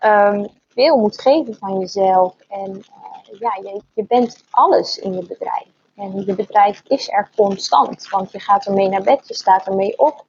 um, 0.00 0.48
veel 0.68 0.96
moet 0.96 1.20
geven 1.20 1.54
van 1.54 1.78
jezelf. 1.78 2.34
En 2.48 2.70
uh, 2.70 3.40
ja, 3.40 3.58
je, 3.62 3.80
je 3.94 4.04
bent 4.04 4.44
alles 4.50 4.98
in 4.98 5.12
je 5.12 5.26
bedrijf. 5.26 5.66
En 5.96 6.24
je 6.24 6.34
bedrijf 6.34 6.82
is 6.86 7.08
er 7.08 7.30
constant, 7.36 8.08
want 8.08 8.32
je 8.32 8.40
gaat 8.40 8.66
ermee 8.66 8.88
naar 8.88 9.02
bed, 9.02 9.28
je 9.28 9.34
staat 9.34 9.66
ermee 9.66 9.98
op. 9.98 10.24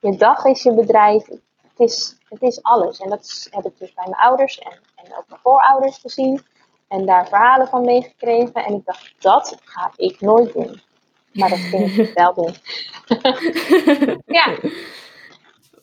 Je 0.00 0.16
dag 0.16 0.44
is 0.44 0.62
je 0.62 0.74
bedrijf, 0.74 1.26
het 1.26 1.90
is, 1.90 2.16
het 2.28 2.42
is 2.42 2.62
alles. 2.62 3.00
En 3.00 3.08
dat 3.08 3.48
heb 3.50 3.64
ik 3.64 3.78
dus 3.78 3.94
bij 3.94 4.04
mijn 4.08 4.20
ouders 4.20 4.58
en, 4.58 4.72
en 4.94 5.16
ook 5.16 5.24
mijn 5.28 5.40
voorouders 5.40 5.98
gezien. 5.98 6.42
En 6.88 7.06
daar 7.06 7.28
verhalen 7.28 7.68
van 7.68 7.84
meegekregen. 7.84 8.54
En 8.54 8.74
ik 8.74 8.84
dacht, 8.84 9.14
dat 9.18 9.56
ga 9.64 9.92
ik 9.96 10.20
nooit 10.20 10.52
doen. 10.52 10.80
Maar 11.32 11.48
dat 11.48 11.58
ging 11.58 11.90
ik 11.90 12.14
wel 12.14 12.34
doen. 12.34 12.54
ja. 14.38 14.58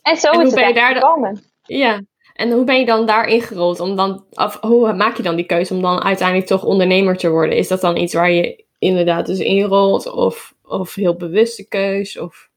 En 0.01 0.17
zo 0.17 0.31
is 0.31 0.53
het 0.53 0.75
daar 0.75 0.93
gekomen. 0.93 1.43
Ja, 1.63 2.01
en 2.33 2.51
hoe 2.51 2.63
ben 2.63 2.79
je 2.79 2.85
dan 2.85 3.05
daarin 3.05 3.41
gerold? 3.41 3.79
Om 3.79 3.95
dan, 3.95 4.25
of 4.31 4.57
hoe 4.61 4.93
maak 4.93 5.17
je 5.17 5.23
dan 5.23 5.35
die 5.35 5.45
keuze 5.45 5.73
om 5.73 5.81
dan 5.81 6.03
uiteindelijk 6.03 6.47
toch 6.47 6.63
ondernemer 6.63 7.17
te 7.17 7.29
worden? 7.29 7.57
Is 7.57 7.67
dat 7.67 7.81
dan 7.81 7.97
iets 7.97 8.13
waar 8.13 8.31
je 8.31 8.65
inderdaad 8.79 9.25
dus 9.25 9.39
inrolt? 9.39 10.11
Of, 10.11 10.53
of 10.63 10.95
heel 10.95 11.15
bewuste 11.15 11.67
keus? 11.67 12.19
Of... 12.19 12.49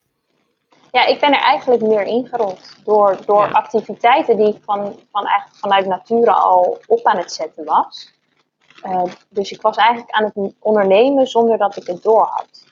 Ja, 0.91 1.07
ik 1.07 1.21
ben 1.21 1.33
er 1.33 1.41
eigenlijk 1.41 1.83
meer 1.83 2.03
ingerold. 2.03 2.77
Door, 2.85 3.17
door 3.27 3.53
activiteiten 3.53 4.37
die 4.37 4.49
ik 4.49 4.63
van, 4.65 4.99
van 5.13 5.27
eigenlijk 5.27 5.59
vanuit 5.61 5.87
nature 5.87 6.33
al 6.33 6.81
op 6.87 7.07
aan 7.07 7.19
het 7.19 7.33
zetten 7.33 7.65
was. 7.65 8.13
Uh, 8.87 9.03
dus 9.29 9.53
ik 9.53 9.63
was 9.63 9.77
eigenlijk 9.77 10.11
aan 10.11 10.25
het 10.25 10.55
ondernemen 10.59 11.27
zonder 11.27 11.59
dat 11.59 11.77
ik 11.77 11.87
het 11.87 12.03
door 12.03 12.29
had. 12.31 12.65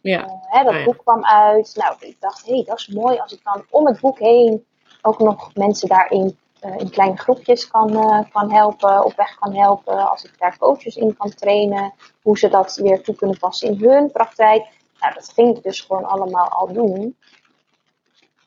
Ja. 0.00 0.24
Uh, 0.24 0.30
hè, 0.40 0.64
dat 0.64 0.74
ah, 0.74 0.84
boek 0.84 0.98
kwam 0.98 1.24
uit. 1.24 1.74
Nou, 1.76 1.94
ik 2.00 2.16
dacht, 2.20 2.46
hé, 2.46 2.54
hey, 2.54 2.64
dat 2.64 2.78
is 2.78 2.88
mooi 2.88 3.18
als 3.18 3.32
ik 3.32 3.40
dan 3.44 3.64
om 3.70 3.86
het 3.86 4.00
boek 4.00 4.18
heen 4.18 4.66
ook 5.02 5.18
nog 5.18 5.54
mensen 5.54 5.88
daarin 5.88 6.38
in 6.78 6.90
kleine 6.90 7.16
groepjes 7.16 7.68
kan, 7.68 7.96
uh, 7.96 8.20
kan 8.32 8.52
helpen, 8.52 9.04
op 9.04 9.16
weg 9.16 9.38
kan 9.38 9.54
helpen. 9.54 10.10
Als 10.10 10.24
ik 10.24 10.38
daar 10.38 10.58
coaches 10.58 10.96
in 10.96 11.16
kan 11.16 11.34
trainen, 11.34 11.92
hoe 12.22 12.38
ze 12.38 12.48
dat 12.48 12.76
weer 12.76 13.02
toe 13.02 13.14
kunnen 13.14 13.38
passen 13.38 13.68
in 13.68 13.90
hun 13.90 14.10
praktijk. 14.10 14.66
Nou, 15.00 15.14
dat 15.14 15.32
ging 15.34 15.56
ik 15.56 15.62
dus 15.62 15.80
gewoon 15.80 16.04
allemaal 16.04 16.48
al 16.48 16.72
doen. 16.72 17.16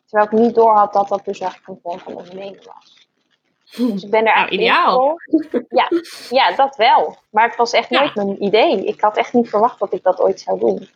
Terwijl 0.05 0.31
ik 0.31 0.39
niet 0.39 0.55
door 0.55 0.75
had 0.75 0.93
dat 0.93 1.07
dat 1.07 1.25
dus 1.25 1.39
eigenlijk 1.39 1.69
een 1.69 1.79
vorm 1.83 1.99
van 1.99 2.15
ondernemen 2.15 2.63
was. 2.65 3.07
Dus 3.75 4.03
ik 4.03 4.09
ben 4.09 4.25
er 4.25 4.35
nou, 4.35 4.49
ideaal. 4.49 5.15
Ja, 5.69 5.89
ja, 6.29 6.55
dat 6.55 6.75
wel. 6.75 7.15
Maar 7.29 7.47
het 7.47 7.55
was 7.55 7.71
echt 7.71 7.89
nooit 7.89 8.15
mijn 8.15 8.43
idee. 8.43 8.85
Ik 8.85 9.01
had 9.01 9.17
echt 9.17 9.33
niet 9.33 9.49
verwacht 9.49 9.79
dat 9.79 9.93
ik 9.93 10.03
dat 10.03 10.19
ooit 10.19 10.39
zou 10.39 10.59
doen. 10.59 10.89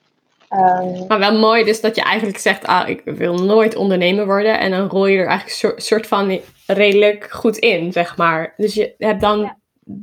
Um, 0.53 1.07
maar 1.07 1.19
wel 1.19 1.37
mooi 1.37 1.63
dus 1.63 1.81
dat 1.81 1.95
je 1.95 2.01
eigenlijk 2.01 2.37
zegt, 2.37 2.65
ah, 2.65 2.89
ik 2.89 3.01
wil 3.05 3.33
nooit 3.33 3.75
ondernemer 3.75 4.25
worden. 4.25 4.59
En 4.59 4.71
dan 4.71 4.87
rol 4.87 5.05
je 5.05 5.17
er 5.17 5.27
eigenlijk 5.27 5.75
een 5.75 5.81
soort 5.81 6.07
van 6.07 6.41
redelijk 6.65 7.31
goed 7.31 7.57
in, 7.57 7.91
zeg 7.91 8.17
maar. 8.17 8.53
Dus 8.57 8.73
je 8.73 8.93
hebt 8.97 9.21
dan, 9.21 9.55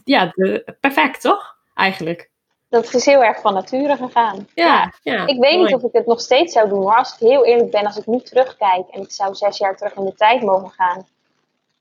ja, 0.04 0.32
perfect 0.80 1.20
toch? 1.20 1.56
Eigenlijk. 1.74 2.30
Dat 2.68 2.94
is 2.94 3.04
heel 3.04 3.24
erg 3.24 3.40
van 3.40 3.54
nature 3.54 3.96
gegaan. 3.96 4.48
Ja, 4.54 4.92
ja. 5.02 5.26
ik 5.26 5.38
weet 5.38 5.58
niet 5.58 5.74
of 5.74 5.82
ik 5.82 5.92
het 5.92 6.06
nog 6.06 6.20
steeds 6.20 6.52
zou 6.52 6.68
doen, 6.68 6.84
maar 6.84 6.98
als 6.98 7.12
ik 7.12 7.28
heel 7.28 7.44
eerlijk 7.44 7.70
ben, 7.70 7.86
als 7.86 7.98
ik 7.98 8.06
nu 8.06 8.20
terugkijk 8.20 8.88
en 8.90 9.02
ik 9.02 9.10
zou 9.12 9.34
zes 9.34 9.58
jaar 9.58 9.76
terug 9.76 9.94
in 9.94 10.04
de 10.04 10.14
tijd 10.14 10.42
mogen 10.42 10.70
gaan. 10.70 11.06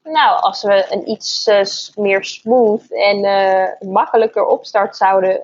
Nou, 0.04 0.42
als 0.42 0.64
we 0.64 0.86
een 0.90 1.10
iets 1.10 1.48
uh, 1.48 2.04
meer 2.04 2.24
smooth 2.24 2.92
en 2.92 3.24
uh, 3.24 3.90
makkelijker 3.92 4.46
opstart 4.46 4.96
zouden 4.96 5.44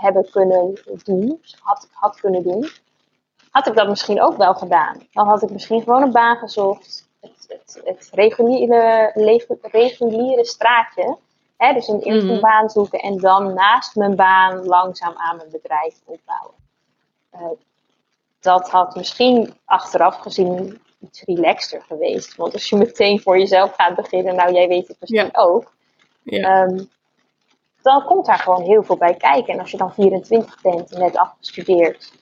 hebben 0.00 0.30
kunnen 0.30 0.78
doen, 1.04 1.40
had, 1.60 1.88
had 1.92 2.20
kunnen 2.20 2.42
doen, 2.42 2.68
had 3.50 3.66
ik 3.66 3.74
dat 3.74 3.88
misschien 3.88 4.22
ook 4.22 4.36
wel 4.36 4.54
gedaan. 4.54 4.96
Dan 5.12 5.26
had 5.26 5.42
ik 5.42 5.50
misschien 5.50 5.82
gewoon 5.82 6.02
een 6.02 6.12
baan 6.12 6.36
gezocht, 6.36 7.08
het, 7.20 7.46
het, 7.48 7.80
het 7.84 8.08
reguliere, 8.12 9.12
reguliere 9.62 10.44
straatje. 10.44 11.16
Hè, 11.56 11.72
dus 11.72 11.88
een 11.88 12.26
mhm. 12.26 12.40
baan 12.40 12.70
zoeken 12.70 12.98
en 12.98 13.18
dan 13.18 13.54
naast 13.54 13.96
mijn 13.96 14.16
baan 14.16 14.66
langzaam 14.66 15.14
aan 15.16 15.36
mijn 15.36 15.50
bedrijf 15.50 15.94
opbouwen. 16.04 16.54
Uh, 17.34 17.60
dat 18.40 18.70
had 18.70 18.96
misschien 18.96 19.54
achteraf 19.64 20.16
gezien 20.16 20.80
iets 21.00 21.22
relaxter 21.22 21.82
geweest. 21.82 22.36
Want 22.36 22.52
als 22.52 22.68
je 22.68 22.76
meteen 22.76 23.20
voor 23.20 23.38
jezelf 23.38 23.74
gaat 23.74 23.94
beginnen, 23.94 24.34
nou 24.34 24.52
jij 24.52 24.68
weet 24.68 24.88
het 24.88 24.96
misschien 25.00 25.36
ook. 25.36 25.72
Ja. 26.22 26.62
Um, 26.62 26.90
dan 27.82 28.04
komt 28.04 28.26
daar 28.26 28.38
gewoon 28.38 28.62
heel 28.62 28.82
veel 28.82 28.96
bij 28.96 29.14
kijken. 29.14 29.54
En 29.54 29.60
als 29.60 29.70
je 29.70 29.76
dan 29.76 29.92
24 29.92 30.60
bent 30.60 30.92
en 30.92 31.00
net 31.00 31.16
afgestudeerd, 31.16 32.12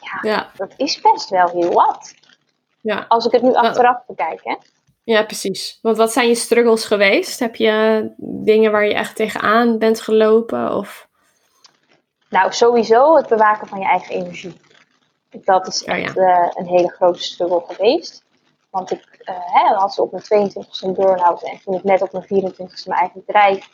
ja, 0.00 0.30
ja. 0.30 0.50
dat 0.56 0.72
is 0.76 1.00
best 1.00 1.28
wel 1.28 1.48
heel 1.48 1.72
wat. 1.72 2.14
Ja. 2.80 3.04
Als 3.08 3.26
ik 3.26 3.32
het 3.32 3.42
nu 3.42 3.54
achteraf 3.54 4.06
bekijk, 4.06 4.40
hè. 4.42 4.56
Ja, 5.04 5.24
precies. 5.24 5.78
Want 5.82 5.96
wat 5.96 6.12
zijn 6.12 6.28
je 6.28 6.34
struggles 6.34 6.84
geweest? 6.84 7.38
Heb 7.38 7.56
je 7.56 8.06
dingen 8.16 8.72
waar 8.72 8.86
je 8.86 8.94
echt 8.94 9.16
tegenaan 9.16 9.78
bent 9.78 10.00
gelopen? 10.00 10.74
Of? 10.74 11.08
Nou, 12.28 12.52
sowieso 12.52 13.16
het 13.16 13.28
bewaken 13.28 13.66
van 13.66 13.78
je 13.78 13.84
eigen 13.84 14.14
energie. 14.14 14.60
Dat 15.30 15.66
is 15.66 15.84
echt 15.84 16.16
uh, 16.16 16.48
een 16.50 16.66
hele 16.66 16.88
grote 16.88 17.22
struggle 17.22 17.62
geweest. 17.66 18.24
Want 18.70 18.90
ik 18.90 19.22
uh, 19.24 19.34
hè, 19.36 19.74
had 19.74 19.98
op 19.98 20.12
mijn 20.12 20.50
22e 20.50 20.80
een 20.80 20.94
burn-out 20.94 21.42
en 21.42 21.60
toen 21.64 21.74
ik 21.74 21.84
net 21.84 22.02
op 22.02 22.12
mijn 22.12 22.24
24e 22.24 22.84
mijn 22.84 23.00
eigen 23.00 23.22
bedrijf 23.26 23.68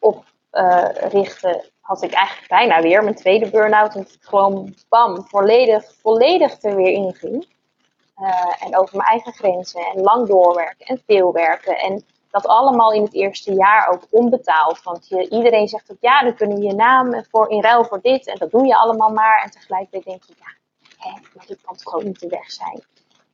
oprichten, 0.00 1.56
uh, 1.56 1.62
had 1.80 2.02
ik 2.02 2.12
eigenlijk 2.12 2.48
bijna 2.48 2.82
weer 2.82 3.02
mijn 3.02 3.14
tweede 3.14 3.50
burn-out. 3.50 3.94
En 3.94 4.06
gewoon 4.20 4.74
bam, 4.88 5.26
volledig, 5.28 5.92
volledig 6.02 6.62
er 6.62 6.76
weer 6.76 6.92
in 6.92 7.14
ging. 7.14 7.46
Uh, 8.20 8.64
en 8.66 8.76
over 8.76 8.96
mijn 8.96 9.08
eigen 9.08 9.32
grenzen 9.32 9.80
en 9.80 10.00
lang 10.00 10.28
doorwerken 10.28 10.86
en 10.86 11.02
veel 11.06 11.32
werken. 11.32 11.78
En 11.78 12.04
dat 12.30 12.46
allemaal 12.46 12.92
in 12.92 13.02
het 13.02 13.14
eerste 13.14 13.54
jaar 13.54 13.88
ook 13.88 14.06
onbetaald. 14.10 14.82
Want 14.82 15.08
je, 15.08 15.28
iedereen 15.28 15.68
zegt 15.68 15.90
ook 15.90 15.96
ja, 16.00 16.22
dan 16.22 16.34
kunnen 16.34 16.58
we 16.58 16.64
je 16.64 16.74
naam 16.74 17.24
voor, 17.30 17.50
in 17.50 17.62
ruil 17.62 17.84
voor 17.84 18.00
dit. 18.00 18.26
En 18.26 18.38
dat 18.38 18.50
doe 18.50 18.66
je 18.66 18.76
allemaal 18.76 19.10
maar. 19.10 19.42
En 19.44 19.50
tegelijkertijd 19.50 20.04
denk 20.04 20.22
je, 20.24 20.34
ja, 20.38 20.52
hè, 20.98 21.10
maar 21.34 21.46
dit 21.46 21.60
kan 21.60 21.76
toch 21.76 22.02
niet 22.02 22.20
de 22.20 22.28
weg 22.28 22.50
zijn. 22.50 22.82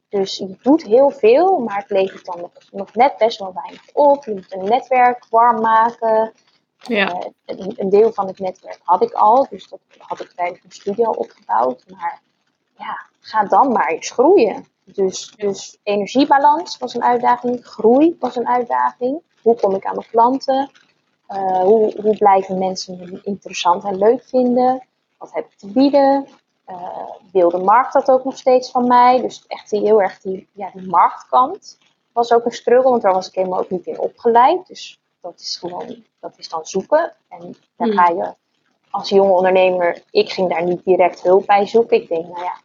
Dus 0.08 0.36
je 0.36 0.56
doet 0.62 0.82
heel 0.82 1.10
veel, 1.10 1.58
maar 1.58 1.76
het 1.76 1.90
levert 1.90 2.24
dan 2.24 2.40
nog, 2.40 2.50
nog 2.70 2.94
net 2.94 3.16
best 3.16 3.38
wel 3.38 3.52
weinig 3.54 3.82
op. 3.92 4.24
Je 4.24 4.34
moet 4.34 4.52
een 4.52 4.64
netwerk 4.64 5.26
warm 5.30 5.60
maken. 5.60 6.32
Ja. 6.78 7.14
Uh, 7.46 7.66
een, 7.76 7.88
deel 7.88 8.12
van 8.12 8.26
het 8.26 8.38
netwerk 8.38 8.80
had 8.82 9.02
ik 9.02 9.12
al, 9.12 9.46
dus 9.50 9.68
dat 9.68 9.80
had 9.98 10.20
ik 10.20 10.32
tijdens 10.34 10.60
mijn 10.60 10.72
studie 10.74 11.06
al 11.06 11.12
opgebouwd. 11.12 11.84
Maar 11.88 12.20
ja, 12.78 13.06
ga 13.20 13.44
dan 13.44 13.72
maar 13.72 13.88
eens 13.88 14.10
groeien. 14.10 14.66
Dus, 14.84 15.32
dus 15.36 15.78
energiebalans 15.82 16.78
was 16.78 16.94
een 16.94 17.04
uitdaging, 17.04 17.64
groei 17.64 18.16
was 18.20 18.36
een 18.36 18.48
uitdaging. 18.48 19.22
Hoe 19.42 19.56
kom 19.56 19.74
ik 19.74 19.84
aan 19.84 19.94
mijn 19.94 20.10
klanten? 20.10 20.70
Uh, 21.28 21.60
hoe, 21.60 22.00
hoe 22.00 22.16
blijven 22.16 22.58
mensen 22.58 22.96
me 22.96 23.20
interessant 23.22 23.84
en 23.84 23.98
leuk 23.98 24.22
vinden? 24.24 24.86
Wat 25.18 25.32
heb 25.32 25.44
ik 25.44 25.58
te 25.58 25.66
bieden? 25.66 26.28
wil 27.32 27.50
de 27.50 27.58
markt 27.58 27.92
dat 27.92 28.10
ook 28.10 28.24
nog 28.24 28.36
steeds 28.36 28.70
van 28.70 28.86
mij? 28.86 29.20
Dus 29.20 29.44
echt 29.46 29.70
die, 29.70 29.80
heel 29.80 30.02
erg 30.02 30.20
die, 30.20 30.48
ja, 30.52 30.70
die 30.74 30.88
marktkant 30.88 31.78
was 32.12 32.32
ook 32.32 32.44
een 32.44 32.52
struggle, 32.52 32.90
want 32.90 33.02
daar 33.02 33.12
was 33.12 33.28
ik 33.28 33.34
helemaal 33.34 33.58
ook 33.58 33.70
niet 33.70 33.86
in 33.86 33.98
opgeleid. 33.98 34.66
Dus 34.66 34.98
dat 35.26 35.40
is 35.40 35.56
gewoon, 35.56 36.04
dat 36.20 36.34
is 36.36 36.48
dan 36.48 36.66
zoeken. 36.66 37.12
En 37.28 37.56
dan 37.76 37.88
Hmm. 37.88 37.96
ga 37.98 38.08
je 38.08 38.34
als 38.90 39.08
jonge 39.08 39.32
ondernemer, 39.32 40.02
ik 40.10 40.30
ging 40.30 40.48
daar 40.48 40.64
niet 40.64 40.84
direct 40.84 41.22
hulp 41.22 41.46
bij 41.46 41.66
zoeken. 41.66 42.00
Ik 42.02 42.08
denk, 42.08 42.26
nou 42.26 42.44
ja, 42.44 42.60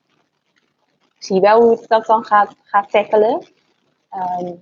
ik 1.18 1.24
zie 1.24 1.40
wel 1.40 1.62
hoe 1.62 1.82
ik 1.82 1.88
dat 1.88 2.06
dan 2.06 2.24
ga, 2.26 2.50
ga 2.64 2.86
tackelen. 2.86 3.46
Ehm, 4.10 4.54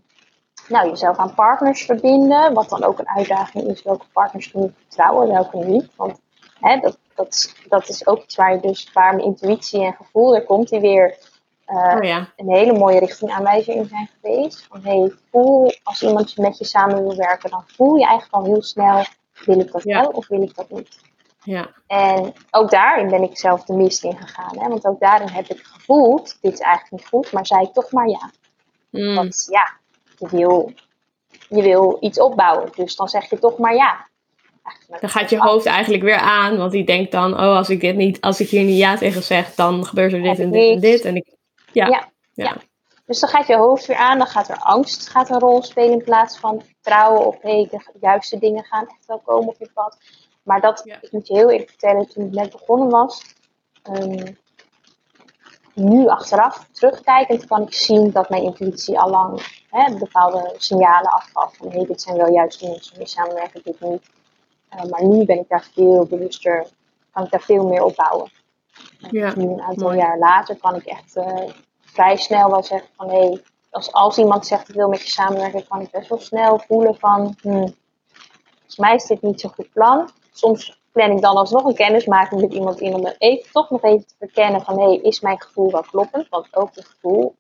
nou, 0.68 0.90
jezelf 0.90 1.18
aan 1.18 1.34
partners 1.34 1.86
verbinden, 1.86 2.54
wat 2.54 2.70
dan 2.70 2.84
ook 2.84 3.00
een 3.00 3.10
uitdaging 3.10 3.68
is. 3.68 3.84
Welke 3.84 4.06
partners 4.14 4.52
kun 4.52 4.62
je 4.62 4.72
vertrouwen, 4.76 5.28
welke 5.28 5.58
niet. 5.58 5.96
Want 5.96 6.20
hè, 6.60 6.80
dat, 6.80 6.98
dat, 7.16 7.56
dat 7.68 7.90
is 7.90 8.08
ook 8.08 8.24
iets 8.24 8.36
waar 8.36 8.54
je 8.54 8.60
dus, 8.60 8.94
waar 8.94 9.16
mijn 9.16 9.28
intuïtie 9.28 9.84
en 9.84 9.94
gevoel, 9.94 10.36
er 10.36 10.46
komt 10.46 10.70
die 10.70 10.80
weer 10.80 11.18
eh, 11.70 11.96
Oh 11.98 12.04
ja. 12.04 12.34
een 12.36 12.50
hele 12.54 12.74
mooie 12.78 13.00
richtingaanwijzer 13.00 13.76
in 13.76 13.86
zijn 13.88 14.10
geweest. 14.22 14.68
Van 14.70 14.82
hey, 14.84 15.12
voel 15.32 15.72
als 15.84 16.04
iemand 16.04 16.38
met 16.38 16.58
je 16.58 16.66
samen 16.66 17.04
wil 17.04 17.16
werken, 17.16 17.50
dan 17.50 17.64
voel 17.68 17.96
je 17.96 18.06
eigenlijk 18.06 18.34
al 18.34 18.44
heel 18.54 18.62
snel, 18.64 19.04
wil 19.46 19.60
ik 19.60 19.72
dat 19.72 19.84
Ja. 19.84 20.02
wel 20.02 20.10
of 20.10 20.28
wil 20.28 20.42
ik 20.42 20.56
dat 20.56 20.70
niet. 20.70 21.00
Ja. 21.44 21.70
En 21.88 22.34
ook 22.52 22.70
daarin 22.70 23.10
ben 23.10 23.24
ik 23.24 23.38
zelf 23.38 23.64
de 23.64 23.74
mist 23.74 24.04
in 24.04 24.18
gegaan. 24.18 24.60
Hè? 24.60 24.68
Want 24.68 24.86
ook 24.86 25.00
daarin 25.00 25.30
heb 25.30 25.48
ik 25.48 25.60
gevoeld, 25.64 26.38
dit 26.42 26.54
is 26.54 26.60
eigenlijk 26.60 26.92
niet 26.92 27.08
goed, 27.08 27.32
maar 27.32 27.46
zei 27.46 27.62
ik 27.62 27.74
toch 27.74 27.92
maar 27.92 28.08
ja. 28.08 28.32
Mm. 28.90 29.16
Want 29.16 29.48
ja, 29.52 29.72
je 30.18 30.28
wil, 30.38 30.72
je 31.50 31.62
wil 31.62 31.98
iets 32.00 32.20
opbouwen, 32.20 32.70
dus 32.76 32.96
dan 32.96 33.08
zeg 33.10 33.30
je 33.30 33.40
toch 33.40 33.58
maar 33.58 33.76
ja. 33.76 34.08
Dan 35.00 35.10
gaat 35.10 35.30
je 35.30 35.38
hoofd 35.40 35.66
eigenlijk 35.66 36.04
weer 36.04 36.18
aan, 36.20 36.58
want 36.58 36.72
die 36.72 36.84
denkt 36.86 37.12
dan, 37.12 37.34
oh, 37.34 37.40
als 37.56 37.70
ik 37.70 37.82
dit 37.82 37.96
niet, 37.96 38.22
als 38.22 38.40
ik 38.40 38.50
hier 38.50 38.64
niet 38.64 38.78
ja 38.78 38.98
tegen 38.98 39.24
zeg, 39.24 39.56
dan 39.56 39.86
gebeurt 39.86 40.14
er 40.14 40.22
dit 40.22 40.40
en 40.40 40.52
dit 40.52 40.62
en 40.62 40.68
niks. 40.70 40.82
dit. 40.82 41.06
En 41.06 41.16
ik, 41.16 41.26
ja. 41.72 42.10
Ja. 42.34 42.56
Dus 43.06 43.20
dan 43.20 43.30
gaat 43.30 43.48
je 43.48 43.56
hoofd 43.56 43.86
weer 43.86 43.98
aan, 43.98 44.18
dan 44.18 44.28
gaat 44.28 44.50
er 44.50 44.58
angst 44.58 45.10
gaat 45.10 45.30
een 45.30 45.40
rol 45.40 45.64
spelen 45.64 45.92
in 45.92 46.04
plaats 46.04 46.38
van 46.38 46.62
vertrouwen 46.62 47.26
op 47.26 47.42
hey, 47.42 47.68
de 47.72 47.84
juiste 48.00 48.40
dingen 48.40 48.64
gaan 48.64 48.88
echt 48.88 49.06
wel 49.06 49.20
komen 49.20 49.48
op 49.50 49.56
je 49.60 49.70
pad. 49.74 49.98
Maar 50.44 50.62
dat, 50.62 50.82
Ja. 50.86 50.98
ik 51.02 51.12
moet 51.12 51.28
je 51.28 51.34
heel 51.34 51.50
eerlijk 51.50 51.70
vertellen, 51.70 52.08
toen 52.10 52.26
ik 52.26 52.32
net 52.32 52.52
begonnen 52.52 52.90
was, 52.90 53.36
ehm, 53.84 54.34
nu 55.74 56.08
achteraf 56.08 56.68
terugkijkend 56.72 57.46
kan 57.46 57.62
ik 57.62 57.74
zien 57.74 58.12
dat 58.12 58.30
mijn 58.30 58.44
intuïtie 58.44 59.00
al 59.00 59.10
lang 59.10 59.42
hè, 59.70 59.98
bepaalde 59.98 60.54
signalen 60.58 61.12
afgaf 61.12 61.56
van 61.56 61.72
hey, 61.72 61.86
dit 61.86 62.02
zijn 62.02 62.18
wel 62.18 62.32
juist 62.32 62.60
de 62.60 62.70
mensen 62.70 62.98
mee 62.98 63.08
samenwerken, 63.08 63.62
dit 63.64 63.80
niet. 63.82 64.10
Eh, 64.70 64.84
maar 64.84 65.06
nu 65.06 65.26
ben 65.26 65.40
ik 65.40 65.50
daar 65.50 65.68
veel 65.74 66.06
bewuster, 66.06 66.68
kan 67.12 67.24
ik 67.24 67.32
daar 67.32 67.42
veel 67.42 67.68
meer 67.68 67.84
op 67.84 67.96
bouwen. 67.96 68.32
Ja, 69.12 69.34
Nu 69.36 69.44
een 69.44 69.62
aantal 69.62 69.88
mooi. 69.88 69.98
jaar 69.98 70.18
later 70.18 70.58
kan 70.58 70.76
ik 70.76 70.86
echt 70.86 71.16
eh, 71.16 71.50
vrij 71.80 72.16
snel 72.18 72.50
wel 72.50 72.64
zeggen 72.64 72.90
van 72.98 73.10
hé, 73.10 73.18
hey, 73.20 73.42
als, 73.72 73.92
als 73.92 74.18
iemand 74.18 74.48
zegt 74.48 74.70
ik 74.70 74.76
wil 74.76 74.90
met 74.90 75.02
je 75.02 75.10
samenwerken, 75.10 75.68
kan 75.68 75.82
ik 75.82 75.92
best 75.92 76.10
wel 76.10 76.20
snel 76.20 76.60
voelen 76.68 76.96
van 76.96 77.36
hmm, 77.42 77.74
volgens 78.58 78.78
mij 78.78 78.96
is 78.96 79.06
dit 79.06 79.22
niet 79.22 79.42
zo'n 79.42 79.54
goed 79.54 79.72
plan. 79.74 80.10
Soms 80.32 80.80
plan 80.92 81.12
ik 81.12 81.22
dan 81.22 81.36
alsnog 81.36 81.64
een 81.66 81.76
kennismaking 81.76 82.42
met 82.42 82.54
iemand 82.54 82.80
in 82.82 82.94
om 82.94 83.06
even, 83.18 83.52
toch 83.52 83.70
nog 83.70 83.84
even 83.84 84.08
te 84.08 84.16
verkennen 84.20 84.62
van 84.62 84.80
hé, 84.80 84.86
hey, 84.86 84.96
is 84.98 85.20
mijn 85.20 85.42
gevoel 85.42 85.72
wel 85.72 85.82
kloppend? 85.82 86.30
Want 86.30 86.56
ook 86.56 86.76
het 86.76 86.86
gevoel 86.86 87.36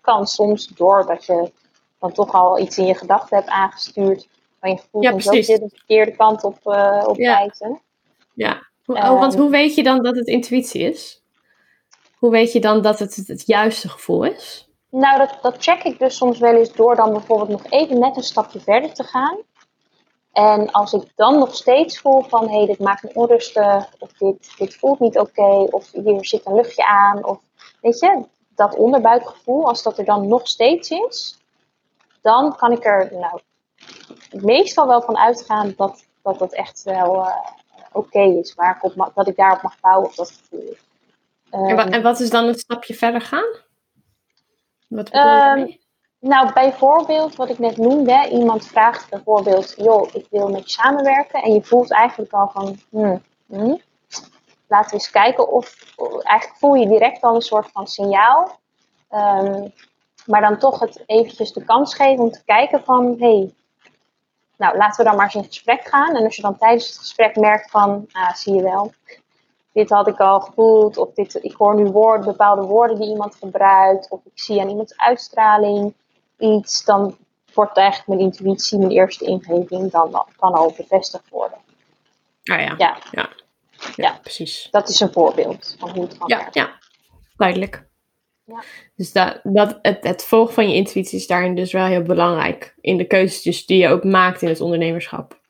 kan 0.00 0.26
soms 0.26 0.66
doordat 0.66 1.24
je 1.24 1.52
dan 1.98 2.12
toch 2.12 2.32
al 2.32 2.58
iets 2.58 2.78
in 2.78 2.86
je 2.86 2.94
gedachten 2.94 3.36
hebt 3.36 3.48
aangestuurd 3.48 4.28
van 4.60 4.70
je 4.70 4.78
gevoel 4.78 5.02
Ja, 5.02 5.10
precies. 5.12 5.46
weer 5.46 5.58
de 5.60 5.68
verkeerde 5.68 6.16
kant 6.16 6.44
op, 6.44 6.58
eh 6.62 7.04
op 7.06 7.16
Ja. 7.16 7.36
wijzen. 7.38 7.80
Ja. 8.34 8.70
Oh, 8.96 9.18
want 9.18 9.32
Ehm. 9.32 9.42
hoe 9.42 9.50
weet 9.50 9.74
je 9.74 9.82
dan 9.82 10.02
dat 10.02 10.16
het 10.16 10.26
intuïtie 10.26 10.82
is? 10.82 11.22
Hoe 12.18 12.30
weet 12.30 12.52
je 12.52 12.60
dan 12.60 12.82
dat 12.82 12.98
het 12.98 13.16
het, 13.16 13.28
het 13.28 13.46
juiste 13.46 13.88
gevoel 13.88 14.24
is? 14.24 14.68
Nou, 14.90 15.18
dat, 15.18 15.38
dat 15.42 15.56
check 15.58 15.82
ik 15.82 15.98
dus 15.98 16.16
soms 16.16 16.38
wel 16.38 16.54
eens 16.54 16.72
door 16.72 16.96
dan 16.96 17.12
bijvoorbeeld 17.12 17.48
nog 17.48 17.70
even 17.70 17.98
net 17.98 18.16
een 18.16 18.22
stapje 18.22 18.60
verder 18.60 18.94
te 18.94 19.04
gaan. 19.04 19.38
En 20.32 20.70
als 20.70 20.92
ik 20.92 21.02
dan 21.14 21.38
nog 21.38 21.54
steeds 21.54 21.98
voel 21.98 22.22
van, 22.22 22.48
hé, 22.48 22.56
hey, 22.56 22.66
dit 22.66 22.78
maakt 22.78 23.02
me 23.02 23.10
onrustig, 23.14 23.86
of 23.98 24.12
dit, 24.12 24.54
dit 24.58 24.74
voelt 24.74 25.00
niet 25.00 25.18
oké, 25.18 25.66
of 25.70 25.92
hier 25.92 26.24
zit 26.24 26.46
een 26.46 26.54
luchtje 26.54 26.86
aan, 26.86 27.24
of 27.24 27.40
weet 27.80 27.98
je, 27.98 28.24
dat 28.54 28.76
onderbuikgevoel, 28.76 29.68
als 29.68 29.82
dat 29.82 29.98
er 29.98 30.04
dan 30.04 30.28
nog 30.28 30.48
steeds 30.48 30.90
is, 30.90 31.38
dan 32.20 32.56
kan 32.56 32.72
ik 32.72 32.84
er 32.84 33.12
nou, 33.12 33.40
meestal 34.30 34.86
wel 34.86 35.02
van 35.02 35.18
uitgaan 35.18 35.74
dat 35.76 36.04
dat, 36.22 36.38
dat 36.38 36.52
echt 36.52 36.82
wel 36.82 37.26
eh, 37.26 37.36
oké 37.92 38.20
is, 38.20 38.54
waar 38.54 38.76
ik 38.76 38.84
op 38.84 38.94
ma- 38.94 39.10
dat 39.14 39.28
ik 39.28 39.36
daarop 39.36 39.62
mag 39.62 39.80
bouwen, 39.80 40.08
op 40.08 40.14
dat 40.14 40.30
gevoel. 40.30 40.76
En, 41.50 41.76
wa- 41.76 41.84
Ehm, 41.84 41.92
en 41.92 42.02
wat 42.02 42.20
is 42.20 42.30
dan 42.30 42.46
het 42.46 42.60
stapje 42.60 42.94
verder 42.94 43.20
gaan? 43.20 43.48
Wat 44.88 45.08
Ehm? 45.08 45.66
Nou, 46.20 46.52
bijvoorbeeld 46.52 47.36
wat 47.36 47.48
ik 47.48 47.58
net 47.58 47.76
noemde, 47.76 48.28
iemand 48.30 48.66
vraagt 48.66 49.10
bijvoorbeeld, 49.10 49.74
joh, 49.76 50.08
ik 50.12 50.26
wil 50.30 50.48
met 50.48 50.62
je 50.64 50.70
samenwerken. 50.70 51.42
En 51.42 51.52
je 51.52 51.62
voelt 51.62 51.92
eigenlijk 51.92 52.32
al 52.32 52.50
van, 52.52 52.76
hmm, 52.90 53.22
hmm, 53.46 53.80
laten 54.66 54.88
we 54.90 54.94
eens 54.94 55.10
kijken 55.10 55.48
of, 55.50 55.94
eigenlijk 56.22 56.58
voel 56.58 56.74
je 56.74 56.88
direct 56.88 57.22
al 57.22 57.34
een 57.34 57.40
soort 57.40 57.70
van 57.72 57.86
signaal. 57.86 58.58
Ehm, 59.08 59.68
maar 60.26 60.40
dan 60.40 60.58
toch 60.58 60.80
het 60.80 61.02
eventjes 61.06 61.52
de 61.52 61.64
kans 61.64 61.94
geven 61.94 62.24
om 62.24 62.30
te 62.30 62.44
kijken 62.44 62.84
van, 62.84 63.16
hé, 63.18 63.36
hey, 63.38 63.54
nou 64.62 64.76
laten 64.76 64.96
we 65.04 65.10
dan 65.10 65.16
maar 65.16 65.24
eens 65.24 65.34
in 65.34 65.44
gesprek 65.44 65.88
gaan. 65.88 66.16
En 66.16 66.24
als 66.24 66.36
je 66.36 66.42
dan 66.42 66.58
tijdens 66.58 66.86
het 66.88 66.98
gesprek 66.98 67.36
merkt 67.36 67.70
van, 67.70 68.06
ah, 68.12 68.34
zie 68.34 68.54
je 68.54 68.62
wel, 68.62 68.92
dit 69.72 69.90
had 69.90 70.06
ik 70.08 70.18
al 70.20 70.40
gevoeld, 70.40 70.96
of 70.96 71.12
dit, 71.14 71.34
ik 71.44 71.54
hoor 71.56 71.74
nu 71.74 71.84
woorden, 71.84 72.24
bepaalde 72.26 72.62
woorden 72.62 73.00
die 73.00 73.08
iemand 73.08 73.34
gebruikt, 73.34 74.10
of 74.10 74.20
ik 74.24 74.32
zie 74.40 74.60
aan 74.60 74.68
iemands 74.68 74.96
uitstraling 74.96 75.94
iets, 76.38 76.84
dan 76.84 77.16
wordt 77.54 77.76
eigenlijk 77.76 78.08
mijn 78.08 78.20
intuïtie, 78.20 78.78
mijn 78.78 78.90
eerste 78.90 79.24
ingeving, 79.24 79.90
dan 79.90 80.24
kan 80.36 80.52
al 80.52 80.72
bevestigd 80.76 81.28
worden. 81.30 81.58
Ah 82.44 82.60
ja. 82.60 82.74
Ja, 82.76 82.96
Ja, 83.10 83.28
Ja. 83.96 84.18
precies. 84.22 84.68
dat 84.70 84.88
is 84.88 85.00
een 85.00 85.12
voorbeeld 85.12 85.76
van 85.78 85.90
hoe 85.90 86.02
het 86.02 86.18
kan 86.18 86.28
Ja, 86.28 86.36
werken. 86.36 86.62
ja. 86.62 86.70
duidelijk. 87.36 87.86
Ja. 88.44 88.62
Dus 88.96 89.12
dat, 89.12 89.40
dat, 89.42 89.78
het, 89.82 90.04
het 90.04 90.24
volgen 90.24 90.54
van 90.54 90.68
je 90.68 90.74
intuïtie 90.74 91.18
is 91.18 91.26
daarin 91.26 91.54
dus 91.54 91.72
wel 91.72 91.84
heel 91.86 92.02
belangrijk. 92.02 92.74
In 92.80 92.96
de 92.96 93.06
keuzes 93.06 93.66
die 93.66 93.78
je 93.78 93.88
ook 93.88 94.04
maakt 94.04 94.42
in 94.42 94.48
het 94.48 94.60
ondernemerschap. 94.60 95.40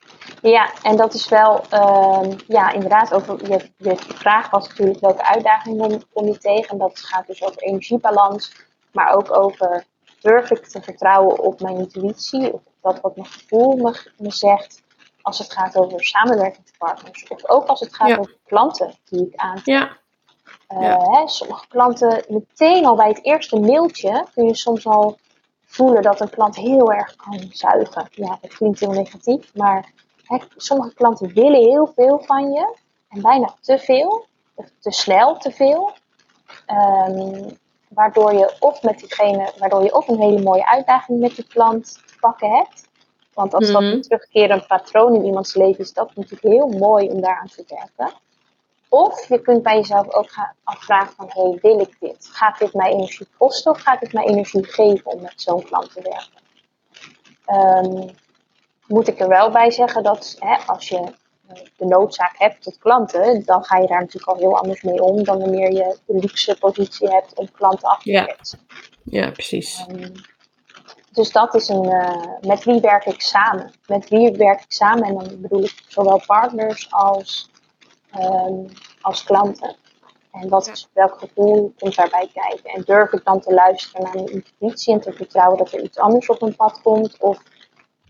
Ja, 0.42 0.72
en 0.82 0.96
dat 0.96 1.14
is 1.14 1.28
wel, 1.28 1.64
ehm, 1.70 2.32
ja, 2.46 2.72
inderdaad, 2.72 3.14
over 3.14 3.50
je, 3.50 3.70
je 3.76 3.96
vraag 3.96 4.50
was 4.50 4.68
natuurlijk 4.68 5.00
welke 5.00 5.24
uitdagingen 5.26 6.02
kom, 6.12 6.26
je 6.26 6.38
tegen. 6.38 6.68
En 6.68 6.78
dat 6.78 6.98
gaat 6.98 7.26
dus 7.26 7.42
over 7.42 7.62
energiebalans, 7.62 8.52
maar 8.92 9.14
ook 9.14 9.36
over 9.36 9.84
durf 10.20 10.50
ik 10.50 10.66
te 10.66 10.82
vertrouwen 10.82 11.38
op 11.38 11.60
mijn 11.60 11.76
intuïtie, 11.78 12.52
of 12.52 12.60
dat 12.82 13.00
wat 13.00 13.16
mijn 13.16 13.28
gevoel 13.28 13.76
me, 13.76 14.10
me 14.16 14.32
zegt, 14.32 14.82
als 15.22 15.38
het 15.38 15.52
gaat 15.52 15.76
over 15.76 16.04
samenwerkingspartners. 16.04 17.28
Of 17.28 17.48
ook 17.48 17.66
als 17.66 17.80
het 17.80 17.94
gaat 17.94 18.08
Ja. 18.08 18.16
over 18.16 18.36
klanten 18.46 18.94
die 19.04 19.26
ik 19.26 19.36
aan. 19.36 19.60
Ja, 19.64 19.96
Eh, 20.66 20.80
Ja. 20.80 20.98
hè, 21.10 21.28
sommige 21.28 21.66
klanten, 21.68 22.24
meteen 22.28 22.86
al 22.86 22.96
bij 22.96 23.08
het 23.08 23.24
eerste 23.24 23.60
mailtje, 23.60 24.26
kun 24.34 24.46
je 24.46 24.54
soms 24.56 24.86
al 24.86 25.16
voelen 25.66 26.02
dat 26.02 26.20
een 26.20 26.30
klant 26.30 26.56
heel 26.56 26.92
erg 26.92 27.16
kan 27.16 27.48
zuigen. 27.50 28.08
Ja, 28.10 28.38
dat 28.40 28.54
klinkt 28.54 28.80
heel 28.80 28.90
negatief, 28.92 29.54
maar 29.54 29.92
hè, 30.24 30.38
sommige 30.56 30.94
klanten 30.94 31.32
willen 31.34 31.60
heel 31.68 31.92
veel 31.96 32.22
van 32.26 32.52
je 32.52 32.74
en 33.08 33.22
bijna 33.22 33.54
te 33.60 33.78
veel, 33.78 34.26
of 34.54 34.66
te 34.80 34.90
snel 34.90 35.36
te 35.36 35.50
veel. 35.50 35.92
Ehm, 36.66 37.50
waardoor 37.88 38.32
je 38.34 38.56
of 38.60 38.82
met 38.82 38.98
diegene, 38.98 39.52
waardoor 39.58 39.82
je 39.82 39.92
ook 39.92 40.08
een 40.08 40.20
hele 40.20 40.42
mooie 40.42 40.66
uitdaging 40.66 41.20
met 41.20 41.36
die 41.36 41.46
klant 41.46 41.84
te 42.06 42.14
pakken 42.20 42.50
hebt. 42.50 42.88
Want 43.34 43.54
als 43.54 43.70
dat 43.72 43.80
Mhm. 43.82 43.92
een 43.92 44.02
terugkerend 44.02 44.66
patroon 44.66 45.14
in 45.14 45.24
iemands 45.24 45.54
leven 45.54 45.78
is, 45.80 45.86
is 45.86 45.92
dat 45.92 46.14
natuurlijk 46.14 46.42
heel 46.42 46.68
mooi 46.68 47.08
om 47.08 47.20
daaraan 47.20 47.46
te 47.48 47.64
werken. 47.68 48.16
Of 48.92 49.28
je 49.28 49.40
kunt 49.40 49.62
bij 49.62 49.76
jezelf 49.76 50.14
ook 50.14 50.30
gaan 50.30 50.54
afvragen 50.64 51.14
van, 51.16 51.26
hey, 51.28 51.58
wil 51.62 51.80
ik 51.80 51.96
dit? 52.00 52.28
Gaat 52.32 52.58
dit 52.58 52.74
mij 52.74 52.90
energie 52.92 53.26
kosten 53.38 53.70
of 53.72 53.80
gaat 53.80 54.00
dit 54.00 54.12
mij 54.12 54.24
energie 54.24 54.64
geven 54.64 55.06
om 55.06 55.22
met 55.22 55.32
zo'n 55.36 55.62
klant 55.62 55.92
te 55.92 56.02
werken? 56.02 56.40
Ehm, 57.44 58.08
moet 58.86 59.08
ik 59.08 59.20
er 59.20 59.28
wel 59.28 59.50
bij 59.50 59.70
zeggen 59.70 60.02
dat 60.02 60.36
hè, 60.38 60.56
als 60.66 60.88
je 60.88 60.96
eh, 60.98 61.62
de 61.76 61.84
noodzaak 61.86 62.38
hebt 62.38 62.62
tot 62.62 62.78
klanten, 62.78 63.44
dan 63.44 63.64
ga 63.64 63.78
je 63.78 63.86
daar 63.86 64.00
natuurlijk 64.00 64.32
al 64.32 64.36
heel 64.36 64.56
anders 64.58 64.82
mee 64.82 65.02
om 65.02 65.24
dan 65.24 65.38
wanneer 65.38 65.72
je 65.72 65.96
de 66.06 66.18
luxe 66.18 66.56
positie 66.58 67.08
hebt 67.08 67.34
om 67.34 67.50
klanten 67.52 67.88
af 67.88 68.02
te 68.02 68.10
Ja. 68.10 68.24
ketsen. 68.24 68.58
ja 69.04 69.30
precies. 69.30 69.84
Ehm, 69.88 70.14
dus 71.12 71.32
dat 71.32 71.54
is 71.54 71.68
een, 71.68 71.84
eh, 71.90 72.24
met 72.40 72.64
wie 72.64 72.80
werk 72.80 73.04
ik 73.04 73.20
samen? 73.20 73.72
Met 73.86 74.08
wie 74.08 74.30
werk 74.32 74.60
ik 74.60 74.72
samen? 74.72 75.02
En 75.04 75.14
dan 75.14 75.40
bedoel 75.40 75.62
ik 75.62 75.82
zowel 75.88 76.22
partners 76.26 76.90
als, 76.90 77.50
ehm, 78.12 78.66
als 79.00 79.24
klanten. 79.24 79.76
En 80.32 80.48
wat 80.48 80.68
is, 80.68 80.88
welk 80.92 81.18
gevoel 81.18 81.72
komt 81.78 81.96
daarbij 81.96 82.30
kijken? 82.32 82.70
En 82.70 82.82
durf 82.82 83.12
ik 83.12 83.24
dan 83.24 83.40
te 83.40 83.54
luisteren 83.54 84.02
naar 84.02 84.14
mijn 84.14 84.32
intuïtie 84.32 84.92
en 84.94 85.00
te 85.00 85.12
vertrouwen 85.12 85.58
dat 85.58 85.72
er 85.72 85.82
iets 85.82 85.98
anders 85.98 86.28
op 86.28 86.40
mijn 86.40 86.56
pad 86.56 86.82
komt? 86.82 87.16
Of 87.20 87.42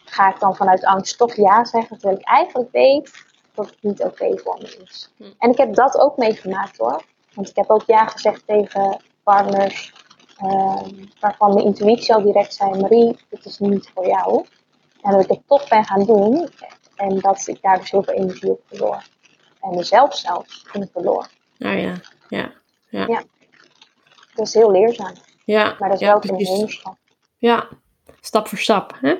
ga 0.04 0.28
ik 0.28 0.40
dan 0.40 0.56
vanuit 0.56 0.84
angst 0.84 1.18
toch 1.18 1.34
ja 1.34 1.64
zeggen, 1.64 1.98
terwijl 1.98 2.20
ik 2.20 2.26
eigenlijk 2.26 2.72
weet 2.72 3.10
dat 3.54 3.66
het 3.66 3.82
niet 3.82 4.02
oké 4.02 4.38
voor 4.38 4.58
me 4.58 4.84
is? 4.84 5.12
Hm. 5.16 5.24
En 5.38 5.50
ik 5.50 5.58
heb 5.58 5.74
dat 5.74 5.98
ook 5.98 6.16
meegemaakt 6.16 6.76
hoor. 6.76 7.04
Want 7.34 7.48
ik 7.48 7.56
heb 7.56 7.70
ook 7.70 7.84
ja 7.86 8.06
gezegd 8.06 8.46
tegen 8.46 9.00
partners 9.22 9.92
ehm, 10.36 11.04
waarvan 11.20 11.54
mijn 11.54 11.66
intuïtie 11.66 12.14
al 12.14 12.22
direct 12.22 12.54
zei: 12.54 12.80
Marie, 12.80 13.16
dit 13.28 13.44
is 13.44 13.58
niet 13.58 13.90
voor 13.94 14.06
jou. 14.06 14.44
En 15.02 15.12
dat 15.12 15.22
ik 15.22 15.28
het 15.28 15.46
toch 15.46 15.68
ben 15.68 15.84
gaan 15.84 16.04
doen 16.04 16.48
en 16.96 17.18
dat 17.18 17.46
ik 17.46 17.62
daar 17.62 17.78
dus 17.78 17.90
heel 17.90 18.02
veel 18.02 18.14
energie 18.14 18.50
op 18.50 18.60
verloor. 18.64 19.04
En 19.62 19.74
mezelf 19.74 20.16
zelfs 20.16 20.66
in 20.72 20.88
verloor. 20.92 21.26
Nou 21.58 21.76
ja, 21.76 21.94
ja, 22.28 22.52
ja. 22.88 23.06
Ja. 23.06 23.22
Dat 24.34 24.46
is 24.46 24.54
heel 24.54 24.70
leerzaam. 24.70 25.14
Ja, 25.44 25.76
Maar 25.78 25.88
dat 25.88 26.00
is 26.00 26.06
ja, 26.06 26.12
wel 26.12 26.24
een 26.24 26.30
ondernemerschap. 26.30 26.96
Ja, 27.38 27.68
stap 28.20 28.48
voor 28.48 28.58
stap, 28.58 28.96
hè? 29.00 29.14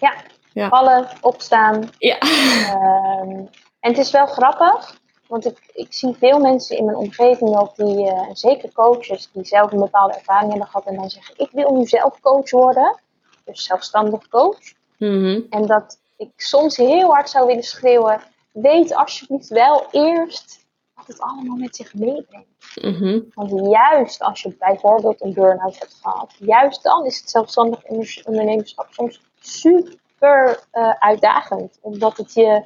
Ja. 0.00 0.14
Ja. 0.52 0.68
Vallen, 0.68 1.08
opstaan. 1.20 1.90
Ja. 1.98 2.18
Ehm, 2.18 3.46
en 3.80 3.90
het 3.90 3.98
is 3.98 4.10
wel 4.10 4.26
grappig, 4.26 5.00
want 5.28 5.46
ik, 5.46 5.70
ik 5.72 5.92
zie 5.92 6.14
veel 6.18 6.38
mensen 6.38 6.76
in 6.76 6.84
mijn 6.84 6.96
omgeving 6.96 7.56
ook, 7.58 7.76
die, 7.76 8.10
en 8.10 8.36
zeker 8.36 8.72
coaches, 8.72 9.30
die 9.32 9.44
zelf 9.44 9.72
een 9.72 9.78
bepaalde 9.78 10.14
ervaring 10.14 10.50
hebben 10.50 10.68
gehad 10.68 10.86
en 10.86 10.94
dan 10.94 11.10
zeggen: 11.10 11.34
Ik 11.36 11.50
wil 11.52 11.76
nu 11.76 11.86
zelf 11.86 12.20
coach 12.20 12.50
worden. 12.50 13.00
Dus 13.44 13.64
zelfstandig 13.64 14.28
coach. 14.28 14.72
Mhm. 14.98 15.40
En 15.50 15.66
dat 15.66 15.98
ik 16.16 16.30
soms 16.36 16.76
heel 16.76 17.12
hard 17.12 17.30
zou 17.30 17.46
willen 17.46 17.62
schreeuwen: 17.62 18.22
Weet 18.52 18.94
alsjeblieft 18.94 19.48
wel 19.48 19.86
eerst 19.90 20.66
wat 20.94 21.06
het 21.06 21.20
allemaal 21.20 21.56
met 21.56 21.76
zich 21.76 21.94
meebrengt. 21.94 22.46
Mhm. 22.82 23.20
Want 23.34 23.70
juist 23.70 24.22
als 24.22 24.42
je 24.42 24.56
bijvoorbeeld 24.58 25.20
een 25.22 25.32
burn-out 25.34 25.78
hebt 25.78 25.98
gehad, 26.02 26.34
juist 26.38 26.82
dan 26.82 27.04
is 27.06 27.20
het 27.20 27.30
zelfstandig 27.30 27.84
onder- 27.84 28.22
ondernemerschap 28.24 28.86
soms 28.90 29.20
super 29.40 30.60
eh, 30.70 30.90
uitdagend. 30.98 31.78
Omdat 31.80 32.16
het 32.16 32.34
je 32.34 32.64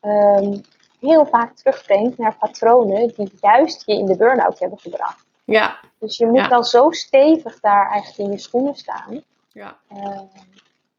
ehm, 0.00 0.58
heel 1.00 1.26
vaak 1.26 1.56
terugbrengt 1.56 2.18
naar 2.18 2.36
patronen 2.36 3.12
die 3.16 3.32
juist 3.40 3.82
je 3.86 3.92
in 3.94 4.06
de 4.06 4.16
burn-out 4.16 4.58
hebben 4.58 4.78
gebracht. 4.78 5.24
Ja, 5.44 5.80
Dus 5.98 6.16
je 6.16 6.26
moet 6.26 6.36
Ja. 6.36 6.48
dan 6.48 6.64
zo 6.64 6.90
stevig 6.90 7.60
daar 7.60 7.90
eigenlijk 7.90 8.18
in 8.28 8.30
je 8.30 8.38
schoenen 8.42 8.74
staan. 8.74 9.22
ja, 9.52 9.78
eh, 9.88 10.20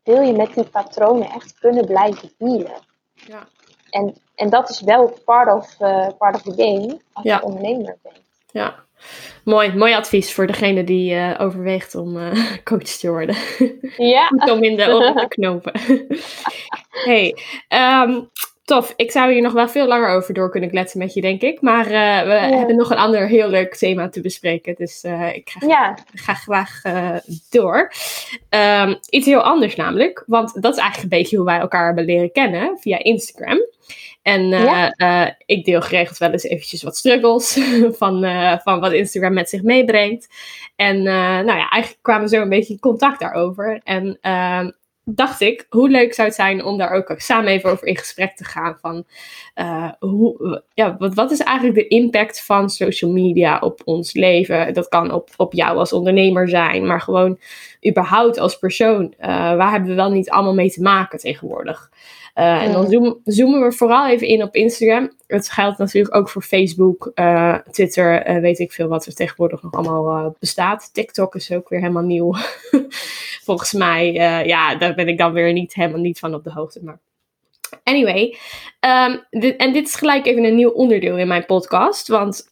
wil 0.04 0.22
je 0.22 0.34
met 0.34 0.54
die 0.54 0.70
patronen 0.70 1.30
echt 1.30 1.60
kunnen 1.60 1.86
blijven 1.86 2.32
dealen? 2.38 2.80
ja. 3.14 3.48
En, 3.96 4.16
en 4.36 4.50
dat 4.50 4.70
is 4.70 4.82
wel 4.82 5.18
part 5.26 5.54
of, 5.54 5.76
eh, 5.80 6.08
part 6.18 6.36
of 6.36 6.42
the 6.42 6.54
game 6.64 7.00
als 7.14 7.26
Ja. 7.26 7.36
je 7.38 7.44
ondernemer 7.44 7.98
bent. 8.04 8.16
ja. 8.52 8.84
Mooi, 9.44 9.74
mooi 9.76 9.94
advies 9.94 10.34
voor 10.34 10.48
degene 10.48 10.84
die 10.84 11.16
eh, 11.16 11.42
overweegt 11.42 11.96
om 11.96 12.18
eh, 12.20 12.32
coach 12.64 12.84
te 12.84 13.10
worden. 13.10 13.36
Ja, 13.98 14.32
om 14.52 14.64
in 14.64 14.78
de 14.78 14.94
oren 14.94 15.16
te 15.16 15.28
knopen. 15.28 15.74
hey, 17.10 17.36
ehm, 17.68 18.22
tof. 18.66 18.94
Ik 18.96 19.12
zou 19.12 19.32
hier 19.32 19.42
nog 19.42 19.54
wel 19.54 19.70
veel 19.70 19.88
langer 19.88 20.10
over 20.10 20.34
door 20.34 20.50
kunnen 20.50 20.70
kletsen 20.70 21.00
met 21.00 21.14
je, 21.14 21.22
denk 21.22 21.42
ik. 21.42 21.62
Maar 21.62 21.86
eh, 21.86 22.26
we 22.26 22.56
hebben 22.56 22.76
nog 22.76 22.90
een 22.90 22.98
ander 22.98 23.28
heel 23.28 23.48
leuk 23.48 23.76
thema 23.76 24.10
te 24.10 24.22
bespreken. 24.22 24.76
Dus 24.76 25.04
eh, 25.04 25.36
ik 25.36 25.50
ga, 25.50 25.68
ja. 25.68 25.98
ga 26.14 26.34
graag 26.34 26.84
eh, 26.84 27.16
door. 27.50 27.92
Ehm, 28.50 28.96
iets 29.10 29.26
heel 29.26 29.42
anders 29.42 29.76
namelijk. 29.76 30.24
Want 30.28 30.62
dat 30.62 30.74
is 30.74 30.80
eigenlijk 30.80 31.14
een 31.14 31.20
beetje 31.20 31.38
hoe 31.38 31.46
wij 31.46 31.60
elkaar 31.60 31.86
hebben 31.86 32.06
leren 32.06 32.32
kennen. 32.32 32.78
Via 32.80 33.00
Instagram. 33.00 33.60
En 34.22 34.48
Ja. 34.48 35.36
ik 35.46 35.66
deel 35.66 35.82
geregeld 35.82 36.18
wel 36.18 36.32
eens 36.32 36.44
eventjes 36.44 36.84
wat 36.84 36.98
struggles 36.98 37.60
van, 38.00 38.26
van 38.64 38.80
wat 38.80 38.92
Instagram 38.92 39.34
met 39.34 39.50
zich 39.50 39.62
meebrengt. 39.62 40.28
En 40.76 41.04
nou 41.04 41.46
ja, 41.46 41.70
eigenlijk 41.70 42.02
kwamen 42.02 42.24
we 42.24 42.36
zo 42.36 42.42
een 42.42 42.50
beetje 42.50 42.74
in 42.74 42.80
contact 42.80 43.20
daarover. 43.20 43.82
En 43.84 44.18
ehm, 44.22 44.70
dacht 45.06 45.42
ik, 45.42 45.66
hoe 45.70 45.90
leuk 45.90 46.14
zou 46.14 46.28
het 46.28 46.38
zijn 46.38 46.64
om 46.64 46.78
daar 46.78 46.92
ook 46.92 47.14
samen 47.18 47.48
even 47.48 47.72
over 47.72 47.88
in 47.88 47.98
gesprek 47.98 48.36
te 48.36 48.44
gaan. 48.44 48.78
Van, 48.82 49.06
eh, 49.54 49.92
hoe, 50.00 50.64
ja, 50.74 50.96
wat, 50.98 51.14
wat 51.14 51.32
is 51.32 51.40
eigenlijk 51.40 51.78
de 51.78 51.88
impact 51.88 52.46
van 52.46 52.70
social 52.70 53.12
media 53.12 53.60
op 53.60 53.82
ons 53.86 54.14
leven? 54.14 54.74
Dat 54.74 54.88
kan 54.88 55.12
op, 55.12 55.30
op 55.38 55.54
jou 55.54 55.78
als 55.78 55.94
ondernemer 55.94 56.50
zijn, 56.50 56.86
maar 56.86 57.02
gewoon 57.02 57.40
überhaupt 57.88 58.38
als 58.38 58.58
persoon. 58.58 59.14
Eh, 59.18 59.30
waar 59.30 59.72
hebben 59.72 59.90
we 59.90 59.96
wel 59.96 60.12
niet 60.12 60.30
allemaal 60.30 60.54
mee 60.54 60.72
te 60.72 60.82
maken 60.82 61.20
tegenwoordig? 61.20 61.90
Eh, 62.36 62.64
En 62.64 62.72
dan 62.72 62.90
zoom- 62.90 63.20
zoomen 63.24 63.62
we 63.62 63.72
vooral 63.72 64.08
even 64.08 64.28
in 64.28 64.44
op 64.44 64.56
Instagram. 64.56 65.12
Het 65.28 65.50
geldt 65.50 65.78
natuurlijk 65.78 66.16
ook 66.16 66.30
voor 66.30 66.42
Facebook, 66.42 67.12
eh, 67.14 67.58
Twitter, 67.72 68.22
eh, 68.22 68.38
weet 68.42 68.60
ik 68.60 68.72
veel 68.72 68.88
wat 68.88 69.06
er 69.06 69.14
tegenwoordig 69.14 69.62
nog 69.62 69.74
allemaal 69.74 70.36
bestaat. 70.40 70.90
TikTok 70.94 71.36
is 71.36 71.52
ook 71.52 71.70
weer 71.70 71.80
helemaal 71.80 72.04
nieuw. 72.04 72.36
Volgens 73.46 73.74
mij, 73.74 74.14
ja, 74.46 74.76
daar 74.76 74.96
ben 74.96 75.08
ik 75.08 75.18
dan 75.18 75.34
weer 75.34 75.54
niet 75.54 75.74
helemaal 75.74 76.00
niet 76.02 76.20
van 76.20 76.34
op 76.34 76.44
de 76.44 76.52
hoogte. 76.52 76.80
Maar 76.84 77.00
anyway, 77.84 78.38
ehm, 78.80 79.18
dit, 79.30 79.56
en 79.56 79.74
dit 79.74 79.88
is 79.88 79.96
gelijk 79.96 80.26
even 80.26 80.44
een 80.44 80.56
nieuw 80.56 80.70
onderdeel 80.70 81.18
in 81.18 81.28
mijn 81.28 81.46
podcast. 81.46 82.08
Want 82.08 82.50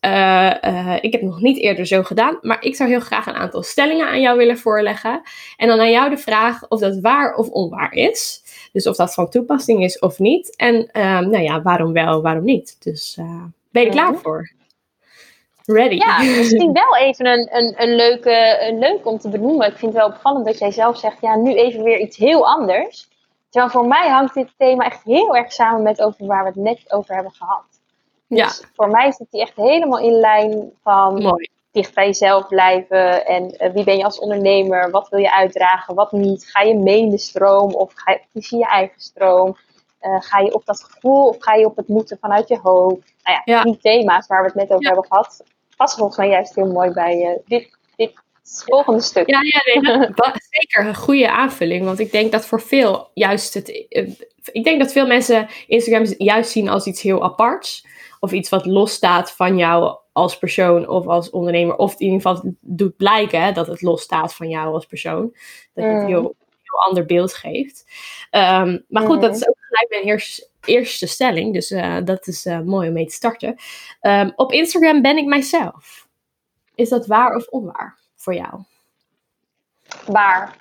ik 1.02 1.12
heb 1.12 1.22
nog 1.22 1.42
niet 1.42 1.58
eerder 1.60 1.86
zo 1.86 2.04
gedaan. 2.04 2.38
Maar 2.42 2.64
ik 2.64 2.76
zou 2.76 2.90
heel 2.90 3.00
graag 3.00 3.26
een 3.26 3.34
aantal 3.34 3.64
stellingen 3.64 4.08
aan 4.08 4.22
jou 4.22 4.38
willen 4.38 4.58
voorleggen. 4.58 5.22
En 5.58 5.68
dan 5.68 5.80
aan 5.80 5.92
jou 5.92 6.10
de 6.10 6.18
vraag 6.18 6.68
of 6.68 6.80
dat 6.80 7.00
waar 7.02 7.36
of 7.36 7.50
onwaar 7.50 7.94
is. 7.94 8.42
Dus 8.74 8.88
of 8.88 8.96
dat 8.96 9.14
van 9.14 9.30
toepassing 9.30 9.84
is 9.84 10.00
of 10.00 10.20
niet. 10.20 10.56
En 10.56 10.92
ehm, 10.92 11.30
nou 11.30 11.44
ja, 11.44 11.62
waarom 11.62 11.94
wel, 11.94 12.22
waarom 12.22 12.44
niet. 12.44 12.84
Dus 12.84 13.16
eh, 13.20 13.44
ben 13.72 13.84
je 13.84 13.90
klaar 13.90 14.16
voor? 14.16 14.52
Ready? 15.66 15.96
Ja, 15.96 16.24
misschien 16.40 16.74
wel 16.74 16.98
even 16.98 17.26
een, 17.26 17.58
een, 17.58 17.82
een, 17.82 17.96
leuke, 17.96 18.68
een 18.70 18.80
leuk 18.80 19.06
om 19.06 19.18
te 19.18 19.30
benoemen. 19.30 19.68
Ik 19.68 19.78
vind 19.78 19.94
het 19.94 20.02
wel 20.02 20.12
opvallend 20.12 20.46
dat 20.46 20.60
jij 20.60 20.72
zelf 20.72 20.98
zegt, 20.98 21.22
ja, 21.22 21.36
nu 21.36 21.56
even 21.56 21.84
weer 21.84 22.00
iets 22.00 22.18
heel 22.18 22.48
anders. 22.48 23.08
Terwijl 23.50 23.72
voor 23.72 23.88
mij 23.88 24.10
hangt 24.10 24.34
dit 24.34 24.54
thema 24.58 24.86
echt 24.86 25.04
heel 25.04 25.36
erg 25.36 25.54
samen 25.54 25.84
met 25.84 26.02
over 26.02 26.26
waar 26.26 26.44
we 26.44 26.50
het 26.50 26.56
net 26.56 26.92
over 26.92 27.14
hebben 27.14 27.34
gehad. 27.34 27.66
Ja. 28.28 28.46
Dus 28.46 28.64
voor 28.76 28.90
mij 28.90 29.12
zit 29.12 29.28
die 29.32 29.42
echt 29.42 29.56
helemaal 29.56 30.00
in 30.00 30.14
lijn 30.14 30.72
van 30.84 31.22
Mooi. 31.22 31.50
Dicht 31.74 31.94
bij 31.94 32.06
jezelf 32.06 32.48
blijven. 32.48 33.26
En 33.26 33.52
eh, 33.58 33.74
wie 33.74 33.84
ben 33.84 33.98
je 33.98 34.04
als 34.04 34.20
ondernemer? 34.20 34.92
Wat 34.92 35.10
wil 35.10 35.20
je 35.20 35.34
uitdragen? 35.36 35.96
Wat 35.96 36.12
niet? 36.12 36.46
Ga 36.52 36.62
je 36.62 36.76
mee 36.76 37.00
in 37.00 37.10
de 37.10 37.18
stroom 37.18 37.74
of 37.74 37.92
ga 37.96 38.12
je, 38.12 38.20
kies 38.34 38.50
je 38.50 38.58
je 38.58 38.66
eigen 38.68 39.02
stroom? 39.02 39.58
Eh, 40.00 40.16
ga 40.20 40.40
je 40.40 40.54
op 40.54 40.66
dat 40.66 40.84
gevoel 40.84 41.28
of 41.28 41.36
ga 41.40 41.54
je 41.54 41.66
op 41.66 41.76
het 41.76 41.88
moeten 41.88 42.18
vanuit 42.22 42.48
je 42.48 42.60
hoofd? 42.62 43.14
Nou 43.24 43.38
ja, 43.38 43.42
Ja. 43.46 43.64
die 43.64 43.78
thema's 43.78 44.28
waar 44.28 44.42
we 44.42 44.46
het 44.48 44.56
net 44.56 44.70
over 44.70 44.82
Ja. 44.84 44.88
hebben 44.90 45.06
gehad, 45.10 45.44
passen 45.78 45.98
volgens 46.00 46.18
mij 46.20 46.30
juist 46.30 46.56
heel 46.56 46.72
mooi 46.72 46.92
bij 46.92 47.22
eh, 47.26 47.40
dit, 47.46 47.78
dit 47.96 48.12
volgende 48.44 49.02
stuk. 49.02 49.30
Ja, 49.30 49.40
ja 49.42 49.62
nee, 49.82 49.98
dat- 49.98 50.10
wa- 50.26 50.36
zeker 50.50 50.86
een 50.88 50.96
goede 50.96 51.32
aanvulling. 51.32 51.86
Want 51.86 52.00
ik 52.00 52.12
denk 52.12 52.32
dat 52.32 52.46
voor 52.46 52.62
veel 52.62 53.08
juist 53.14 53.54
het. 53.54 53.68
ik 54.52 54.64
denk 54.64 54.80
dat 54.80 54.92
veel 54.92 55.08
mensen 55.08 55.48
Instagram 55.68 56.14
juist 56.18 56.52
zien 56.52 56.70
als 56.70 56.86
iets 56.86 57.02
heel 57.02 57.24
aparts. 57.24 57.86
Of 58.20 58.32
iets 58.32 58.50
wat 58.50 58.66
losstaat 58.66 59.32
van 59.32 59.58
jou 59.58 59.98
als 60.14 60.38
persoon 60.38 60.88
of 60.88 61.08
als 61.08 61.30
ondernemer. 61.30 61.76
Of 61.76 61.94
in 61.94 62.00
ieder 62.12 62.22
geval 62.22 62.54
doet 62.62 62.98
blijken 62.98 63.42
hè, 63.44 63.52
dat 63.52 63.68
het 63.68 63.82
losstaat 63.82 64.34
van 64.36 64.50
jou 64.50 64.74
als 64.74 64.86
persoon. 64.86 65.36
Dat 65.74 65.84
je 65.84 65.90
het 65.90 66.02
Mm. 66.02 66.08
heel, 66.08 66.36
heel 66.62 66.80
ander 66.88 67.06
beeld 67.06 67.34
geeft. 67.34 67.86
Ehm, 68.30 68.80
maar 68.88 69.04
goed, 69.06 69.16
Mm. 69.16 69.22
dat 69.22 69.36
is 69.36 69.48
ook 69.48 69.58
gelijk 69.60 69.90
mijn 69.90 70.04
eerste, 70.04 70.48
eerste 70.66 71.08
stelling. 71.08 71.54
Dus 71.54 71.72
eh, 71.72 71.98
dat 72.04 72.28
is 72.28 72.46
eh, 72.46 72.60
mooi 72.60 72.88
om 72.88 72.94
mee 72.94 73.06
te 73.06 73.14
starten. 73.14 73.56
Ehm, 74.00 74.32
op 74.36 74.52
Instagram 74.52 75.02
ben 75.02 75.18
ik 75.18 75.26
mijzelf. 75.26 76.08
Is 76.76 76.90
dat 76.90 77.08
waar 77.08 77.36
of 77.36 77.48
onwaar 77.48 78.00
voor 78.16 78.34
jou? 78.34 78.64
Waar? 80.06 80.56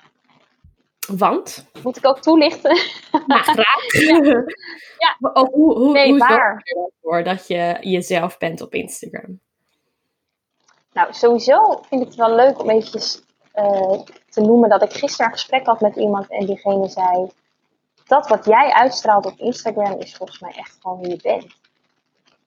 Want? 1.07 1.65
Moet 1.83 1.97
ik 1.97 2.07
ook 2.07 2.19
toelichten? 2.19 2.77
Nou, 3.27 3.41
graag. 3.41 3.91
Ja. 4.97 5.17
Of 5.33 5.49
hoe, 5.49 5.73
hoe, 5.77 5.91
Nee, 5.91 6.09
hoe 6.09 6.17
zorg 6.17 6.31
waar? 6.31 6.61
je 6.63 6.89
ervoor 6.95 7.23
dat 7.23 7.47
je 7.47 7.77
jezelf 7.81 8.37
bent 8.37 8.61
op 8.61 8.73
Instagram? 8.73 9.39
Nou, 10.93 11.13
sowieso 11.13 11.81
vind 11.87 12.01
ik 12.01 12.07
het 12.07 12.15
wel 12.15 12.35
leuk 12.35 12.59
om 12.61 12.69
eventjes 12.69 13.21
eh, 13.51 13.99
te 14.29 14.41
noemen 14.41 14.69
dat 14.69 14.81
ik 14.83 14.93
gisteren 14.93 15.25
een 15.25 15.31
gesprek 15.31 15.65
had 15.65 15.81
met 15.81 15.95
iemand 15.95 16.29
en 16.31 16.45
diegene 16.45 16.87
zei: 16.87 17.31
Dat 18.05 18.27
wat 18.27 18.45
jij 18.45 18.71
uitstraalt 18.71 19.25
op 19.25 19.37
Instagram 19.37 19.99
is 19.99 20.15
volgens 20.15 20.39
mij 20.39 20.53
echt 20.55 20.77
gewoon 20.81 20.99
wie 20.99 21.09
je 21.09 21.19
bent. 21.21 21.55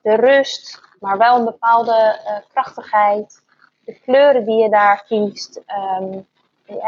De 0.03 0.15
rust, 0.15 0.81
maar 1.01 1.19
wel 1.19 1.39
een 1.39 1.45
bepaalde 1.45 2.21
eh, 2.27 2.37
krachtigheid, 2.53 3.43
de 3.85 4.01
kleuren 4.01 4.45
die 4.45 4.63
je 4.63 4.69
daar 4.69 5.05
kiest. 5.05 5.63
Ehm, 5.67 6.19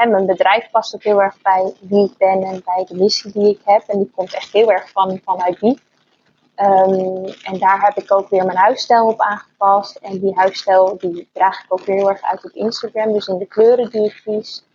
mijn 0.09 0.27
bedrijf 0.27 0.71
past 0.71 0.95
ook 0.95 1.03
heel 1.03 1.23
erg 1.23 1.43
bij 1.43 1.73
wie 1.81 2.05
ik 2.05 2.17
ben 2.17 2.43
en 2.43 2.63
bij 2.65 2.85
de 2.89 2.95
missie 2.95 3.33
die 3.33 3.49
ik 3.51 3.61
heb. 3.65 3.83
En 3.87 3.99
die 3.99 4.11
komt 4.15 4.35
echt 4.35 4.53
heel 4.53 4.71
erg 4.73 4.91
van, 4.91 5.21
vanuit 5.25 5.61
die. 5.61 5.79
Ehm, 6.55 7.25
en 7.43 7.59
daar 7.59 7.81
heb 7.85 7.97
ik 8.05 8.13
ook 8.15 8.29
weer 8.29 8.45
mijn 8.45 8.59
huisstijl 8.59 9.07
op 9.07 9.21
aangepast. 9.21 9.97
En 9.97 10.19
die 10.19 10.35
huisstijl 10.35 10.97
die 10.99 11.29
draag 11.33 11.65
ik 11.65 11.73
ook 11.73 11.85
weer 11.85 11.97
heel 11.97 12.09
erg 12.11 12.23
uit 12.23 12.45
op 12.45 12.51
Instagram. 12.51 13.13
Dus 13.13 13.27
in 13.27 13.39
de 13.39 13.47
kleuren 13.47 13.91
die 13.91 14.05
ik 14.05 14.21
kies. 14.25 14.67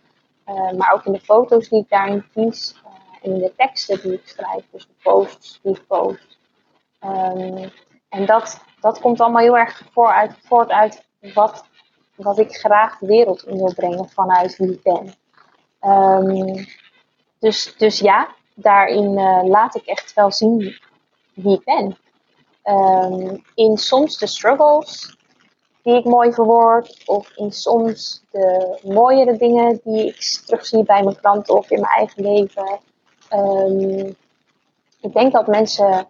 eh, 0.44 0.70
maar 0.72 0.92
ook 0.92 1.04
in 1.04 1.12
de 1.12 1.20
foto's 1.20 1.68
die 1.68 1.80
ik 1.82 1.88
daarin 1.88 2.24
kies. 2.34 2.74
eh, 2.84 2.90
en 3.22 3.30
in 3.34 3.38
de 3.38 3.52
teksten 3.56 4.00
die 4.02 4.12
ik 4.12 4.28
schrijf. 4.28 4.64
Dus 4.70 4.86
de 4.86 4.94
posts 5.02 5.60
die 5.62 5.74
ik 5.76 5.86
post. 5.86 6.38
Ehm, 7.00 7.68
en 8.08 8.26
dat, 8.26 8.60
dat 8.80 9.00
komt 9.00 9.20
allemaal 9.20 9.42
heel 9.42 9.56
erg 9.58 9.82
vooruit, 9.92 10.32
voort 10.48 10.70
uit 10.70 11.04
wat, 11.34 11.64
wat 12.16 12.38
ik 12.38 12.56
graag 12.56 12.98
de 12.98 13.06
wereld 13.06 13.46
in 13.46 13.56
wil 13.56 13.74
brengen 13.74 14.08
vanuit 14.08 14.56
wie 14.56 14.72
ik 14.72 14.82
ben. 14.82 15.14
Ehm, 15.80 16.64
dus, 17.38 17.74
dus 17.78 17.98
ja, 17.98 18.28
daarin 18.54 19.18
eh, 19.18 19.40
laat 19.44 19.74
ik 19.74 19.86
echt 19.86 20.14
wel 20.14 20.32
zien 20.32 20.78
wie 21.34 21.54
ik 21.54 21.64
ben. 21.64 21.96
Ehm, 22.62 23.36
in 23.54 23.76
soms 23.76 24.18
de 24.18 24.26
struggles 24.26 25.16
die 25.82 25.94
ik 25.94 26.04
mooi 26.04 26.32
verwoord. 26.32 27.02
Of 27.06 27.30
in 27.36 27.52
soms 27.52 28.24
de 28.30 28.78
mooiere 28.82 29.36
dingen 29.36 29.80
die 29.84 30.06
ik 30.06 30.42
terugzie 30.46 30.84
bij 30.84 31.02
mijn 31.02 31.20
klanten 31.20 31.56
of 31.56 31.70
in 31.70 31.80
mijn 31.80 31.92
eigen 31.92 32.22
leven. 32.22 32.80
Ehm, 33.28 34.12
ik 35.00 35.12
denk 35.12 35.32
dat 35.32 35.46
mensen, 35.46 36.08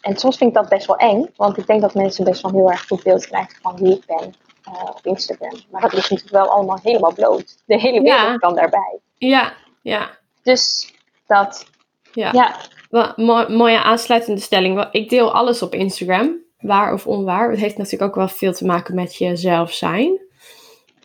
en 0.00 0.16
soms 0.16 0.36
vind 0.36 0.50
ik 0.50 0.56
dat 0.56 0.68
best 0.68 0.86
wel 0.86 0.96
eng, 0.96 1.30
want 1.36 1.56
ik 1.56 1.66
denk 1.66 1.80
dat 1.80 1.94
mensen 1.94 2.24
best 2.24 2.42
wel 2.42 2.52
heel 2.52 2.70
erg 2.70 2.86
goed 2.86 3.02
beeld 3.02 3.26
krijgen 3.26 3.60
van 3.62 3.76
wie 3.76 3.96
ik 3.96 4.06
ben 4.06 4.34
uh, 4.74 4.82
op 4.84 5.00
Instagram. 5.02 5.60
Maar 5.70 5.80
dat 5.80 5.92
ligt 5.92 6.10
natuurlijk 6.10 6.36
wel 6.44 6.48
allemaal 6.54 6.78
helemaal 6.82 7.14
bloot. 7.14 7.62
De 7.66 7.80
hele 7.80 8.00
wereld 8.00 8.20
Ja. 8.30 8.36
kan 8.36 8.54
daarbij. 8.54 8.98
Ja, 9.16 9.52
ja. 9.82 10.10
Dus 10.42 10.92
dat, 11.26 11.66
Ja. 12.12 12.32
ja, 12.32 12.56
Wel, 12.90 13.14
mooie 13.48 13.82
aansluitende 13.82 14.40
stelling. 14.40 14.88
Ik 14.90 15.08
deel 15.08 15.32
alles 15.32 15.62
op 15.62 15.74
Instagram, 15.74 16.36
waar 16.58 16.92
of 16.92 17.06
onwaar. 17.06 17.50
Het 17.50 17.60
heeft 17.60 17.76
natuurlijk 17.76 18.10
ook 18.10 18.14
wel 18.16 18.28
veel 18.28 18.52
te 18.52 18.66
maken 18.66 18.94
met 18.94 19.16
jezelf 19.16 19.72
zijn. 19.72 20.20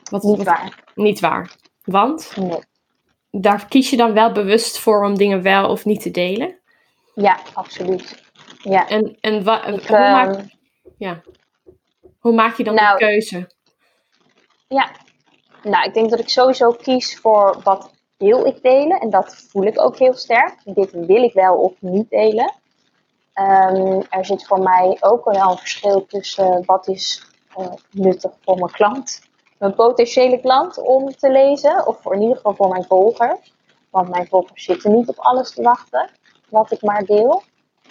Wat, 0.09 0.23
niet 0.23 0.37
wat- 0.37 0.45
waar. 0.45 0.83
Niet 0.95 1.19
waar. 1.19 1.51
Want 1.83 2.31
Nee. 2.35 2.59
daar 3.31 3.65
kies 3.67 3.89
je 3.89 3.97
dan 3.97 4.13
wel 4.13 4.31
bewust 4.31 4.79
voor 4.79 5.03
om 5.05 5.17
dingen 5.17 5.41
wel 5.41 5.69
of 5.69 5.85
niet 5.85 6.01
te 6.01 6.11
delen. 6.11 6.59
Ja, 7.15 7.39
absoluut. 7.53 8.23
Ja. 8.61 8.87
En, 8.87 9.17
en 9.21 9.43
wa- 9.43 9.63
en 9.63 9.73
Ik, 9.73 9.87
hoe, 9.87 9.97
maak, 9.97 10.35
ehm, 10.35 10.45
ja. 10.97 11.21
Hoe 12.25 12.33
maak 12.33 12.57
je 12.57 12.63
dan 12.63 12.75
nou, 12.75 12.97
die 12.97 13.07
keuze? 13.07 13.49
Ja, 14.67 14.91
nou, 15.63 15.85
ik 15.85 15.93
denk 15.93 16.09
dat 16.09 16.19
ik 16.19 16.29
sowieso 16.29 16.71
kies 16.71 17.19
voor 17.19 17.61
wat 17.63 17.91
wil 18.17 18.45
ik 18.45 18.61
delen. 18.61 18.99
En 18.99 19.09
dat 19.09 19.35
voel 19.49 19.63
ik 19.63 19.81
ook 19.81 19.97
heel 19.97 20.13
sterk. 20.13 20.55
Dit 20.63 20.91
wil 20.91 21.23
ik 21.23 21.33
wel 21.33 21.55
of 21.55 21.73
niet 21.79 22.09
delen. 22.09 22.53
Ehm, 23.33 24.01
er 24.09 24.25
zit 24.25 24.47
voor 24.47 24.59
mij 24.59 24.97
ook 24.99 25.25
wel 25.25 25.51
een 25.51 25.57
verschil 25.57 26.05
tussen 26.05 26.63
wat 26.65 26.87
is 26.87 27.25
eh, 27.55 27.71
nuttig 27.91 28.31
voor 28.41 28.55
mijn 28.55 28.71
klant, 28.71 29.21
mijn 29.59 29.75
potentiële 29.75 30.39
klant 30.39 30.77
om 30.77 31.15
te 31.15 31.31
lezen. 31.31 31.87
Of 31.87 32.01
voor, 32.01 32.13
in 32.13 32.21
ieder 32.21 32.35
geval 32.35 32.55
voor 32.55 32.69
mijn 32.69 32.85
volgers. 32.85 33.53
Want 33.89 34.09
mijn 34.09 34.27
volgers 34.27 34.63
zitten 34.63 34.91
niet 34.91 35.09
op 35.09 35.17
alles 35.17 35.53
te 35.53 35.61
wachten 35.61 36.09
wat 36.49 36.71
ik 36.71 36.81
maar 36.81 37.03
deel. 37.03 37.43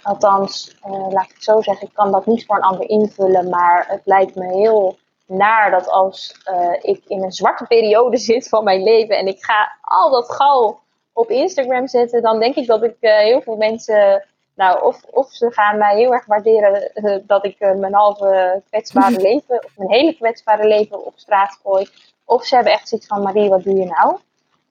Althans, 0.05 0.75
eh, 0.81 0.91
laat 0.91 1.25
ik 1.25 1.33
het 1.33 1.43
zo 1.43 1.61
zeggen, 1.61 1.87
ik 1.87 1.93
kan 1.93 2.11
dat 2.11 2.25
niet 2.25 2.45
voor 2.45 2.55
een 2.55 2.61
ander 2.61 2.89
invullen. 2.89 3.49
Maar 3.49 3.85
het 3.87 4.01
lijkt 4.03 4.35
me 4.35 4.45
heel 4.45 4.97
naar 5.25 5.71
dat 5.71 5.89
als 5.89 6.41
eh, 6.43 6.73
ik 6.81 7.03
in 7.07 7.23
een 7.23 7.31
zwarte 7.31 7.65
periode 7.65 8.17
zit 8.31 8.49
van 8.49 8.63
mijn 8.63 8.83
leven 8.83 9.17
en 9.17 9.27
ik 9.27 9.43
ga 9.43 9.77
al 9.81 10.11
dat 10.11 10.31
gal 10.31 10.79
op 11.13 11.29
Instagram 11.29 11.87
zetten, 11.87 12.21
dan 12.21 12.39
denk 12.39 12.55
ik 12.55 12.67
dat 12.67 12.83
ik 12.83 12.95
eh, 12.99 13.17
heel 13.17 13.41
veel 13.41 13.55
mensen, 13.55 14.25
nou, 14.55 14.83
of, 14.83 15.03
of 15.11 15.31
ze 15.31 15.51
gaan 15.51 15.77
mij 15.77 15.95
heel 15.95 16.13
erg 16.13 16.25
waarderen 16.25 16.91
dat 17.27 17.45
ik 17.45 17.59
mijn 17.59 17.93
halve 17.93 18.61
kwetsbare 18.69 19.21
leven, 19.29 19.63
of 19.65 19.71
mijn 19.77 19.91
hele 19.91 20.15
kwetsbare 20.15 20.67
leven 20.67 21.05
op 21.05 21.13
straat 21.15 21.59
gooi, 21.63 21.87
of 22.25 22.43
ze 22.43 22.55
hebben 22.55 22.73
echt 22.73 22.87
zoiets 22.87 23.07
van, 23.07 23.21
Marie, 23.21 23.49
wat 23.49 23.63
doe 23.63 23.75
je 23.75 23.85
nou? 23.85 24.17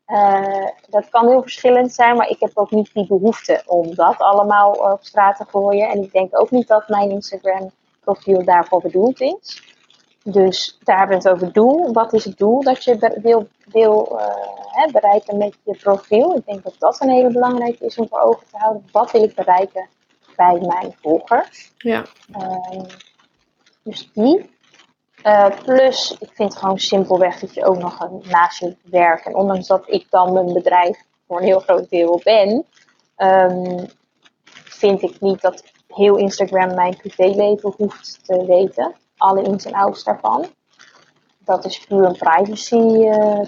Eh, 0.06 0.66
dat 0.88 1.08
kan 1.08 1.28
heel 1.28 1.42
verschillend 1.42 1.92
zijn, 1.92 2.16
maar 2.16 2.28
ik 2.28 2.40
heb 2.40 2.50
ook 2.54 2.70
niet 2.70 2.90
die 2.94 3.06
behoefte 3.06 3.62
om 3.66 3.94
dat 3.94 4.18
allemaal 4.18 4.70
op 4.70 4.98
straat 5.00 5.36
te 5.36 5.44
gooien. 5.44 5.88
En 5.88 6.02
ik 6.02 6.12
denk 6.12 6.40
ook 6.40 6.50
niet 6.50 6.68
dat 6.68 6.88
mijn 6.88 7.10
Instagram 7.10 7.70
profiel 8.00 8.44
daarvoor 8.44 8.80
bedoeld 8.80 9.20
is. 9.20 9.62
Dus 10.22 10.78
daar 10.82 10.98
hebben 10.98 11.16
we 11.22 11.28
het 11.28 11.32
over 11.32 11.52
doel. 11.52 11.92
Wat 11.92 12.12
is 12.12 12.24
het 12.24 12.38
doel 12.38 12.62
dat 12.62 12.84
je 12.84 13.18
wil, 13.22 13.48
wil 13.64 14.18
eh, 14.18 14.92
bereiken 14.92 15.36
met 15.38 15.56
je 15.64 15.76
profiel? 15.76 16.36
Ik 16.36 16.46
denk 16.46 16.62
dat 16.62 16.74
dat 16.78 17.00
een 17.00 17.10
hele 17.10 17.32
belangrijke 17.32 17.84
is 17.84 17.98
om 17.98 18.08
voor 18.08 18.20
ogen 18.20 18.46
te 18.50 18.56
houden. 18.56 18.88
Wat 18.92 19.10
wil 19.10 19.22
ik 19.22 19.34
bereiken 19.34 19.88
bij 20.36 20.60
mijn 20.60 20.94
volgers? 21.00 21.72
Ja, 21.76 22.04
Ehm, 22.32 22.84
dus 23.82 24.10
die. 24.12 24.50
Eh, 25.24 25.46
plus, 25.64 26.16
ik 26.20 26.30
vind 26.34 26.52
het 26.52 26.58
gewoon 26.62 26.78
simpelweg 26.78 27.38
dat 27.40 27.54
je 27.54 27.64
ook 27.64 27.78
nog 27.78 28.00
een, 28.00 28.22
naast 28.28 28.58
je 28.58 28.76
werk, 28.82 29.24
en 29.24 29.34
ondanks 29.34 29.66
dat 29.66 29.84
ik 29.86 30.06
dan 30.10 30.32
mijn 30.32 30.52
bedrijf 30.52 30.98
voor 31.26 31.38
een 31.38 31.44
heel 31.44 31.60
groot 31.60 31.90
deel 31.90 32.20
ben, 32.24 32.64
ehm, 33.16 33.84
vind 34.64 35.02
ik 35.02 35.20
niet 35.20 35.40
dat 35.40 35.64
heel 35.88 36.16
Instagram 36.16 36.74
mijn 36.74 36.96
privéleven 36.96 37.74
hoeft 37.76 38.18
te 38.24 38.44
weten. 38.46 38.94
Alle 39.16 39.42
ins 39.42 39.64
en 39.64 39.72
outs 39.74 40.04
daarvan. 40.04 40.46
Dat 41.38 41.64
is 41.64 41.78
puur 41.86 42.04
een 42.04 42.16
privacy 42.16 42.76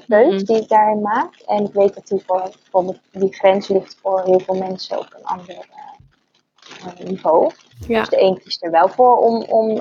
Mhm. 0.07 0.39
die 0.45 0.57
ik 0.57 0.69
daarin 0.69 1.01
maak. 1.01 1.35
En 1.47 1.65
ik 1.65 1.73
weet 1.73 1.95
dat 1.95 2.07
die, 2.07 2.23
voor, 2.27 2.51
voor 2.71 2.85
me- 2.85 3.01
die 3.13 3.35
grens 3.35 3.69
ligt 3.69 3.99
voor 4.03 4.23
heel 4.25 4.41
veel 4.41 4.55
mensen 4.55 4.99
op 4.99 5.07
een 5.19 5.25
ander 5.25 5.57
eh, 5.59 7.07
niveau. 7.07 7.51
ja, 7.87 8.01
Dus 8.01 8.09
de 8.09 8.21
een 8.21 8.41
kiest 8.43 8.65
er 8.65 8.71
wel 8.71 8.89
voor 8.89 9.17
om, 9.19 9.43
om 9.43 9.81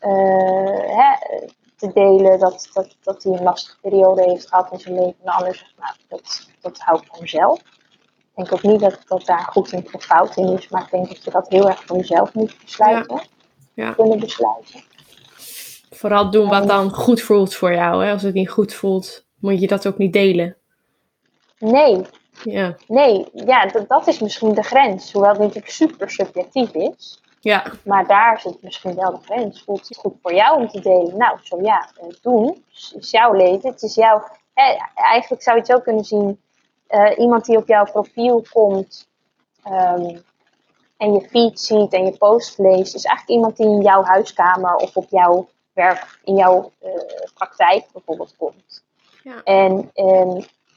hè, 0.00 1.14
te 1.76 1.92
delen 1.92 2.38
dat, 2.38 2.68
dat, 2.72 2.96
dat 3.02 3.22
hij 3.22 3.32
een 3.32 3.42
lastige 3.42 3.76
periode 3.80 4.22
heeft 4.22 4.48
gehad 4.48 4.72
in 4.72 4.80
zijn 4.80 4.94
leven. 4.94 5.14
En 5.18 5.24
de 5.24 5.32
ander 5.32 5.54
zegt, 5.54 5.74
nou, 5.78 5.94
dat, 6.08 6.48
dat 6.60 6.78
hou 6.78 7.00
ik 7.00 7.06
voor 7.08 7.20
mezelf. 7.20 7.58
Ik 7.60 8.34
denk 8.34 8.52
ook 8.52 8.62
niet 8.62 8.80
dat, 8.80 8.98
dat 9.06 9.26
daar 9.26 9.48
goed 9.52 9.72
in 9.72 9.88
of 9.92 10.04
fout 10.04 10.36
in 10.36 10.58
is, 10.58 10.68
maar 10.68 10.82
ik 10.82 10.90
denk 10.90 11.08
dat 11.08 11.24
je 11.24 11.30
dat 11.30 11.48
heel 11.48 11.68
erg 11.68 11.84
voor 11.84 11.96
jezelf 11.96 12.34
moet 12.34 12.56
besluiten. 12.64 13.22
Ja. 13.74 13.92
Kunnen 13.92 14.20
besluiten. 14.20 14.80
vooral 15.90 16.30
doen 16.30 16.48
wat 16.48 16.68
dan 16.68 16.90
goed 16.90 17.20
voelt 17.20 17.54
voor 17.54 17.72
jou. 17.72 18.04
Hè? 18.04 18.12
Als 18.12 18.22
het 18.22 18.34
niet 18.34 18.50
goed 18.50 18.74
voelt, 18.74 19.26
moet 19.38 19.60
je 19.60 19.66
dat 19.66 19.86
ook 19.86 19.98
niet 19.98 20.12
delen. 20.12 20.56
Nee, 21.58 22.04
Ja, 22.42 22.76
nee, 22.86 23.26
ja, 23.32 23.66
dat, 23.66 23.88
dat 23.88 24.06
is 24.06 24.18
misschien 24.18 24.54
de 24.54 24.62
grens. 24.62 25.12
Hoewel 25.12 25.30
het 25.30 25.40
natuurlijk 25.40 25.72
super 25.72 26.10
subjectief 26.10 26.72
is. 26.72 27.20
Ja, 27.40 27.64
Maar 27.84 28.06
daar 28.06 28.40
zit 28.40 28.62
misschien 28.62 28.94
wel 28.94 29.10
de 29.10 29.24
grens. 29.24 29.62
Voelt 29.64 29.88
het 29.88 29.96
goed 29.96 30.14
voor 30.22 30.34
jou 30.34 30.60
om 30.60 30.68
te 30.68 30.80
delen? 30.80 31.16
Nou, 31.16 31.38
zo 31.42 31.62
ja, 31.62 31.88
doen. 32.22 32.64
Het 32.72 32.94
is 33.02 33.10
jouw 33.10 33.32
leven. 33.32 33.70
Het 33.70 33.82
is 33.82 33.94
jouw. 33.94 34.22
eigenlijk 34.94 35.42
zou 35.42 35.56
je 35.56 35.62
het 35.62 35.70
zo 35.72 35.80
kunnen 35.80 36.04
zien. 36.04 36.40
eh, 36.86 37.18
iemand 37.18 37.44
die 37.44 37.56
op 37.56 37.68
jouw 37.68 37.84
profiel 37.84 38.44
komt. 38.52 39.08
ehm, 39.64 40.16
en 40.96 41.12
je 41.12 41.28
feed 41.30 41.60
ziet 41.60 41.92
en 41.92 42.04
je 42.04 42.16
post 42.16 42.58
leest. 42.58 42.94
Is 42.94 43.04
eigenlijk 43.04 43.36
iemand 43.38 43.56
die 43.56 43.66
in 43.66 43.80
jouw 43.82 44.02
huiskamer 44.02 44.74
of 44.74 44.96
op 44.96 45.06
jouw 45.10 45.48
werk. 45.72 46.20
In 46.24 46.34
jouw 46.36 46.72
eh, 46.80 46.90
praktijk 47.34 47.86
bijvoorbeeld 47.92 48.34
komt. 48.36 48.84
Ja. 49.22 49.42
En 49.44 49.90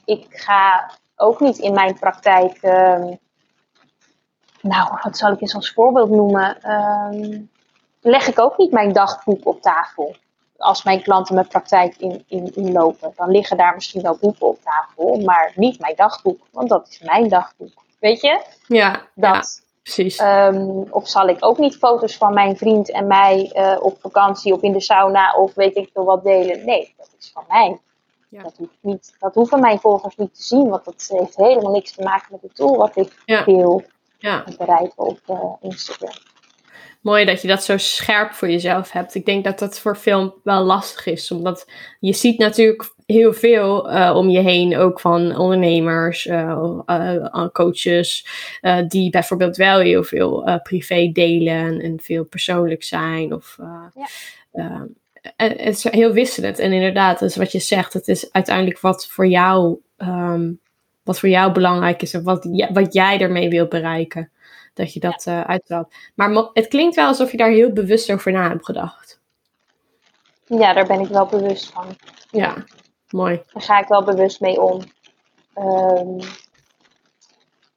ik 0.05 0.25
ga 0.29 0.91
ook 1.15 1.39
niet 1.39 1.57
in 1.57 1.73
mijn 1.73 1.99
praktijk. 1.99 2.57
ehm, 2.61 3.13
nou, 4.63 4.97
wat 5.03 5.17
zal 5.17 5.31
ik 5.31 5.41
eens 5.41 5.55
als 5.55 5.71
voorbeeld 5.73 6.09
noemen? 6.09 6.61
Ehm, 6.61 7.41
leg 8.01 8.27
ik 8.27 8.39
ook 8.39 8.57
niet 8.57 8.71
mijn 8.71 8.93
dagboek 8.93 9.45
op 9.47 9.61
tafel. 9.61 10.15
Als 10.57 10.83
mijn 10.83 11.01
klanten 11.01 11.35
mijn 11.35 11.47
praktijk 11.47 11.95
in, 11.97 12.23
in, 12.27 12.55
inlopen, 12.55 13.13
dan 13.15 13.29
liggen 13.31 13.57
daar 13.57 13.73
misschien 13.73 14.01
wel 14.01 14.17
boeken 14.21 14.47
op 14.47 14.57
tafel, 14.63 15.15
maar 15.19 15.51
niet 15.55 15.79
mijn 15.79 15.95
dagboek, 15.95 16.39
want 16.51 16.69
dat 16.69 16.87
is 16.89 16.99
mijn 16.99 17.27
dagboek. 17.29 17.71
Weet 17.99 18.21
je? 18.21 18.41
ja, 18.67 18.91
ja, 18.91 19.01
Dat. 19.33 19.61
precies. 19.83 20.17
Ehm, 20.17 20.81
of 20.89 21.07
zal 21.07 21.27
ik 21.27 21.37
ook 21.45 21.57
niet 21.57 21.77
foto's 21.77 22.17
van 22.17 22.33
mijn 22.33 22.57
vriend 22.57 22.91
en 22.91 23.07
mij 23.07 23.49
eh, 23.53 23.77
op 23.83 23.97
vakantie 24.01 24.53
of 24.53 24.61
in 24.61 24.71
de 24.73 24.81
sauna 24.81 25.33
of 25.33 25.53
weet 25.53 25.75
ik 25.75 25.89
veel 25.93 26.03
wat 26.05 26.23
delen? 26.23 26.65
Nee, 26.65 26.93
dat 26.97 27.09
is 27.19 27.31
van 27.33 27.43
mij. 27.47 27.79
Ja. 28.29 28.43
Dat, 28.43 28.53
hoeft 28.57 28.77
niet, 28.81 29.15
dat 29.19 29.35
hoeven 29.35 29.59
mijn 29.59 29.79
volgers 29.79 30.15
niet 30.15 30.35
te 30.35 30.43
zien, 30.43 30.69
want 30.69 30.85
dat 30.85 31.05
heeft 31.07 31.35
helemaal 31.35 31.71
niks 31.71 31.91
te 31.91 32.03
maken 32.03 32.27
met 32.31 32.41
het 32.41 32.55
doel 32.55 32.77
wat 32.77 32.95
ik 32.95 33.21
Ja. 33.25 33.43
wil 33.43 33.83
ja. 34.23 34.43
bereiken 34.57 34.97
op 34.97 35.19
eh, 35.25 35.53
Instagram. 35.61 36.13
Mooi 37.01 37.25
dat 37.25 37.41
je 37.41 37.47
dat 37.47 37.63
zo 37.63 37.77
scherp 37.77 38.31
voor 38.31 38.49
jezelf 38.49 38.91
hebt. 38.91 39.15
Ik 39.15 39.25
denk 39.25 39.43
dat 39.43 39.59
dat 39.59 39.79
voor 39.79 39.97
veel 39.97 40.39
wel 40.43 40.63
lastig 40.63 41.05
is. 41.05 41.31
Omdat 41.31 41.69
je 41.99 42.13
ziet 42.13 42.37
natuurlijk 42.37 42.93
heel 43.05 43.33
veel 43.33 43.89
eh, 43.89 44.15
om 44.15 44.29
je 44.29 44.39
heen. 44.39 44.77
Ook 44.77 44.99
van 44.99 45.37
ondernemers, 45.37 46.25
eh, 46.25 47.47
coaches. 47.51 48.27
die 48.87 49.09
bijvoorbeeld 49.09 49.57
wel 49.57 49.79
heel 49.79 50.03
veel 50.03 50.59
privé 50.63 51.09
delen. 51.13 51.81
En, 51.81 51.99
veel 52.01 52.23
persoonlijk 52.23 52.83
zijn. 52.83 53.33
Of, 53.33 53.57
Ja. 54.51 54.87
het 55.35 55.59
is 55.59 55.83
heel 55.83 56.11
wisselend. 56.13 56.59
En 56.59 56.73
inderdaad, 56.73 57.19
dus 57.19 57.35
wat 57.35 57.51
je 57.51 57.59
zegt. 57.59 57.93
Het 57.93 58.07
is 58.07 58.31
uiteindelijk 58.31 58.79
wat 58.79 59.07
voor 59.07 59.27
jou... 59.27 59.79
ehm, 59.97 60.49
wat 61.03 61.19
voor 61.19 61.29
jou 61.29 61.51
belangrijk 61.51 62.01
is. 62.01 62.13
En 62.13 62.23
wat, 62.23 62.47
ja- 62.51 62.71
wat 62.71 62.93
jij 62.93 63.19
ermee 63.19 63.49
wilt 63.49 63.69
bereiken. 63.69 64.31
Dat 64.73 64.93
je 64.93 64.99
dat 64.99 65.23
eh 65.25 65.41
uitstraalt. 65.41 65.93
Maar 66.15 66.49
het 66.53 66.67
klinkt 66.67 66.95
wel 66.95 67.07
alsof 67.07 67.31
je 67.31 67.37
daar 67.37 67.49
heel 67.49 67.71
bewust 67.71 68.11
over 68.11 68.31
na 68.31 68.47
hebt 68.49 68.65
gedacht. 68.65 69.19
Ja, 70.45 70.73
daar 70.73 70.87
ben 70.87 70.99
ik 70.99 71.07
wel 71.07 71.25
bewust 71.25 71.71
van. 71.71 71.85
Ja, 72.31 72.55
mooi. 73.09 73.41
Daar 73.53 73.63
ga 73.63 73.79
ik 73.79 73.87
wel 73.87 74.03
bewust 74.03 74.39
mee 74.39 74.61
om. 74.61 74.81
Ehm, 75.53 76.19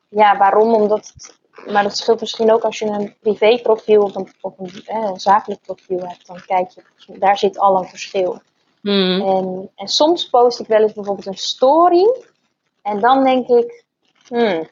ja, 0.08 0.36
waarom? 0.36 0.74
Omdat 0.74 1.12
het, 1.14 1.34
maar 1.72 1.82
dat 1.82 1.96
scheelt 1.96 2.20
misschien 2.20 2.52
ook 2.52 2.62
als 2.62 2.78
je 2.78 2.86
een 2.86 3.14
privéprofiel 3.20 4.02
of 4.02 4.14
een, 4.14 4.28
of 4.40 4.58
een, 4.58 4.82
eh, 4.86 5.08
een 5.10 5.20
zakelijk 5.20 5.60
profiel 5.60 6.00
hebt. 6.00 6.26
Dan 6.26 6.42
kijk 6.46 6.70
je, 6.70 7.18
daar 7.18 7.38
zit 7.38 7.58
al 7.58 7.78
een 7.78 7.88
verschil. 7.88 8.40
Hmm. 8.80 9.20
En, 9.20 9.70
en 9.74 9.88
soms 9.88 10.28
post 10.28 10.60
ik 10.60 10.66
wel 10.66 10.82
eens 10.82 10.92
bijvoorbeeld 10.92 11.26
een 11.26 11.34
story. 11.36 12.06
En 12.86 13.00
dan 13.00 13.24
denk 13.24 13.48
ik, 13.48 13.84
hmm, 14.28 14.68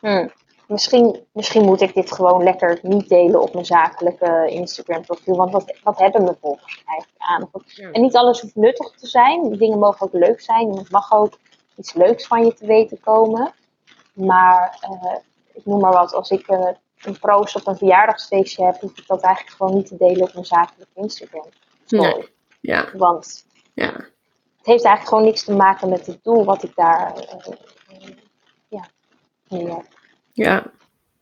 hmm, 0.00 0.32
misschien, 0.66 1.26
misschien 1.32 1.64
moet 1.64 1.80
ik 1.80 1.94
dit 1.94 2.12
gewoon 2.12 2.42
lekker 2.42 2.78
niet 2.82 3.08
delen 3.08 3.40
op 3.40 3.52
mijn 3.52 3.64
zakelijke 3.64 4.46
Instagram 4.48 5.02
profiel. 5.02 5.36
Want 5.36 5.52
wat, 5.52 5.78
wat 5.82 5.98
hebben 5.98 6.22
mijn 6.22 6.36
volgers 6.40 6.82
eigenlijk 6.86 7.22
aan? 7.22 7.50
En 7.92 8.02
niet 8.02 8.16
alles 8.16 8.40
hoeft 8.40 8.56
nuttig 8.56 8.90
te 8.90 9.06
zijn. 9.06 9.48
Die 9.48 9.58
dingen 9.58 9.78
mogen 9.78 10.06
ook 10.06 10.12
leuk 10.12 10.40
zijn. 10.40 10.76
Het 10.76 10.90
mag 10.90 11.12
ook 11.12 11.38
iets 11.76 11.94
leuks 11.94 12.26
van 12.26 12.44
je 12.44 12.54
te 12.54 12.66
weten 12.66 13.00
komen. 13.00 13.52
Maar 14.12 14.78
uh, 14.90 15.16
ik 15.52 15.64
noem 15.64 15.80
maar 15.80 15.92
wat, 15.92 16.14
als 16.14 16.30
ik 16.30 16.48
uh, 16.48 16.68
een 16.98 17.18
proost 17.18 17.56
op 17.56 17.66
een 17.66 17.76
verjaardagsfeestje 17.76 18.64
heb, 18.64 18.80
hoef 18.80 18.98
ik 18.98 19.06
dat 19.06 19.22
eigenlijk 19.22 19.56
gewoon 19.56 19.74
niet 19.74 19.86
te 19.86 19.96
delen 19.96 20.22
op 20.22 20.32
mijn 20.32 20.46
zakelijke 20.46 20.92
Instagram. 20.94 21.48
Nee. 21.88 22.28
Ja. 22.60 22.88
Want 22.96 23.46
ja. 23.74 24.08
Het 24.68 24.76
heeft 24.76 24.88
eigenlijk 24.88 25.08
gewoon 25.08 25.24
niks 25.24 25.44
te 25.44 25.54
maken 25.54 25.88
met 25.88 26.06
het 26.06 26.24
doel 26.24 26.44
wat 26.44 26.62
ik 26.62 26.74
daar 26.74 27.12
uh, 27.16 27.54
ja, 28.68 28.86
heb. 29.48 29.86
Ja, 30.32 30.62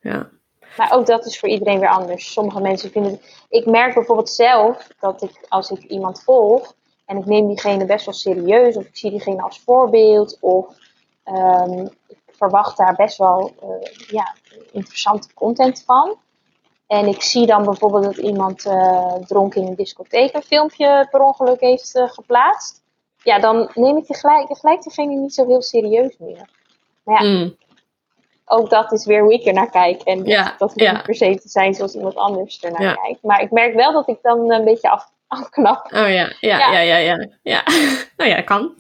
ja. 0.01 0.29
Maar 0.77 0.93
ook 0.93 1.07
dat 1.07 1.27
is 1.27 1.39
voor 1.39 1.49
iedereen 1.49 1.81
weer 1.81 1.89
anders. 1.89 2.33
Sommige 2.33 2.61
mensen 2.61 2.91
vinden 2.91 3.13
het. 3.13 3.45
Ik 3.49 3.67
merk 3.67 3.95
bijvoorbeeld 3.95 4.31
zelf 4.31 4.89
dat 5.01 5.23
ik, 5.23 5.47
als 5.49 5.71
ik 5.71 5.83
iemand 5.83 6.23
volg 6.23 6.75
en 7.05 7.17
ik 7.17 7.25
neem 7.25 7.47
diegene 7.47 7.85
best 7.85 8.05
wel 8.05 8.15
serieus, 8.15 8.77
of 8.77 8.85
ik 8.85 8.97
zie 8.97 9.11
diegene 9.11 9.43
als 9.43 9.61
voorbeeld, 9.61 10.39
of 10.41 10.67
um, 11.25 11.89
ik 12.09 12.19
verwacht 12.27 12.77
daar 12.77 12.95
best 12.95 13.19
wel 13.19 13.55
uh, 13.63 14.09
ja, 14.09 14.35
interessante 14.73 15.35
content 15.35 15.83
van. 15.87 16.17
En 16.87 17.07
ik 17.07 17.23
zie 17.23 17.47
dan 17.47 17.65
bijvoorbeeld 17.65 18.05
dat 18.05 18.17
iemand 18.17 18.65
uh, 18.65 19.15
dronken 19.15 19.63
in 19.63 19.67
een 19.67 19.75
discotheek 19.75 20.35
een 20.35 20.43
filmpje 20.43 21.07
per 21.11 21.21
ongeluk 21.21 21.61
heeft 21.61 21.97
uh, 21.97 22.09
geplaatst. 22.09 22.85
Ja, 23.27 23.39
dan 23.39 23.71
neem 23.75 23.97
ik 23.97 24.05
gelijk, 24.17 24.59
gelijk 24.59 24.83
diegene 24.83 25.15
niet 25.15 25.35
zo 25.35 25.47
heel 25.47 25.63
serieus 25.63 26.17
meer. 26.19 26.49
Maar 27.05 27.23
ja, 27.25 27.29
Mm. 27.31 27.57
ook 28.45 28.71
dat 28.71 28.93
is 28.93 29.05
weer 29.07 29.21
hoe 29.23 29.33
ik 29.33 29.47
er 29.47 29.53
naar 29.53 29.71
kijk. 29.71 30.03
En 30.03 30.19
dat, 30.19 30.27
Ja, 30.27 30.43
dat 30.45 30.59
hoeft 30.59 30.81
ja. 30.81 30.93
niet 30.93 31.03
per 31.03 31.15
se 31.15 31.39
te 31.41 31.49
zijn 31.49 31.75
zoals 31.75 31.95
iemand 31.95 32.15
anders 32.17 32.61
ernaar 32.61 32.83
Ja. 32.83 32.95
kijkt. 32.95 33.23
Maar 33.23 33.41
ik 33.41 33.51
merk 33.51 33.75
wel 33.75 33.93
dat 33.93 34.09
ik 34.09 34.19
dan 34.23 34.51
een 34.53 34.65
beetje 34.65 34.91
af, 34.91 35.11
afknap. 35.27 35.85
Oh 35.85 35.91
ja, 35.93 36.09
ja, 36.09 36.31
ja, 36.41 36.71
Ja. 36.71 36.81
ja, 36.81 36.97
ja. 36.97 37.27
ja. 37.43 37.63
nou 38.17 38.31
ja, 38.31 38.41
kan. 38.43 38.75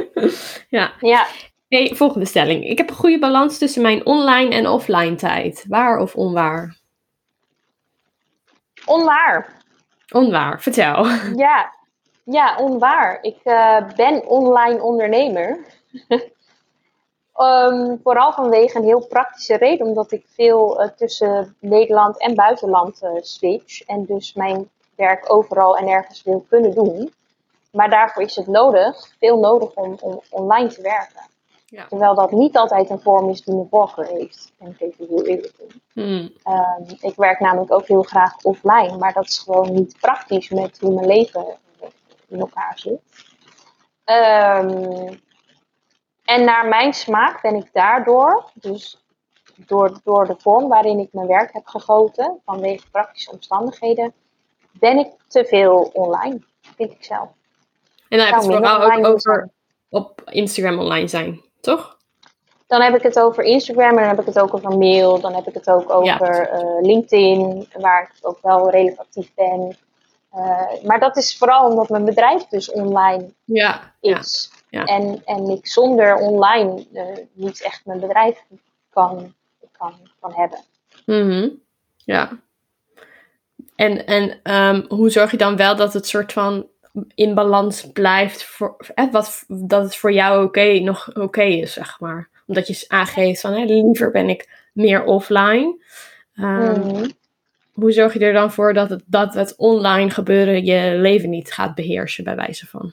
ja. 0.68 0.92
Ja, 1.00 1.26
Hey, 1.68 1.92
volgende 1.94 2.26
stelling. 2.26 2.64
Ik 2.64 2.78
heb 2.78 2.88
een 2.90 2.96
goede 2.96 3.18
balans 3.18 3.58
tussen 3.58 3.82
mijn 3.82 4.06
online 4.06 4.54
en 4.54 4.68
offline 4.68 5.14
tijd. 5.14 5.64
Waar 5.68 5.98
of 5.98 6.14
onwaar? 6.14 6.76
onwaar. 8.86 9.56
Onwaar, 10.14 10.60
vertel. 10.62 11.06
Ja, 11.36 11.72
ja 12.30 12.56
onwaar. 12.56 13.18
Ik 13.22 13.40
eh, 13.42 13.84
ben 13.96 14.26
online 14.26 14.82
ondernemer. 14.82 15.58
Ehm, 17.34 17.96
vooral 18.02 18.32
vanwege 18.32 18.78
een 18.78 18.84
heel 18.84 19.06
praktische 19.06 19.56
reden, 19.56 19.86
omdat 19.86 20.12
ik 20.12 20.24
veel 20.26 20.80
eh, 20.82 20.88
tussen 20.88 21.56
Nederland 21.60 22.20
en 22.20 22.34
buitenland 22.34 23.02
eh, 23.02 23.10
switch. 23.20 23.82
En 23.82 24.04
dus 24.04 24.34
mijn 24.34 24.70
werk 24.94 25.32
overal 25.32 25.76
en 25.76 25.88
ergens 25.88 26.22
wil 26.22 26.44
kunnen 26.48 26.74
doen. 26.74 27.12
Maar 27.72 27.90
daarvoor 27.90 28.22
is 28.22 28.36
het 28.36 28.46
nodig, 28.46 29.14
veel 29.18 29.38
nodig 29.38 29.74
om, 29.74 29.96
om 30.00 30.20
online 30.30 30.68
te 30.68 30.82
werken. 30.82 31.22
Ja. 31.66 31.86
Terwijl 31.88 32.14
dat 32.14 32.30
niet 32.30 32.56
altijd 32.56 32.90
een 32.90 33.00
vorm 33.00 33.28
is 33.28 33.42
die 33.42 33.54
mijn 33.54 33.68
voorkeur 33.70 34.06
heeft. 34.06 34.52
Ben 34.58 34.76
ik 34.78 34.80
even 34.80 35.06
heel 35.08 35.24
eerlijk 35.24 35.54
in. 35.58 35.82
Hmm. 35.92 36.32
Ehm, 36.42 36.94
ik 37.00 37.16
werk 37.16 37.40
namelijk 37.40 37.72
ook 37.72 37.86
heel 37.86 38.02
graag 38.02 38.42
offline, 38.42 38.96
maar 38.96 39.12
dat 39.12 39.24
is 39.24 39.38
gewoon 39.38 39.72
niet 39.72 39.96
praktisch 40.00 40.48
met 40.48 40.78
hoe 40.80 40.94
mijn 40.94 41.06
leven 41.06 41.58
in 42.28 42.40
elkaar 42.40 42.78
zit. 42.78 43.00
Ehm, 44.04 45.14
en 46.24 46.44
naar 46.44 46.68
mijn 46.68 46.94
smaak 46.94 47.42
ben 47.42 47.54
ik 47.54 47.72
daardoor, 47.72 48.50
dus 48.54 49.04
door, 49.56 50.00
door 50.04 50.26
de 50.26 50.34
vorm 50.38 50.68
waarin 50.68 50.98
ik 50.98 51.12
mijn 51.12 51.26
werk 51.26 51.52
heb 51.52 51.66
gegoten, 51.66 52.40
vanwege 52.44 52.90
praktische 52.90 53.30
omstandigheden, 53.30 54.14
ben 54.72 54.98
ik 54.98 55.08
te 55.28 55.44
veel 55.44 55.90
online, 55.92 56.40
vind 56.76 56.92
ik 56.92 57.04
zelf. 57.04 57.28
En 58.08 58.18
dan 58.18 58.26
heb 58.26 58.42
je 58.42 58.46
het 58.46 58.56
vooral 58.56 58.82
ook 58.82 59.06
over 59.06 59.50
op 59.88 60.22
Instagram 60.24 60.78
online 60.78 61.08
zijn, 61.08 61.40
toch? 61.60 61.96
Dan 62.66 62.80
heb 62.80 62.94
ik 62.94 63.02
het 63.02 63.18
over 63.18 63.44
Instagram 63.44 63.88
en 63.88 63.96
dan 63.96 64.08
heb 64.08 64.20
ik 64.20 64.26
het 64.26 64.38
ook 64.38 64.54
over 64.54 64.78
mail. 64.78 65.20
Dan 65.20 65.34
heb 65.34 65.46
ik 65.46 65.54
het 65.54 65.70
ook 65.70 66.04
Ja, 66.04 66.14
over 66.14 66.48
eh, 66.48 66.80
LinkedIn, 66.80 67.68
waar 67.72 68.02
ik 68.02 68.26
ook 68.26 68.38
wel 68.42 68.70
redelijk 68.70 68.98
actief 68.98 69.34
ben. 69.34 69.76
Eh, 70.30 70.84
maar 70.84 71.00
dat 71.00 71.16
is 71.16 71.36
vooral 71.38 71.70
omdat 71.70 71.88
mijn 71.88 72.04
bedrijf 72.04 72.46
dus 72.46 72.70
online 72.70 73.32
Ja, 73.44 73.94
is. 74.00 74.50
ja. 74.70 74.84
En, 74.84 75.22
en 75.24 75.48
ik 75.48 75.66
zonder 75.66 76.16
online 76.16 76.86
eh, 76.92 77.04
niet 77.32 77.62
echt 77.62 77.86
mijn 77.86 78.00
bedrijf 78.00 78.44
kan, 78.90 79.34
kan, 79.72 79.94
kan 80.20 80.32
hebben. 80.34 80.58
Mhm. 81.06 81.48
Ja. 81.96 82.30
En, 83.76 84.06
en 84.06 84.40
ehm, 84.42 84.82
hoe 84.88 85.10
zorg 85.10 85.30
je 85.30 85.36
dan 85.36 85.56
wel 85.56 85.76
dat 85.76 85.92
het 85.92 86.06
soort 86.06 86.32
van 86.32 86.66
in 87.14 87.34
balans 87.34 87.92
blijft, 87.92 88.44
voor, 88.44 88.76
eh, 88.94 89.10
wat, 89.10 89.44
dat 89.48 89.82
het 89.82 89.96
voor 89.96 90.12
jou 90.12 90.44
oké 90.44 90.78
nog 90.78 91.10
oké 91.16 91.42
is, 91.42 91.72
zeg 91.72 92.00
maar. 92.00 92.28
Omdat 92.46 92.66
je 92.66 92.84
aangeeft 92.88 93.40
van, 93.40 93.52
hè, 93.52 93.64
liever 93.64 94.10
ben 94.10 94.28
ik 94.28 94.48
meer 94.72 95.04
offline. 95.04 95.84
Mhm. 96.34 97.08
Hoe 97.80 97.92
zorg 97.92 98.12
je 98.12 98.18
er 98.18 98.32
dan 98.32 98.52
voor 98.52 98.72
dat 98.72 98.90
het, 98.90 99.02
dat 99.06 99.34
het 99.34 99.56
online 99.56 100.10
gebeuren 100.10 100.64
je 100.64 100.94
leven 100.96 101.30
niet 101.30 101.52
gaat 101.52 101.74
beheersen, 101.74 102.24
bij 102.24 102.36
wijze 102.36 102.66
van? 102.66 102.92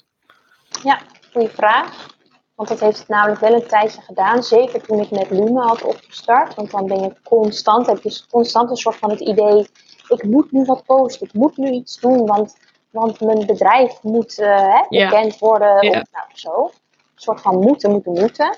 Ja, 0.83 0.99
goede 1.31 1.49
vraag. 1.49 2.07
Want 2.55 2.69
dat 2.69 2.79
heeft 2.79 2.99
het 2.99 3.07
namelijk 3.07 3.41
wel 3.41 3.53
een 3.53 3.67
tijdje 3.67 4.01
gedaan. 4.01 4.43
Zeker 4.43 4.81
toen 4.81 4.99
ik 4.99 5.11
met 5.11 5.29
Lume 5.29 5.61
had 5.61 5.83
opgestart. 5.83 6.55
Want 6.55 6.71
dan 6.71 6.87
ben 6.87 6.99
je 6.99 7.13
constant, 7.23 7.87
heb 7.87 8.01
je 8.01 8.21
constant 8.29 8.69
een 8.69 8.75
soort 8.75 8.95
van 8.95 9.09
het 9.09 9.19
idee. 9.19 9.67
Ik 10.07 10.23
moet 10.23 10.51
nu 10.51 10.63
wat 10.63 10.85
posten, 10.85 11.27
ik 11.27 11.33
moet 11.33 11.57
nu 11.57 11.69
iets 11.69 11.99
doen. 11.99 12.25
Want, 12.25 12.57
want 12.91 13.21
mijn 13.21 13.45
bedrijf 13.45 14.03
moet 14.03 14.39
eh, 14.39 14.73
hè, 14.73 14.85
bekend 14.89 15.39
worden. 15.39 15.75
Of 15.75 16.03
nou 16.11 16.27
zo. 16.33 16.63
Een 16.63 17.21
soort 17.21 17.41
van 17.41 17.59
moeten, 17.59 17.91
moeten, 17.91 18.11
moeten. 18.11 18.57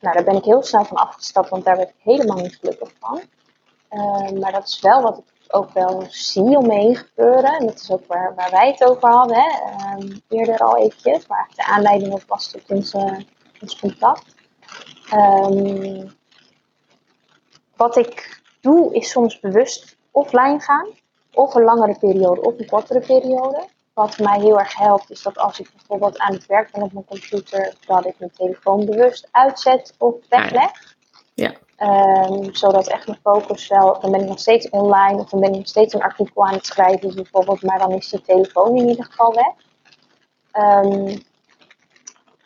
Nou, 0.00 0.14
daar 0.14 0.24
ben 0.24 0.36
ik 0.36 0.44
heel 0.44 0.62
snel 0.62 0.84
van 0.84 0.96
afgestapt. 0.96 1.48
Want 1.48 1.64
daar 1.64 1.76
werd 1.76 1.88
ik 1.88 1.96
helemaal 1.98 2.36
niet 2.36 2.58
gelukkig 2.60 2.92
van. 2.98 3.20
Eh, 3.88 4.30
maar 4.40 4.52
dat 4.52 4.66
is 4.66 4.80
wel 4.80 5.02
wat 5.02 5.18
ik 5.18 5.31
ook 5.52 5.72
wel 5.72 6.04
zie 6.08 6.56
om 6.56 6.66
me 6.66 6.74
heen 6.74 6.96
gebeuren. 6.96 7.58
En 7.58 7.66
dat 7.66 7.80
is 7.80 7.90
ook 7.90 8.06
waar, 8.06 8.34
waar 8.34 8.50
wij 8.50 8.70
het 8.70 8.84
over 8.84 9.08
hadden, 9.08 9.36
hè? 9.36 9.48
ehm, 9.48 10.16
eerder 10.28 10.58
al 10.58 10.76
eventjes. 10.76 11.26
Eigenlijk 11.26 11.54
de 11.54 11.64
aanleiding 11.64 12.12
ook 12.12 12.26
was 12.26 12.54
onze, 12.68 13.24
ons 13.60 13.78
contact. 13.78 14.34
Ehm, 15.10 16.08
wat 17.76 17.96
ik 17.96 18.40
doe 18.60 18.94
is 18.94 19.10
soms 19.10 19.40
bewust 19.40 19.96
offline 20.10 20.60
gaan. 20.60 20.88
Of 21.34 21.54
een 21.54 21.64
langere 21.64 21.98
periode 21.98 22.40
of 22.40 22.58
een 22.58 22.66
kortere 22.66 23.00
periode. 23.00 23.68
Wat 23.94 24.18
mij 24.18 24.40
heel 24.40 24.58
erg 24.58 24.76
helpt 24.76 25.10
is 25.10 25.22
dat 25.22 25.38
als 25.38 25.60
ik 25.60 25.70
bijvoorbeeld 25.76 26.18
aan 26.18 26.32
het 26.32 26.46
werk 26.46 26.72
ben 26.72 26.82
op 26.82 26.92
mijn 26.92 27.04
computer, 27.04 27.74
dat 27.86 28.06
ik 28.06 28.18
mijn 28.18 28.32
telefoon 28.36 28.84
bewust 28.84 29.28
uitzet 29.30 29.94
of 29.98 30.14
wegleg. 30.28 30.96
Ja. 31.34 31.54
Ehm, 31.82 32.52
zodat 32.52 32.88
echt 32.88 33.06
mijn 33.06 33.18
focus 33.22 33.68
wel, 33.68 34.00
dan 34.00 34.10
ben 34.10 34.20
ik 34.20 34.28
nog 34.28 34.38
steeds 34.38 34.70
online 34.70 35.20
of 35.20 35.28
dan 35.28 35.40
ben 35.40 35.50
ik 35.50 35.56
nog 35.56 35.66
steeds 35.66 35.94
een 35.94 36.02
artikel 36.02 36.46
aan 36.46 36.54
het 36.54 36.66
schrijven 36.66 37.14
bijvoorbeeld, 37.14 37.62
maar 37.62 37.78
dan 37.78 37.92
is 37.92 38.08
die 38.08 38.22
telefoon 38.22 38.76
in 38.76 38.88
ieder 38.88 39.04
geval 39.04 39.34
weg. 39.34 39.52
Ehm, 40.52 41.18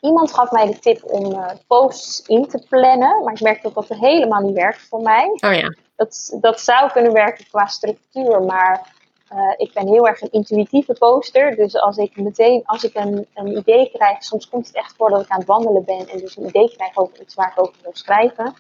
iemand 0.01 0.35
gaf 0.35 0.51
mij 0.51 0.67
de 0.67 0.79
tip 0.79 1.05
om 1.05 1.33
eh, 1.33 1.51
posts 1.67 2.23
in 2.27 2.49
te 2.49 2.67
plannen, 2.69 3.25
maar 3.25 3.33
ik 3.33 3.41
merk 3.41 3.63
dat 3.63 3.75
dat 3.75 3.89
helemaal 3.89 4.41
niet 4.41 4.55
werkt 4.55 4.89
voor 4.89 5.01
mij. 5.01 5.27
Oh 5.27 5.55
ja, 5.55 5.75
Dat, 5.97 6.37
dat 6.41 6.61
zou 6.61 6.93
kunnen 6.93 7.13
werken 7.13 7.47
qua 7.49 7.67
structuur, 7.67 8.43
maar 8.43 8.95
eh, 9.29 9.53
ik 9.57 9.73
ben 9.73 9.89
heel 9.89 10.07
erg 10.07 10.21
een 10.21 10.33
intuïtieve 10.33 10.93
poster. 10.93 11.57
Dus 11.57 11.77
als 11.77 11.97
ik 11.97 12.17
meteen, 12.17 12.63
als 12.65 12.85
ik 12.85 12.95
een, 12.95 13.27
een 13.35 13.57
idee 13.57 13.91
krijg, 13.93 14.25
soms 14.25 14.49
komt 14.49 14.67
het 14.67 14.77
echt 14.77 14.95
voor 14.97 15.11
dat 15.11 15.23
ik 15.23 15.29
aan 15.29 15.39
het 15.39 15.49
wandelen 15.49 15.85
ben 15.85 16.09
en 16.09 16.19
dus 16.19 16.37
een 16.37 16.47
idee 16.47 16.71
krijg 16.77 16.97
over 16.97 17.21
iets 17.21 17.35
waar 17.35 17.53
ik 17.57 17.61
over 17.61 17.75
wil 17.83 17.95
schrijven. 17.95 18.55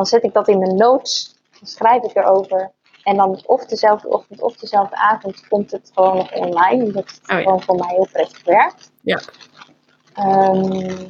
Dan 0.00 0.08
zet 0.08 0.24
ik 0.24 0.32
dat 0.32 0.48
in 0.48 0.58
mijn 0.58 0.76
notes, 0.76 1.34
dan 1.58 1.68
schrijf 1.68 2.02
ik 2.02 2.16
erover. 2.16 2.72
En 3.02 3.16
dan 3.16 3.42
of 3.46 3.66
dezelfde 3.66 4.08
ochtend 4.08 4.42
of 4.42 4.56
dezelfde 4.56 4.96
avond 4.96 5.48
komt 5.48 5.70
het 5.70 5.90
gewoon 5.94 6.16
nog 6.16 6.32
online. 6.32 6.84
Omdat 6.84 7.10
het 7.10 7.20
Oh 7.22 7.36
ja. 7.36 7.42
gewoon 7.42 7.62
voor 7.62 7.74
mij 7.74 7.88
heel 7.94 8.08
prettig 8.12 8.44
werkt. 8.44 8.90
Ja. 9.02 9.20
Ehm, 10.14 11.06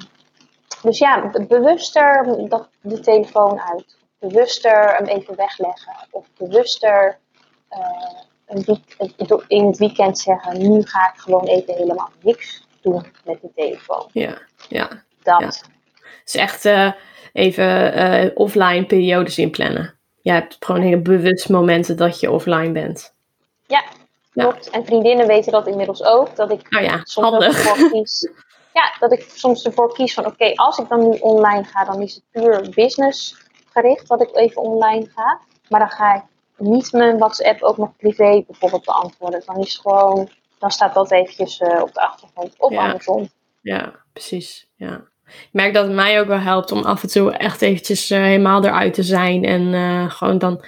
dus 0.83 0.99
ja, 0.99 1.29
be- 1.31 1.47
bewuster 1.47 2.49
dat, 2.49 2.69
de 2.81 3.01
telefoon 3.01 3.61
uit. 3.61 3.97
Bewuster 4.19 4.97
hem 4.97 5.07
even 5.07 5.37
wegleggen. 5.37 5.95
Of 6.11 6.27
bewuster 6.39 7.19
eh, 7.69 7.81
een 8.47 8.63
week, 8.65 9.13
in 9.49 9.67
het 9.67 9.79
weekend 9.79 10.19
zeggen: 10.19 10.59
nu 10.71 10.83
ga 10.87 11.13
ik 11.15 11.21
gewoon 11.21 11.45
even 11.47 11.75
helemaal 11.75 12.11
niks 12.23 12.67
doen 12.81 13.07
met 13.25 13.41
die 13.41 13.53
telefoon. 13.55 14.09
ja, 14.13 14.39
ja. 14.69 15.03
Dat. 15.23 15.63
Dus 16.25 16.35
echt 16.35 16.65
eh, 16.65 16.93
even 17.33 17.93
eh, 17.93 18.31
offline 18.35 18.87
periodes 18.87 19.39
inplannen. 19.39 19.95
Je 20.23 20.31
hebt 20.33 20.57
gewoon 20.61 20.81
hele 20.83 21.01
bewust 21.01 21.49
momenten 21.49 21.97
dat 21.97 22.21
je 22.21 22.31
offline 22.31 22.73
bent. 22.73 23.15
Ja, 23.67 23.85
Ja. 24.33 24.43
klopt. 24.43 24.71
En 24.71 24.85
vriendinnen 24.87 25.27
weten 25.27 25.53
dat 25.53 25.67
inmiddels 25.67 26.03
ook. 26.05 26.37
Dat 26.37 26.51
ik 26.51 26.67
Oh 26.77 26.83
ja, 26.83 27.01
soms 27.05 27.29
handig. 27.29 27.67
ervoor 27.69 27.91
kies. 27.91 28.29
Ja, 28.75 28.93
dat 28.99 29.13
ik 29.13 29.27
soms 29.35 29.65
ervoor 29.65 29.93
kies 29.95 30.15
van 30.15 30.27
oké, 30.27 30.53
als 30.55 30.79
ik 30.79 30.89
dan 30.89 31.09
nu 31.11 31.17
online 31.19 31.65
ga, 31.65 31.85
dan 31.85 32.03
is 32.03 32.15
het 32.15 32.23
puur 32.31 32.71
business 32.75 33.37
gericht 33.73 34.09
dat 34.09 34.21
ik 34.23 34.37
even 34.37 34.63
online 34.63 35.07
ga. 35.15 35.41
Maar 35.69 35.81
dan 35.81 35.91
ga 35.91 36.15
ik 36.15 36.23
niet 36.57 36.93
mijn 36.93 37.19
WhatsApp 37.19 37.63
ook 37.63 37.77
nog 37.77 37.97
privé 37.97 38.43
bijvoorbeeld 38.47 38.85
beantwoorden. 38.85 39.43
Dan 39.47 39.59
is 39.59 39.77
gewoon, 39.79 40.29
dan 40.59 40.71
staat 40.71 40.95
dat 40.95 41.11
eventjes 41.11 41.59
eh, 41.59 41.83
op 41.83 41.95
de 41.95 42.01
achtergrond 42.01 42.55
of 42.59 42.73
Ja. 42.73 42.85
andersom. 42.85 43.29
Ja, 43.61 43.95
precies. 44.13 44.69
Ja. 44.77 45.01
Ik 45.31 45.49
merk 45.53 45.75
dat 45.75 45.85
het 45.85 45.95
mij 45.95 46.21
ook 46.21 46.27
wel 46.27 46.39
helpt 46.39 46.73
om 46.73 46.85
af 46.85 47.03
en 47.03 47.09
toe 47.09 47.33
echt 47.33 47.63
eventjes 47.63 48.11
eh, 48.11 48.21
helemaal 48.21 48.65
eruit 48.65 48.95
te 48.95 49.03
zijn. 49.03 49.45
En 49.45 49.75
eh, 49.75 50.11
gewoon 50.11 50.39
dan... 50.39 50.65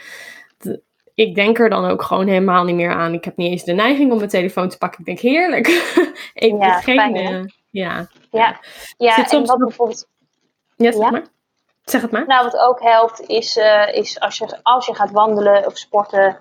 Ik 1.14 1.34
denk 1.34 1.58
er 1.58 1.70
dan 1.70 1.84
ook 1.84 2.02
gewoon 2.02 2.26
helemaal 2.26 2.64
niet 2.64 2.74
meer 2.74 2.92
aan. 2.92 3.12
Ik 3.12 3.24
heb 3.24 3.36
niet 3.36 3.50
eens 3.50 3.64
de 3.64 3.72
neiging 3.72 4.10
om 4.10 4.16
mijn 4.16 4.28
telefoon 4.28 4.68
te 4.68 4.78
pakken. 4.78 5.00
Ik 5.00 5.06
denk, 5.06 5.18
heerlijk. 5.18 5.66
Even 6.34 6.58
Ja, 6.58 6.80
geen... 6.80 6.98
fijn, 6.98 7.16
eh, 7.16 7.44
ja. 7.70 8.08
Ja, 8.30 8.60
ja 8.96 9.14
Zit 9.14 9.24
en 9.24 9.30
soms 9.30 9.48
wat 9.48 9.58
bijvoorbeeld 9.58 10.08
Ja, 10.76 10.92
zeg 10.92 11.00
Ja? 11.00 11.10
maar. 11.10 11.24
Zeg 11.84 12.02
het 12.02 12.10
maar. 12.10 12.26
Nou, 12.26 12.44
wat 12.44 12.56
ook 12.56 12.80
helpt 12.80 13.20
is, 13.20 13.58
is 13.92 14.20
als, 14.20 14.38
je, 14.38 14.58
als 14.62 14.86
je 14.86 14.94
gaat 14.94 15.10
wandelen 15.10 15.66
of 15.66 15.78
sporten, 15.78 16.38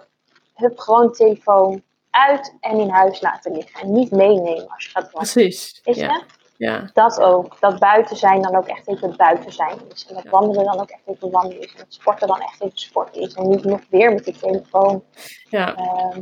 hup 0.56 0.80
gewoon 0.80 1.08
de 1.08 1.14
telefoon 1.14 1.84
uit 2.12 2.58
en 2.60 2.80
in 2.80 2.90
huis 2.90 3.22
laten 3.22 3.52
liggen. 3.52 3.82
En 3.82 3.92
niet 3.92 4.12
meenemen 4.12 4.68
als 4.70 4.84
je 4.84 4.90
gaat 4.90 5.12
wandelen. 5.12 5.34
Precies. 5.34 5.82
Weet 5.84 5.96
je? 5.96 6.24
Ja. 6.62 6.90
Dat 6.94 7.22
ook. 7.22 7.60
Dat 7.60 7.80
buiten 7.80 8.18
zijn 8.18 8.42
dan 8.42 8.56
ook 8.56 8.68
echt 8.68 8.88
even 8.88 9.16
buiten 9.18 9.52
zijn 9.52 9.78
is. 9.94 10.08
En 10.08 10.16
dat 10.16 10.24
wandelen 10.30 10.66
dan 10.66 10.80
ook 10.80 10.90
echt 10.90 11.02
even 11.06 11.32
wandelen 11.32 11.62
is. 11.62 11.72
En 11.72 11.78
dat 11.78 11.94
sporten 11.94 12.28
dan 12.28 12.42
echt 12.42 12.62
even 12.62 12.78
sporten 12.78 13.22
is. 13.22 13.34
En 13.34 13.50
niet 13.50 13.64
nog 13.64 13.80
weer 13.90 14.14
met 14.14 14.26
je 14.26 14.32
telefoon. 14.38 15.04
ja. 15.50 15.76
ehm, 15.76 16.22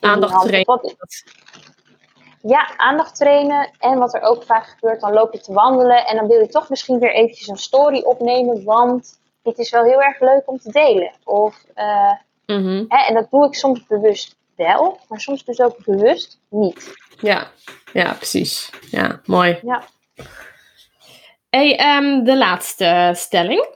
Aandacht 0.00 0.32
die 0.42 0.48
trainen. 0.48 0.96
Ja, 2.42 2.76
aandacht 2.76 3.16
trainen. 3.16 3.70
En 3.78 3.98
wat 3.98 4.14
er 4.14 4.20
ook 4.22 4.42
vaak 4.42 4.66
gebeurt, 4.66 5.00
dan 5.00 5.12
loop 5.12 5.32
je 5.32 5.40
te 5.40 5.52
wandelen. 5.52 6.06
En 6.06 6.16
dan 6.16 6.26
wil 6.26 6.40
je 6.40 6.48
toch 6.48 6.68
misschien 6.68 6.98
weer 6.98 7.14
eventjes 7.14 7.46
een 7.48 7.56
story 7.56 8.00
opnemen. 8.02 8.64
Want 8.64 9.20
dit 9.42 9.58
is 9.58 9.70
wel 9.70 9.82
heel 9.84 10.02
erg 10.02 10.20
leuk 10.20 10.42
om 10.46 10.58
te 10.58 10.70
delen. 10.72 11.12
Of, 11.24 11.64
eh, 11.74 12.12
Mhm. 12.46 12.84
hè, 12.88 13.06
en 13.06 13.14
dat 13.14 13.30
doe 13.30 13.46
ik 13.46 13.54
soms 13.54 13.86
bewust 13.86 14.36
wel. 14.58 15.00
Maar 15.08 15.20
soms 15.20 15.44
dus 15.44 15.60
ook 15.60 15.84
bewust 15.84 16.40
niet. 16.48 16.94
Ja. 17.20 17.50
ja, 17.92 18.12
precies. 18.12 18.70
Ja, 18.90 19.20
mooi. 19.24 19.58
Ja. 19.62 19.82
Hey, 21.50 21.76
ehm, 21.76 22.24
de 22.24 22.36
laatste 22.36 23.12
stelling. 23.14 23.66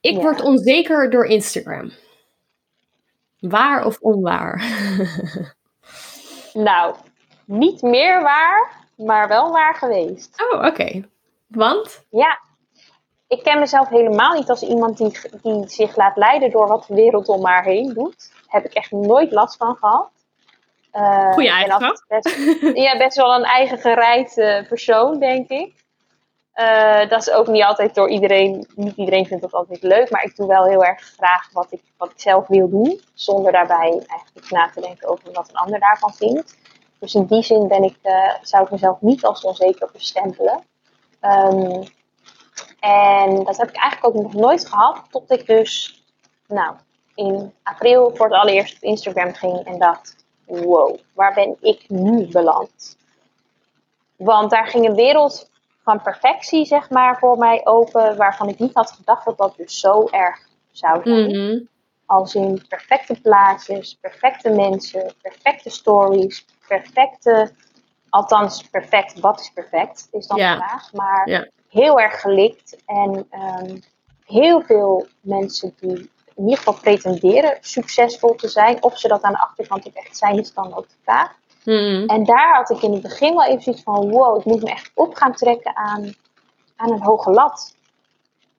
Ik 0.00 0.14
Ja. 0.16 0.20
word 0.20 0.40
onzeker 0.40 1.10
door 1.10 1.26
Instagram. 1.26 1.92
Waar 3.38 3.86
of 3.86 3.98
onwaar? 4.00 4.62
Nou, 6.52 6.94
niet 7.44 7.82
meer 7.82 8.22
waar, 8.22 8.70
maar 8.96 9.28
wel 9.28 9.50
waar 9.52 9.74
geweest. 9.74 10.42
oh, 10.52 10.64
oké. 10.66 11.08
Want? 11.46 12.04
Ja, 12.10 12.38
ik 13.28 13.42
ken 13.42 13.58
mezelf 13.58 13.88
helemaal 13.88 14.34
niet 14.34 14.48
als 14.50 14.62
iemand 14.62 14.96
die, 14.98 15.18
die 15.42 15.68
zich 15.68 15.96
laat 15.96 16.16
leiden 16.16 16.50
door 16.50 16.68
wat 16.68 16.84
de 16.88 16.94
wereld 16.94 17.28
om 17.28 17.44
haar 17.44 17.64
heen 17.64 17.92
doet. 17.94 18.32
Heb 18.54 18.64
ik 18.64 18.72
echt 18.72 18.90
nooit 18.90 19.32
last 19.32 19.56
van 19.56 19.76
gehad. 19.76 20.10
Eh, 20.90 21.32
Goeie 21.32 21.50
eigenschap. 21.50 22.04
Best, 22.08 22.36
ja, 22.84 22.96
best 22.96 23.16
wel 23.16 23.34
een 23.34 23.44
eigen 23.44 23.78
gereid 23.78 24.38
eh, 24.38 24.68
persoon, 24.68 25.18
denk 25.18 25.48
ik. 25.48 25.74
Eh, 26.52 27.08
dat 27.08 27.20
is 27.20 27.30
ook 27.30 27.46
niet 27.46 27.64
altijd 27.64 27.94
door 27.94 28.08
iedereen, 28.08 28.66
niet 28.74 28.96
iedereen 28.96 29.26
vindt 29.26 29.42
dat 29.42 29.52
altijd 29.52 29.82
leuk, 29.82 30.10
maar 30.10 30.24
ik 30.24 30.36
doe 30.36 30.46
wel 30.46 30.64
heel 30.64 30.84
erg 30.84 31.00
graag 31.00 31.52
wat 31.52 31.66
ik, 31.70 31.80
wat 31.96 32.10
ik 32.10 32.20
zelf 32.20 32.46
wil 32.46 32.68
doen, 32.68 33.00
zonder 33.14 33.52
daarbij 33.52 34.02
eigenlijk 34.06 34.50
na 34.50 34.70
te 34.70 34.80
denken 34.80 35.08
over 35.08 35.32
wat 35.32 35.48
een 35.48 35.56
ander 35.56 35.80
daarvan 35.80 36.14
vindt. 36.14 36.56
Dus 36.98 37.14
in 37.14 37.26
die 37.26 37.42
zin 37.42 37.68
ben 37.68 37.82
ik, 37.82 37.96
zou 38.42 38.64
ik 38.64 38.70
mezelf 38.70 39.00
niet 39.00 39.24
als 39.24 39.44
onzeker 39.44 39.88
bestempelen. 39.92 40.64
Ehm, 41.20 41.82
en 42.80 43.44
dat 43.44 43.56
heb 43.56 43.68
ik 43.68 43.76
eigenlijk 43.76 44.16
ook 44.16 44.22
nog 44.22 44.34
nooit 44.34 44.68
gehad, 44.68 45.02
tot 45.10 45.30
ik 45.30 45.46
dus, 45.46 46.02
nou, 46.46 46.74
in 47.14 47.52
april 47.62 48.10
voor 48.14 48.26
het 48.26 48.34
allereerst 48.34 48.74
op 48.76 48.82
Instagram 48.82 49.34
ging 49.34 49.64
en 49.66 49.78
dacht, 49.78 50.24
wow, 50.46 50.98
waar 51.12 51.34
ben 51.34 51.56
ik 51.60 51.84
nu 51.88 52.26
beland? 52.26 52.96
Want 54.16 54.50
daar 54.50 54.66
ging 54.66 54.88
een 54.88 54.94
wereld 54.94 55.50
van 55.82 56.02
perfectie, 56.02 56.64
zeg 56.64 56.90
maar, 56.90 57.18
voor 57.18 57.38
mij 57.38 57.66
open, 57.66 58.16
waarvan 58.16 58.48
ik 58.48 58.58
niet 58.58 58.74
had 58.74 58.90
gedacht 58.92 59.24
dat 59.24 59.38
dat 59.38 59.56
dus 59.56 59.80
zo 59.80 60.08
erg 60.10 60.48
zou 60.70 61.00
zijn. 61.04 61.30
Mhm. 61.30 61.60
Als 62.06 62.34
in 62.34 62.62
perfecte 62.68 63.20
plaatjes, 63.20 63.98
perfecte 64.00 64.50
mensen, 64.50 65.14
perfecte 65.22 65.70
stories, 65.70 66.46
perfecte, 66.68 67.50
althans 68.08 68.62
perfect, 68.62 69.20
wat 69.20 69.40
is 69.40 69.50
perfect, 69.54 70.08
is 70.12 70.26
dan 70.26 70.38
Ja. 70.38 70.54
de 70.56 70.62
vraag. 70.62 70.92
Maar 70.92 71.48
heel 71.68 72.00
erg 72.00 72.20
gelikt 72.20 72.76
en 72.86 73.26
ehm, 73.30 73.78
heel 74.26 74.60
veel 74.62 75.06
mensen 75.20 75.74
die 75.80 76.10
in 76.36 76.42
ieder 76.42 76.58
geval 76.58 76.80
pretenderen 76.80 77.58
succesvol 77.60 78.34
te 78.34 78.48
zijn, 78.48 78.82
of 78.82 78.98
ze 78.98 79.08
dat 79.08 79.22
aan 79.22 79.32
de 79.32 79.40
achterkant 79.40 79.86
ook 79.86 79.94
echt 79.94 80.16
zijn, 80.16 80.38
is 80.38 80.54
dan 80.54 80.74
ook 80.76 80.88
de 80.88 80.94
vraag. 81.02 81.32
Mhm. 81.64 82.04
En 82.06 82.24
daar 82.24 82.54
had 82.54 82.70
ik 82.70 82.82
in 82.82 82.92
het 82.92 83.02
begin 83.02 83.34
wel 83.34 83.44
even 83.44 83.62
zoiets 83.62 83.82
van: 83.82 84.10
wow, 84.10 84.38
ik 84.38 84.44
moet 84.44 84.62
me 84.62 84.70
echt 84.70 84.90
op 84.94 85.14
gaan 85.14 85.32
trekken 85.32 85.76
aan, 85.76 86.14
aan 86.76 86.92
een 86.92 87.02
hoge 87.02 87.30
lat. 87.30 87.76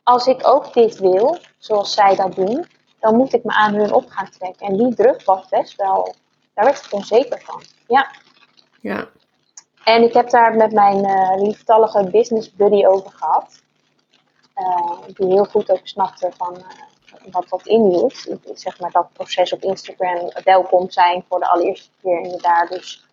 Als 0.03 0.27
ik 0.27 0.47
ook 0.47 0.73
dit 0.73 0.99
wil, 0.99 1.37
zoals 1.57 1.93
zij 1.93 2.15
dat 2.15 2.35
doen, 2.35 2.65
dan 2.99 3.15
moet 3.15 3.33
ik 3.33 3.43
me 3.43 3.51
aan 3.51 3.73
hun 3.73 3.93
op 3.93 4.09
gaan 4.09 4.29
trekken. 4.29 4.67
En 4.67 4.77
die 4.77 4.95
druk 4.95 5.23
was 5.23 5.49
best 5.49 5.75
wel, 5.75 6.15
daar 6.53 6.65
werd 6.65 6.85
ik 6.85 6.93
onzeker 6.93 7.41
van. 7.45 7.63
Ja. 7.87 8.11
Ja. 8.81 9.07
En 9.83 10.03
ik 10.03 10.13
heb 10.13 10.29
daar 10.29 10.55
met 10.55 10.71
mijn 10.71 11.05
eh, 11.05 11.41
lieftallige 11.41 12.09
business 12.11 12.55
buddy 12.55 12.85
over 12.85 13.11
gehad. 13.11 13.63
Eh, 14.53 14.97
die 15.07 15.27
heel 15.27 15.45
goed 15.45 15.71
ook 15.71 15.87
snapte 15.87 16.31
van 16.37 16.55
eh, 16.55 16.63
wat 17.31 17.49
dat 17.49 17.67
inhield. 17.67 18.27
Zeg 18.53 18.79
maar 18.79 18.91
dat 18.91 19.13
proces 19.13 19.53
op 19.53 19.61
Instagram 19.61 20.31
welkom 20.43 20.89
zijn 20.89 21.23
voor 21.29 21.39
de 21.39 21.49
allereerste 21.49 21.89
keer 22.01 22.21
en 22.23 22.29
je 22.29 22.37
daar 22.37 22.67
dus 22.67 23.05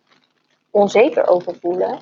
onzeker 0.71 1.27
over 1.27 1.55
voelen. 1.61 1.99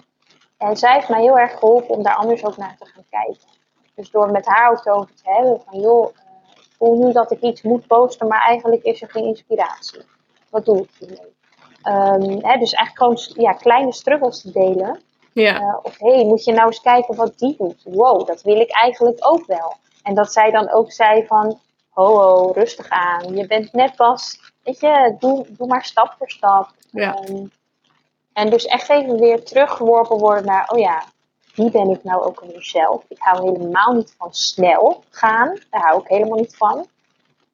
En 0.57 0.77
zij 0.77 0.93
heeft 0.93 1.09
mij 1.09 1.21
heel 1.21 1.37
erg 1.37 1.59
geholpen 1.59 1.95
om 1.95 2.03
daar 2.03 2.15
anders 2.15 2.45
ook 2.45 2.57
naar 2.57 2.75
te 2.79 2.85
gaan 2.85 3.05
kijken. 3.09 3.47
Dus 3.95 4.11
door 4.11 4.31
met 4.31 4.45
haar 4.45 4.71
ook 4.71 4.87
over 4.87 5.15
te 5.15 5.31
hebben 5.31 5.61
van 5.65 5.79
joh, 5.79 6.07
eh, 6.07 6.21
ik 6.55 6.69
voel 6.77 7.05
nu 7.05 7.11
dat 7.11 7.31
ik 7.31 7.41
iets 7.41 7.61
moet 7.61 7.87
posten, 7.87 8.27
maar 8.27 8.41
eigenlijk 8.41 8.83
is 8.83 9.01
er 9.01 9.09
geen 9.09 9.25
inspiratie. 9.25 10.01
Wat 10.49 10.65
doe 10.65 10.77
ik 10.81 10.89
hiermee? 10.99 11.33
Ehm, 11.81 12.47
hè, 12.47 12.57
dus 12.57 12.73
eigenlijk 12.73 12.97
gewoon 12.97 13.45
ja, 13.45 13.51
kleine 13.53 13.93
struggles 13.93 14.41
te 14.41 14.51
delen. 14.51 15.01
Ja. 15.33 15.59
Eh, 15.59 15.77
of 15.83 15.97
hé, 15.97 16.13
hey, 16.13 16.25
moet 16.25 16.43
je 16.43 16.51
nou 16.51 16.67
eens 16.67 16.81
kijken 16.81 17.15
wat 17.15 17.39
die 17.39 17.55
doet? 17.57 17.83
Wow, 17.83 18.27
dat 18.27 18.41
wil 18.41 18.59
ik 18.59 18.71
eigenlijk 18.71 19.17
ook 19.19 19.45
wel. 19.45 19.75
En 20.03 20.15
dat 20.15 20.33
zij 20.33 20.51
dan 20.51 20.71
ook 20.71 20.91
zei 20.91 21.25
van, 21.25 21.59
ho 21.91 22.05
ho, 22.19 22.51
rustig 22.51 22.89
aan. 22.89 23.35
Je 23.35 23.47
bent 23.47 23.73
net 23.73 23.95
pas, 23.95 24.39
weet 24.63 24.79
je, 24.79 25.15
doe, 25.19 25.45
doe 25.49 25.67
maar 25.67 25.83
stap 25.85 26.15
voor 26.17 26.29
stap. 26.29 26.69
Ja. 26.91 27.17
En 28.33 28.49
dus 28.49 28.65
echt 28.65 28.89
even 28.89 29.19
weer 29.19 29.43
teruggeworpen 29.43 30.17
worden 30.17 30.45
naar, 30.45 30.69
oh 30.69 30.79
ja, 30.79 31.03
wie 31.55 31.71
ben 31.71 31.89
ik 31.89 32.03
nou 32.03 32.23
ook 32.23 32.39
alweer 32.39 32.63
zelf? 32.63 33.03
Ik 33.07 33.17
hou 33.19 33.51
helemaal 33.51 33.93
niet 33.93 34.15
van 34.17 34.33
snel 34.33 35.03
gaan. 35.09 35.57
Daar 35.69 35.81
hou 35.81 36.01
ik 36.01 36.07
helemaal 36.07 36.37
niet 36.39 36.57
van. 36.57 36.87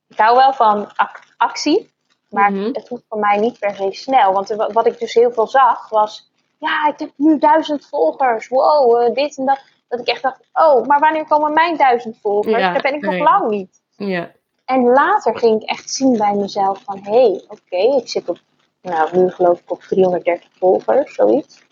Ik 0.07 0.17
hou 0.19 0.35
wel 0.37 0.53
van 0.53 0.87
ac- 0.95 1.23
actie. 1.37 1.91
Maar 2.29 2.51
Mhm. 2.51 2.63
het 2.73 2.87
hoeft 2.87 3.03
voor 3.09 3.19
mij 3.19 3.37
niet 3.37 3.59
per 3.59 3.75
se 3.75 3.87
snel. 3.91 4.33
Want 4.33 4.49
wa- 4.49 4.71
wat 4.71 4.85
ik 4.85 4.99
dus 4.99 5.13
heel 5.13 5.31
veel 5.31 5.47
zag 5.47 5.89
was, 5.89 6.29
ja, 6.57 6.87
ik 6.87 6.99
heb 6.99 7.11
nu 7.15 7.37
duizend 7.37 7.85
volgers. 7.85 8.47
Wow, 8.47 9.01
eh, 9.01 9.13
dit 9.13 9.37
en 9.37 9.45
dat. 9.45 9.59
Dat 9.87 9.99
ik 9.99 10.07
echt 10.07 10.21
dacht, 10.21 10.39
oh, 10.53 10.85
maar 10.85 10.99
wanneer 10.99 11.27
komen 11.27 11.53
mijn 11.53 11.77
duizend 11.77 12.17
volgers? 12.21 12.55
Ja, 12.57 12.71
Daar 12.73 12.81
ben 12.81 12.93
ik 12.93 13.01
nog 13.01 13.17
lang 13.19 13.49
niet. 13.49 13.81
Ja. 13.97 14.31
En 14.65 14.83
later 14.83 15.37
ging 15.37 15.61
ik 15.61 15.69
echt 15.69 15.89
zien 15.89 16.17
bij 16.17 16.33
mezelf 16.33 16.81
van, 16.83 16.99
hé, 17.03 17.11
hey, 17.11 17.43
oké, 17.47 17.97
ik 17.97 18.07
zit 18.09 18.29
op, 18.29 18.37
nou, 18.81 19.17
nu 19.17 19.29
geloof 19.29 19.59
ik 19.59 19.71
op 19.71 19.81
330 19.81 20.49
volgers, 20.59 21.13
zoiets. 21.15 21.65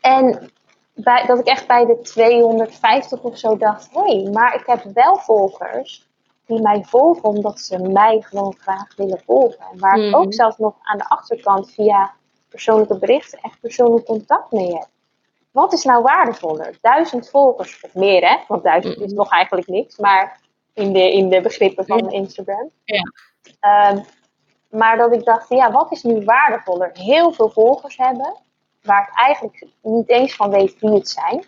En 0.00 0.50
bij, 0.94 1.26
dat 1.26 1.38
ik 1.38 1.46
echt 1.46 1.66
bij 1.66 1.84
de 1.86 2.00
250 2.00 3.20
of 3.22 3.38
zo 3.38 3.56
dacht, 3.56 3.88
hé, 3.92 4.00
hey, 4.22 4.30
maar 4.32 4.54
ik 4.54 4.66
heb 4.66 4.84
wel 4.94 5.16
volgers 5.16 6.06
die 6.46 6.60
mij 6.62 6.84
volgen 6.84 7.28
omdat 7.28 7.60
ze 7.60 7.78
mij 7.78 8.20
gewoon 8.20 8.54
graag 8.58 8.96
willen 8.96 9.22
volgen. 9.26 9.58
En 9.72 9.78
waar 9.78 9.98
ik 9.98 10.04
Mhm. 10.10 10.14
ook 10.14 10.34
zelfs 10.34 10.56
nog 10.56 10.74
aan 10.82 10.98
de 10.98 11.08
achterkant 11.08 11.70
via 11.70 12.12
persoonlijke 12.48 12.98
berichten 12.98 13.38
echt 13.42 13.60
persoonlijk 13.60 14.06
contact 14.06 14.52
mee 14.52 14.72
heb. 14.72 14.86
Wat 15.50 15.72
is 15.72 15.84
nou 15.84 16.02
waardevoller? 16.02 16.78
Duizend 16.80 17.30
volgers 17.30 17.80
of 17.82 17.94
meer, 17.94 18.28
hè? 18.28 18.36
Want 18.48 18.62
duizend 18.62 18.96
is 19.00 19.06
Mhm. 19.10 19.14
nog 19.16 19.30
eigenlijk 19.30 19.68
niks, 19.68 19.96
maar 19.98 20.40
in 20.78 20.92
de, 20.92 21.12
in 21.12 21.28
de 21.28 21.40
begrippen 21.40 21.86
van. 21.86 22.10
Instagram. 22.10 22.70
Ja. 22.84 23.02
Ehm, 23.60 23.98
maar 24.70 24.96
dat 24.96 25.12
ik 25.12 25.24
dacht, 25.24 25.48
ja, 25.48 25.72
wat 25.72 25.92
is 25.92 26.02
nu 26.02 26.24
waardevoller? 26.24 26.90
Heel 26.92 27.32
veel 27.32 27.48
volgers 27.50 27.96
hebben, 27.96 28.34
waar 28.82 29.08
ik 29.08 29.18
eigenlijk 29.18 29.66
niet 29.82 30.08
eens 30.08 30.34
van 30.34 30.50
weet 30.50 30.78
wie 30.80 30.90
het 30.92 31.08
zijn. 31.08 31.44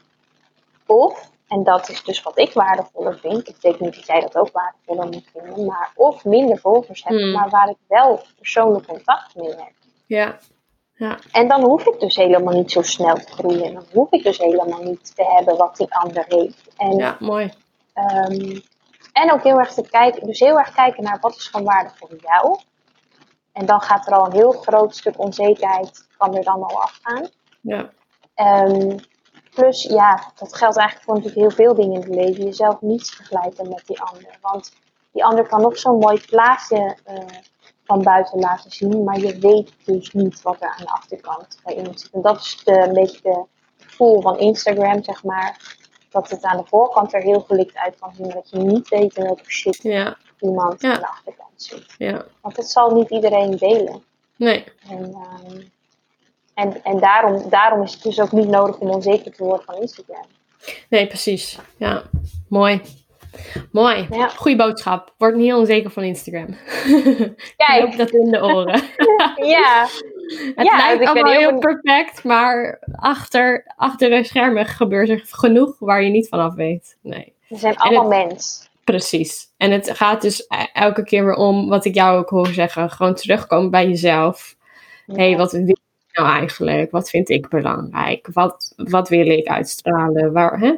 Of, 0.86 1.30
en 1.48 1.62
dat 1.62 1.88
is 1.88 2.02
dus 2.04 2.22
wat 2.22 2.38
ik 2.38 2.52
waardevoller 2.52 3.18
vind, 3.18 3.48
ik 3.48 3.54
betekent 3.54 3.80
niet 3.80 3.94
dat 3.94 4.06
jij 4.06 4.20
dat 4.20 4.36
ook 4.36 4.50
waardevoller 4.52 5.06
moet 5.06 5.30
vinden, 5.32 5.64
maar 5.66 5.92
of 5.94 6.24
minder 6.24 6.58
volgers 6.58 7.04
hebben, 7.04 7.22
Hmm. 7.22 7.32
maar 7.32 7.48
waar 7.48 7.68
ik 7.68 7.76
wel 7.88 8.20
persoonlijk 8.36 8.86
contact 8.86 9.34
mee 9.34 9.48
heb. 9.48 9.72
Ja. 10.06 10.38
Ja. 10.94 11.18
En 11.32 11.48
dan 11.48 11.62
hoef 11.62 11.86
ik 11.86 12.00
dus 12.00 12.16
helemaal 12.16 12.54
niet 12.54 12.70
zo 12.70 12.82
snel 12.82 13.14
te 13.14 13.32
groeien. 13.32 13.74
Dan 13.74 13.84
hoef 13.92 14.12
ik 14.12 14.22
dus 14.22 14.38
helemaal 14.38 14.82
niet 14.82 15.14
te 15.16 15.24
hebben 15.24 15.56
wat 15.56 15.76
die 15.76 15.94
ander 15.94 16.24
heeft. 16.28 16.68
En 16.76 16.96
Ja, 16.96 17.16
mooi. 17.18 17.52
Ehm, 17.92 18.58
en 19.12 19.32
ook 19.32 19.42
heel 19.42 19.58
erg 19.58 19.72
te 19.72 19.88
kijken, 19.90 20.26
dus 20.26 20.40
heel 20.40 20.58
erg 20.58 20.72
kijken 20.72 21.02
naar 21.02 21.18
wat 21.20 21.36
is 21.36 21.50
van 21.50 21.64
waarde 21.64 21.90
voor 21.94 22.16
jou. 22.20 22.58
En 23.52 23.66
dan 23.66 23.80
gaat 23.80 24.06
er 24.06 24.12
al 24.12 24.26
een 24.26 24.32
heel 24.32 24.52
groot 24.52 24.96
stuk 24.96 25.18
onzekerheid, 25.18 26.08
kan 26.16 26.36
er 26.36 26.44
dan 26.44 26.62
al 26.62 26.82
afgaan. 26.82 27.28
Ja. 27.60 27.90
Ehm, 28.34 28.98
plus, 29.54 29.82
ja, 29.82 30.32
dat 30.34 30.56
geldt 30.56 30.76
eigenlijk 30.76 31.06
voor 31.06 31.14
natuurlijk 31.14 31.40
heel 31.40 31.66
veel 31.66 31.74
dingen 31.74 32.02
in 32.02 32.08
het 32.08 32.24
leven. 32.26 32.44
Jezelf 32.44 32.80
niet 32.80 33.10
vergelijken 33.10 33.68
met 33.68 33.82
die 33.86 34.00
ander. 34.00 34.38
Want 34.40 34.72
die 35.12 35.24
ander 35.24 35.46
kan 35.46 35.60
nog 35.60 35.78
zo'n 35.78 35.98
mooi 35.98 36.20
plaatje 36.26 36.96
uh, 37.10 37.18
van 37.84 38.02
buiten 38.02 38.38
laten 38.38 38.70
zien, 38.70 39.04
maar 39.04 39.18
je 39.18 39.38
weet 39.38 39.72
dus 39.84 40.12
niet 40.12 40.42
wat 40.42 40.56
er 40.60 40.68
aan 40.68 40.84
de 40.84 40.92
achterkant 40.92 41.60
bij 41.64 41.76
iemand 41.76 42.00
zit. 42.00 42.10
En 42.12 42.22
dat 42.22 42.36
is 42.36 42.62
de, 42.64 42.72
een 42.72 42.92
beetje 42.92 43.20
de 43.22 43.44
gevoel 43.76 44.20
van 44.20 44.38
Instagram, 44.38 45.02
zeg 45.02 45.24
maar. 45.24 45.78
Dat 46.10 46.30
het 46.30 46.42
aan 46.42 46.56
de 46.56 46.62
voorkant 46.66 47.14
er 47.14 47.22
heel 47.22 47.40
gelikt 47.40 47.76
uit 47.76 47.94
kan 48.00 48.12
zien, 48.16 48.28
dat 48.28 48.50
je 48.50 48.58
niet 48.58 48.88
weet 48.88 49.16
in 49.16 49.24
welke 49.24 49.50
shit 49.50 49.82
Ja. 49.82 50.16
iemand 50.40 50.82
Ja. 50.82 50.92
aan 50.94 51.00
de 51.00 51.06
achterkant 51.08 51.50
zit. 51.62 51.94
Ja. 51.98 52.24
Want 52.40 52.56
dat 52.56 52.70
zal 52.70 52.94
niet 52.94 53.10
iedereen 53.10 53.56
delen. 53.56 54.02
Nee. 54.36 54.64
En, 54.88 55.14
ehm, 55.14 55.60
en, 56.54 56.84
en 56.84 57.00
daarom, 57.00 57.48
daarom 57.50 57.82
is 57.82 57.92
het 57.92 58.02
dus 58.02 58.20
ook 58.20 58.32
niet 58.32 58.48
nodig 58.48 58.78
om 58.78 58.90
onzeker 58.90 59.32
te 59.32 59.44
worden 59.44 59.64
van 59.64 59.74
Instagram. 59.74 60.24
Nee, 60.88 61.06
precies. 61.06 61.58
Ja. 61.76 62.02
Mooi. 62.48 62.80
Mooi. 63.72 64.06
Ja. 64.10 64.28
Goeie 64.28 64.56
boodschap. 64.56 65.14
Word 65.18 65.34
niet 65.36 65.52
onzeker 65.52 65.90
van 65.90 66.02
Instagram. 66.02 66.46
Kijk. 67.56 67.96
Dat 67.96 68.10
in 68.10 68.30
de 68.30 68.42
oren. 68.42 68.82
Ja, 69.36 69.88
Het 70.36 70.66
Ja, 70.66 70.76
lijkt 70.76 70.98
ben 70.98 71.08
allemaal 71.08 71.32
heel 71.32 71.48
heel 71.50 71.58
perfect, 71.58 72.24
maar 72.24 72.78
achter, 72.92 73.72
achter 73.76 74.10
de 74.10 74.24
schermen 74.24 74.66
gebeurt 74.66 75.08
er 75.08 75.22
genoeg 75.28 75.76
waar 75.78 76.02
je 76.02 76.10
niet 76.10 76.28
vanaf 76.28 76.54
weet. 76.54 76.96
Nee, 77.02 77.32
we 77.48 77.56
zijn 77.56 77.76
allemaal 77.76 78.08
mens. 78.26 78.68
precies. 78.84 79.48
En 79.56 79.70
het 79.70 79.90
gaat 79.90 80.22
dus 80.22 80.40
e- 80.48 80.66
elke 80.72 81.04
keer 81.04 81.24
weer 81.24 81.34
om, 81.34 81.68
wat 81.68 81.84
ik 81.84 81.94
jou 81.94 82.18
ook 82.18 82.30
hoor 82.30 82.46
zeggen, 82.46 82.90
gewoon 82.90 83.14
terugkomen 83.14 83.70
bij 83.70 83.88
jezelf. 83.88 84.56
Hé, 85.06 85.14
hey, 85.28 85.36
wat 85.36 85.52
wil 85.52 85.68
ik 85.68 85.78
nou 86.12 86.28
eigenlijk? 86.28 86.90
Wat 86.90 87.10
vind 87.10 87.28
ik 87.28 87.48
belangrijk? 87.48 88.28
Wat, 88.32 88.72
wat 88.76 89.08
wil 89.08 89.26
ik 89.26 89.46
uitstralen? 89.46 90.32
Waar, 90.32 90.58
hè? 90.60 90.74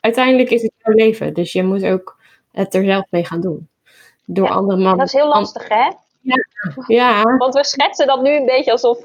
Uiteindelijk 0.00 0.50
is 0.50 0.62
het 0.62 0.72
jouw 0.78 0.94
leven, 0.94 1.34
dus 1.34 1.52
je 1.52 1.62
moet 1.62 1.84
ook 1.84 2.16
het 2.52 2.74
er 2.74 2.84
zelf 2.84 3.04
mee 3.10 3.24
gaan 3.24 3.40
doen. 3.40 3.68
Door 4.24 4.46
Ja, 4.46 4.52
andere 4.52 4.76
En 4.76 4.82
mannen. 4.82 4.98
dat 4.98 5.06
is 5.14 5.20
heel 5.20 5.28
lastig, 5.28 5.68
hè? 5.68 5.90
Ja, 6.86 7.22
Want 7.22 7.54
we 7.54 7.64
schetsen 7.64 8.06
dat 8.06 8.22
nu 8.22 8.30
een 8.36 8.46
beetje 8.46 8.70
alsof, 8.72 8.98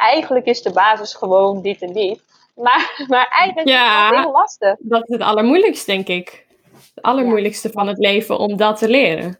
eigenlijk 0.00 0.46
is 0.46 0.62
de 0.62 0.72
basis 0.72 1.14
gewoon 1.14 1.62
dit 1.62 1.82
en 1.82 1.92
dit. 1.92 2.22
Maar, 2.54 3.04
maar 3.08 3.28
eigenlijk 3.28 3.68
Ja. 3.68 4.02
is 4.10 4.16
het 4.16 4.24
heel 4.24 4.32
lastig. 4.32 4.76
dat 4.78 5.02
is 5.08 5.14
het 5.14 5.22
allermoeilijkste, 5.22 5.90
denk 5.92 6.08
ik. 6.08 6.46
Het 6.94 7.04
allermoeilijkste 7.04 7.70
van 7.70 7.86
het 7.86 7.98
leven 7.98 8.38
om 8.38 8.56
dat 8.56 8.78
te 8.78 8.88
leren. 8.88 9.38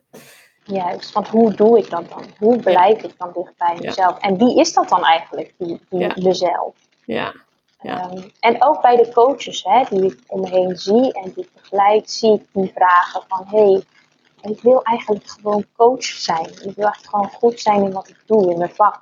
Juist, 0.64 1.12
want 1.12 1.28
hoe 1.28 1.54
doe 1.54 1.78
ik 1.78 1.90
dat 1.90 2.08
dan? 2.08 2.24
Hoe 2.38 2.58
blijf 2.58 3.02
ik 3.02 3.12
dan 3.18 3.30
dicht 3.34 3.52
bij 3.58 3.76
mezelf? 3.80 4.18
En 4.18 4.36
wie 4.38 4.60
is 4.60 4.72
dat 4.72 4.88
dan 4.88 5.04
eigenlijk, 5.04 5.54
die, 5.58 5.80
die 5.88 6.00
Ja. 6.00 6.14
mezelf? 6.16 6.74
Ja, 7.04 7.32
Ja. 7.82 8.00
Ehm, 8.10 8.22
en 8.40 8.62
ook 8.62 8.82
bij 8.82 8.96
de 8.96 9.12
coaches 9.12 9.64
hè, 9.64 9.82
die 9.90 10.04
ik 10.04 10.18
om 10.26 10.40
me 10.40 10.48
heen 10.48 10.76
zie 10.76 11.12
en 11.12 11.32
die 11.34 11.44
ik 11.44 11.50
begeleid, 11.54 12.10
zie 12.10 12.32
ik 12.34 12.42
die 12.52 12.72
vragen 12.74 13.22
van 13.28 13.46
hé, 13.48 13.70
hey, 13.72 13.82
ik 14.42 14.60
wil 14.60 14.82
eigenlijk 14.82 15.28
gewoon 15.28 15.64
coach 15.76 16.04
zijn. 16.04 16.44
Ik 16.46 16.74
wil 16.76 16.84
eigenlijk 16.84 17.08
gewoon 17.08 17.30
goed 17.30 17.60
zijn 17.60 17.82
in 17.84 17.92
wat 17.92 18.08
ik 18.08 18.22
doe 18.26 18.50
in 18.50 18.58
mijn 18.58 18.74
vak. 18.74 19.00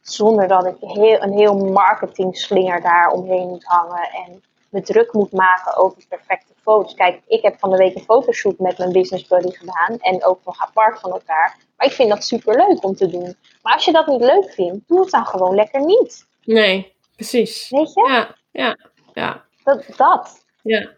Zonder 0.00 0.48
dat 0.48 0.66
ik 0.66 0.76
heel, 0.80 1.22
een 1.22 1.32
heel 1.32 1.56
marketingslinger 1.56 2.80
daar 2.80 3.10
omheen 3.10 3.48
moet 3.48 3.64
hangen 3.64 4.08
en 4.26 4.42
me 4.70 4.80
druk 4.82 5.12
moet 5.12 5.32
maken 5.32 5.76
over 5.76 6.02
perfecte 6.08 6.52
foto's. 6.62 6.94
Kijk, 6.94 7.20
ik 7.26 7.42
heb 7.42 7.58
van 7.58 7.70
de 7.70 7.76
week 7.76 7.94
een 7.94 8.02
fotoshoot 8.02 8.58
met 8.58 8.78
mijn 8.78 8.92
business 8.92 9.26
buddy 9.26 9.50
gedaan 9.50 9.98
en 9.98 10.24
ook 10.24 10.40
nog 10.44 10.60
apart 10.60 11.00
van 11.00 11.10
elkaar. 11.10 11.56
Maar 11.76 11.86
ik 11.86 11.92
vind 11.92 12.08
dat 12.08 12.24
super 12.24 12.56
leuk 12.56 12.84
om 12.84 12.94
te 12.94 13.06
doen. 13.10 13.36
Maar 13.62 13.72
als 13.74 13.84
je 13.84 13.92
dat 13.92 14.06
niet 14.06 14.20
leuk 14.20 14.50
vindt, 14.52 14.88
doe 14.88 15.00
het 15.00 15.10
dan 15.10 15.26
gewoon 15.26 15.54
lekker 15.54 15.84
niet. 15.84 16.26
nee, 16.44 16.94
precies. 17.16 17.68
Weet 17.68 17.92
je? 17.94 18.08
Ja, 18.08 18.34
ja, 18.50 18.76
ja, 19.12 19.44
Dat, 19.64 19.84
dat. 19.96 20.44
ja. 20.62 20.90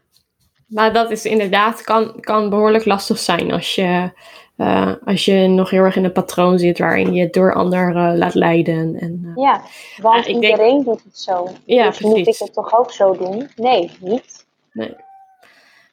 Maar 0.72 0.92
dat 0.92 1.10
is 1.10 1.24
inderdaad, 1.24 1.82
kan, 1.82 2.20
kan 2.20 2.50
behoorlijk 2.50 2.84
lastig 2.84 3.18
zijn 3.18 3.52
als 3.52 3.74
je, 3.74 4.10
eh, 4.56 4.92
als 5.04 5.24
je 5.24 5.46
nog 5.48 5.70
heel 5.70 5.82
erg 5.82 5.96
in 5.96 6.04
een 6.04 6.12
patroon 6.12 6.58
zit 6.58 6.78
waarin 6.78 7.12
je 7.14 7.22
het 7.22 7.32
door 7.32 7.54
anderen 7.54 8.18
laat 8.18 8.34
leiden. 8.34 8.96
En, 9.00 9.22
eh, 9.36 9.42
Ja, 9.42 9.62
want 10.00 10.24
denk- 10.24 10.36
iedereen 10.44 10.82
doet 10.84 11.04
het 11.04 11.18
zo. 11.18 11.48
Ja, 11.64 11.88
dus 11.88 11.98
moet 12.00 12.16
ik 12.16 12.22
precies. 12.22 12.40
het 12.40 12.52
toch 12.54 12.78
ook 12.78 12.92
zo 12.92 13.16
doen? 13.16 13.50
Nee, 13.56 13.90
niet. 14.00 14.46
nee. 14.72 14.96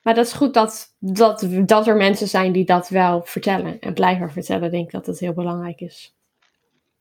Maar 0.02 0.14
dat 0.14 0.26
is 0.26 0.34
goed 0.34 0.54
dat, 0.54 0.94
dat, 1.00 1.48
dat 1.50 1.88
er 1.88 1.96
mensen 1.96 2.28
zijn 2.28 2.52
die 2.52 2.66
dat 2.66 2.90
wel 2.90 3.22
vertellen 3.26 3.80
en 3.80 3.94
blijven 3.94 4.32
vertellen. 4.32 4.72
Denk 4.72 4.86
ik 4.86 4.92
dat 4.92 5.06
het 5.06 5.20
heel 5.20 5.34
belangrijk 5.34 5.82
is. 5.82 6.16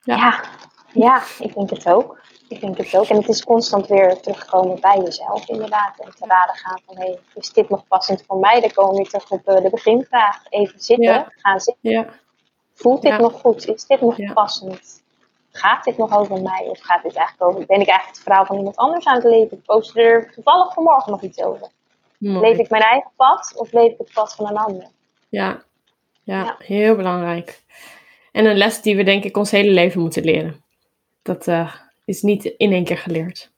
Ja. 0.03 0.17
Ja. 0.17 0.45
ja, 0.93 1.23
ik 1.39 1.55
denk 1.55 1.71
het 1.71 1.89
ook. 1.89 2.21
Ik 2.49 2.61
denk 2.61 2.77
het 2.77 2.97
ook. 2.97 3.07
En 3.09 3.17
het 3.17 3.29
is 3.29 3.45
constant 3.45 3.87
weer 3.87 4.21
terugkomen 4.21 4.81
bij 4.81 4.99
jezelf 5.05 5.49
inderdaad. 5.49 5.99
En 5.99 6.11
te 6.11 6.27
raden 6.27 6.55
gaan 6.55 6.81
van, 6.87 6.97
hey, 6.97 7.19
is 7.35 7.53
dit 7.53 7.69
nog 7.69 7.87
passend 7.87 8.25
voor 8.27 8.39
mij? 8.39 8.61
Dan 8.61 8.71
komen 8.73 8.91
we 8.91 8.97
weer 8.97 9.09
terug 9.09 9.31
op 9.31 9.47
eh, 9.49 9.63
de 9.63 9.71
beginvraag. 9.71 10.43
Even 10.49 10.81
zitten, 10.81 11.05
Ja. 11.13 11.33
gaan 11.37 11.61
zitten. 11.61 11.91
Ja, 11.91 12.07
Voelt 12.75 13.03
dit 13.03 13.11
Ja. 13.11 13.19
nog 13.19 13.33
goed? 13.41 13.67
Is 13.69 13.87
dit 13.87 14.01
nog 14.01 14.33
passend? 14.35 15.03
Gaat 15.51 15.85
dit 15.85 15.97
nog 15.97 16.17
over 16.19 16.43
mij? 16.43 16.67
Of 16.69 16.81
gaat 16.81 17.03
dit 17.03 17.15
eigenlijk 17.17 17.51
over, 17.51 17.67
ben 17.67 17.81
ik 17.81 17.87
eigenlijk 17.89 18.17
het 18.17 18.19
verhaal 18.27 18.47
van 18.47 18.57
iemand 18.57 18.77
anders 18.77 19.05
aan 19.07 19.15
het 19.15 19.25
leven? 19.25 19.57
Ik 19.57 19.65
postte 19.65 20.01
er 20.03 20.33
toevallig 20.35 20.75
vanmorgen 20.75 21.11
nog 21.13 21.23
iets 21.23 21.43
over. 21.43 21.69
mooi. 22.19 22.41
Leef 22.41 22.59
ik 22.59 22.71
mijn 22.71 22.83
eigen 22.83 23.11
pad 23.17 23.53
of 23.57 23.73
leef 23.73 23.93
ik 23.93 23.99
het 23.99 24.13
pad 24.13 24.35
van 24.35 24.47
een 24.49 24.57
ander? 24.57 24.87
Ja. 25.29 25.63
Ja, 26.23 26.43
Ja. 26.45 26.55
heel 26.59 26.97
belangrijk. 26.97 27.63
En 28.33 28.45
een 28.47 28.57
les 28.57 28.83
die 28.83 28.97
we 28.97 29.03
denk 29.03 29.25
ik 29.25 29.37
ons 29.37 29.51
hele 29.51 29.71
leven 29.71 30.01
moeten 30.01 30.25
leren. 30.25 30.65
Dat 31.23 31.47
eh, 31.47 31.75
is 32.09 32.23
niet 32.23 32.45
in 32.45 32.73
één 32.73 32.85
keer 32.85 32.99
geleerd. 32.99 33.51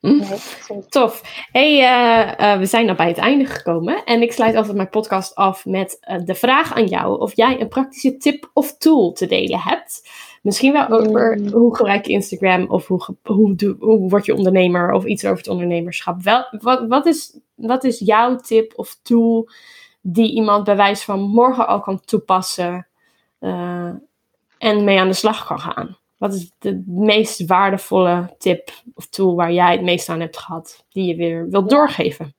Hm? 0.00 0.16
Nee. 0.16 0.84
Tof. 0.88 1.22
Hey, 1.52 1.78
eh, 1.80 2.52
eh, 2.52 2.58
we 2.58 2.66
zijn 2.66 2.86
dan 2.86 2.96
bij 2.96 3.08
het 3.08 3.18
einde 3.18 3.44
gekomen. 3.46 4.04
En 4.04 4.22
ik 4.22 4.32
sluit 4.32 4.54
altijd 4.54 4.76
mijn 4.76 4.88
podcast 4.88 5.34
af 5.34 5.66
met 5.66 5.96
eh, 6.00 6.18
de 6.24 6.34
vraag 6.34 6.74
aan 6.74 6.86
jou 6.86 7.20
of 7.20 7.36
jij 7.36 7.60
een 7.60 7.68
praktische 7.68 8.16
tip 8.16 8.50
of 8.52 8.76
tool 8.76 9.12
te 9.12 9.26
delen 9.26 9.58
hebt. 9.60 10.08
Misschien 10.42 10.72
wel 10.72 10.88
over 10.88 11.38
Mm. 11.38 11.48
hoe 11.48 11.76
gebruik 11.76 12.06
je 12.06 12.12
Instagram 12.12 12.70
of 12.70 12.86
hoe, 12.86 13.16
hoe, 13.22 13.54
doe- 13.54 13.76
hoe 13.80 14.08
word 14.08 14.24
je 14.26 14.34
ondernemer 14.34 14.92
of 14.92 15.04
iets 15.04 15.24
over 15.24 15.36
het 15.38 15.48
ondernemerschap. 15.48 16.22
Wel, 16.22 16.44
wat, 16.60 16.86
wat, 16.88 17.06
is, 17.06 17.38
wat 17.54 17.84
is 17.84 17.98
jouw 17.98 18.36
tip 18.36 18.72
of 18.76 18.98
tool 19.02 19.48
die 20.00 20.32
iemand 20.32 20.64
bij 20.64 20.76
wijze 20.76 21.04
van 21.04 21.20
morgen 21.20 21.66
al 21.66 21.80
kan 21.80 22.00
toepassen 22.00 22.86
eh, 23.38 23.90
en 24.58 24.84
mee 24.84 24.98
aan 24.98 25.08
de 25.08 25.14
slag 25.14 25.46
kan 25.46 25.60
gaan? 25.60 25.96
Wat 26.18 26.34
is 26.34 26.50
de 26.58 26.82
meest 26.86 27.46
waardevolle 27.46 28.34
tip 28.38 28.70
of 28.94 29.06
tool 29.06 29.34
waar 29.34 29.52
jij 29.52 29.72
het 29.72 29.82
meest 29.82 30.08
aan 30.08 30.20
hebt 30.20 30.38
gehad, 30.38 30.84
die 30.88 31.06
je 31.06 31.16
weer 31.16 31.48
wilt 31.50 31.70
doorgeven? 31.70 32.34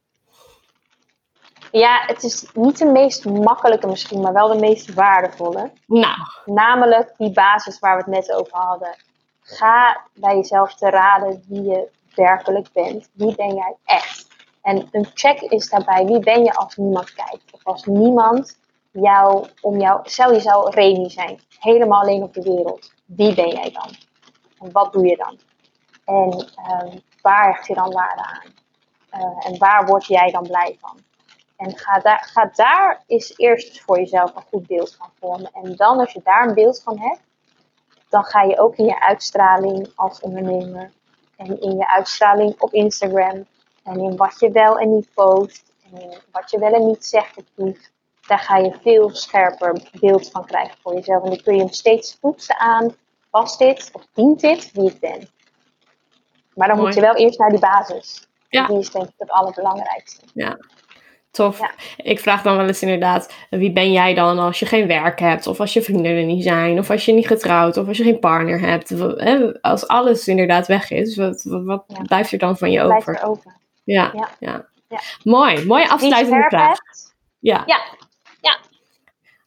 Ja, 1.72 2.04
het 2.06 2.24
is 2.24 2.50
niet 2.54 2.78
de 2.78 2.86
meest 2.86 3.26
makkelijke 3.26 3.88
misschien, 3.88 4.22
maar 4.22 4.34
wel 4.34 4.48
de 4.48 4.60
meest 4.60 4.94
waardevolle. 4.94 5.72
Nou, 5.86 6.18
Namelijk 6.46 7.14
die 7.18 7.32
basis 7.32 7.80
waar 7.80 7.98
we 7.98 8.04
het 8.04 8.12
net 8.12 8.32
over 8.32 8.58
hadden. 8.58 8.96
Ga 9.42 10.02
bij 10.14 10.36
jezelf 10.36 10.76
te 10.76 10.90
raden 10.90 11.44
wie 11.48 11.64
je 11.64 11.90
werkelijk 12.16 12.68
bent. 12.74 13.10
Wie 13.14 13.36
ben 13.36 13.54
jij 13.54 13.76
echt? 13.86 14.28
En 14.62 14.88
een 14.92 15.08
check 15.14 15.42
is 15.42 15.70
daarbij, 15.70 16.06
wie 16.06 16.20
ben 16.20 16.44
je 16.44 16.54
als 16.54 16.76
niemand 16.76 17.14
kijkt? 17.14 17.44
Of 17.52 17.64
als 17.64 17.86
niemand 17.86 18.58
jou 18.92 19.48
om 19.62 19.80
jou, 19.80 20.00
stel 20.04 20.34
je 20.34 20.40
zou 20.40 20.70
Remy 20.70 21.10
zijn, 21.10 21.40
helemaal 21.60 22.02
alleen 22.02 22.24
op 22.24 22.34
de 22.34 22.42
wereld. 22.42 22.92
Wie 23.16 23.36
ben 23.36 23.50
jij 23.50 23.72
dan? 23.72 23.90
En 24.60 24.72
wat 24.72 24.94
doe 24.94 25.08
je 25.08 25.16
dan? 25.16 25.40
En 26.06 26.50
ehm, 26.56 26.98
waar 27.22 27.46
hecht 27.46 27.68
je 27.68 27.74
dan 27.74 27.92
waarde 27.92 28.24
aan? 28.24 28.54
Eh, 29.10 29.48
en 29.48 29.58
waar 29.58 29.86
word 29.86 30.06
jij 30.06 30.32
dan 30.32 30.44
blij 30.44 30.78
van? 30.80 30.98
En 31.56 31.78
ga 31.78 32.00
daar, 32.00 32.30
ga 32.34 32.50
daar 32.56 33.04
eerst 33.36 33.82
voor 33.82 33.98
jezelf 33.98 34.36
een 34.36 34.44
goed 34.50 34.68
beeld 34.68 34.96
van 34.96 35.10
vormen. 35.20 35.52
En 35.54 35.76
dan, 35.76 36.00
als 36.00 36.14
je 36.14 36.22
daar 36.24 36.48
een 36.48 36.54
beeld 36.54 36.82
van 36.82 37.00
hebt, 37.00 37.22
dan 38.10 38.24
ga 38.24 38.42
je 38.42 38.60
ook 38.60 38.76
in 38.76 38.86
je 38.86 39.00
uitstraling 39.02 39.92
als 39.96 40.20
ondernemer. 40.20 40.92
En 41.36 41.62
in 41.62 41.78
je 41.78 41.90
uitstraling 41.90 42.62
op 42.62 42.74
Instagram. 42.74 43.46
En 43.84 44.00
in 44.00 44.16
wat 44.16 44.40
je 44.40 44.52
wel 44.52 44.78
en 44.78 44.96
niet 44.96 45.14
post. 45.14 45.74
En 45.92 46.02
in 46.02 46.18
wat 46.32 46.52
je 46.52 46.60
wel 46.60 46.74
en 46.74 46.86
niet 46.86 47.06
zegt 47.06 47.38
of 47.38 47.44
doet. 47.56 47.92
Daar 48.30 48.40
ga 48.40 48.58
je 48.58 48.74
veel 48.82 49.10
scherper 49.16 49.82
beeld 50.00 50.30
van 50.32 50.46
krijgen 50.46 50.76
voor 50.82 50.94
jezelf. 50.94 51.24
En 51.24 51.30
dan 51.30 51.42
kun 51.42 51.54
je 51.54 51.60
hem 51.60 51.72
steeds 51.72 52.20
toetsen 52.20 52.60
aan. 52.60 52.96
Past 53.30 53.60
dit 53.60 53.90
of 53.94 54.08
dient 54.14 54.40
dit 54.40 54.72
wie 54.74 54.90
ik 54.90 55.00
ben? 55.00 55.28
Maar 56.56 56.68
dan 56.68 56.78
Mooi. 56.78 56.88
moet 56.90 56.96
je 56.96 57.02
wel 57.02 57.16
eerst 57.16 57.40
naar 57.40 57.50
die 57.50 57.60
basis. 57.60 58.28
Ja. 58.50 58.68
Die 58.68 58.78
is 58.80 58.92
denk 58.92 59.06
ik 59.06 59.14
het 59.18 59.32
allerbelangrijkste. 59.32 60.26
tof. 61.32 61.60
Ja. 61.60 61.72
Ik 61.98 62.20
vraag 62.20 62.42
dan 62.42 62.58
wel 62.58 62.68
eens 62.68 62.82
inderdaad, 62.82 63.34
wie 63.50 63.72
ben 63.72 63.92
jij 63.92 64.14
dan 64.14 64.40
als 64.40 64.60
je 64.60 64.66
geen 64.66 64.88
werk 64.88 65.20
hebt? 65.20 65.48
Of 65.48 65.60
als 65.60 65.74
je 65.74 65.82
vrienden 65.82 66.16
er 66.18 66.24
niet 66.24 66.44
zijn? 66.44 66.80
Of 66.80 66.90
als 66.90 67.06
je 67.06 67.14
niet 67.14 67.28
getrouwd? 67.28 67.78
Of 67.78 67.88
als 67.88 67.98
je 67.98 68.04
geen 68.04 68.20
partner 68.20 68.60
hebt? 68.60 68.94
Als 69.62 69.88
alles 69.88 70.28
inderdaad 70.28 70.68
weg 70.68 70.92
is, 70.92 71.16
wat, 71.16 71.44
wat, 71.44 71.84
Ja. 71.88 72.02
blijft 72.02 72.32
er 72.32 72.38
dan 72.38 72.58
van 72.58 72.72
je 72.72 72.82
over? 72.82 73.18
erover. 73.18 73.56
Ja, 73.84 74.12
ja. 74.16 74.30
Ja. 74.40 74.68
Ja. 74.88 75.00
Mooi, 75.24 75.66
mooie 75.66 75.90
afsluitende 75.90 76.46
vraag. 76.50 76.68
hebt, 76.68 77.14
Ja. 77.40 77.64
Ja, 77.66 77.80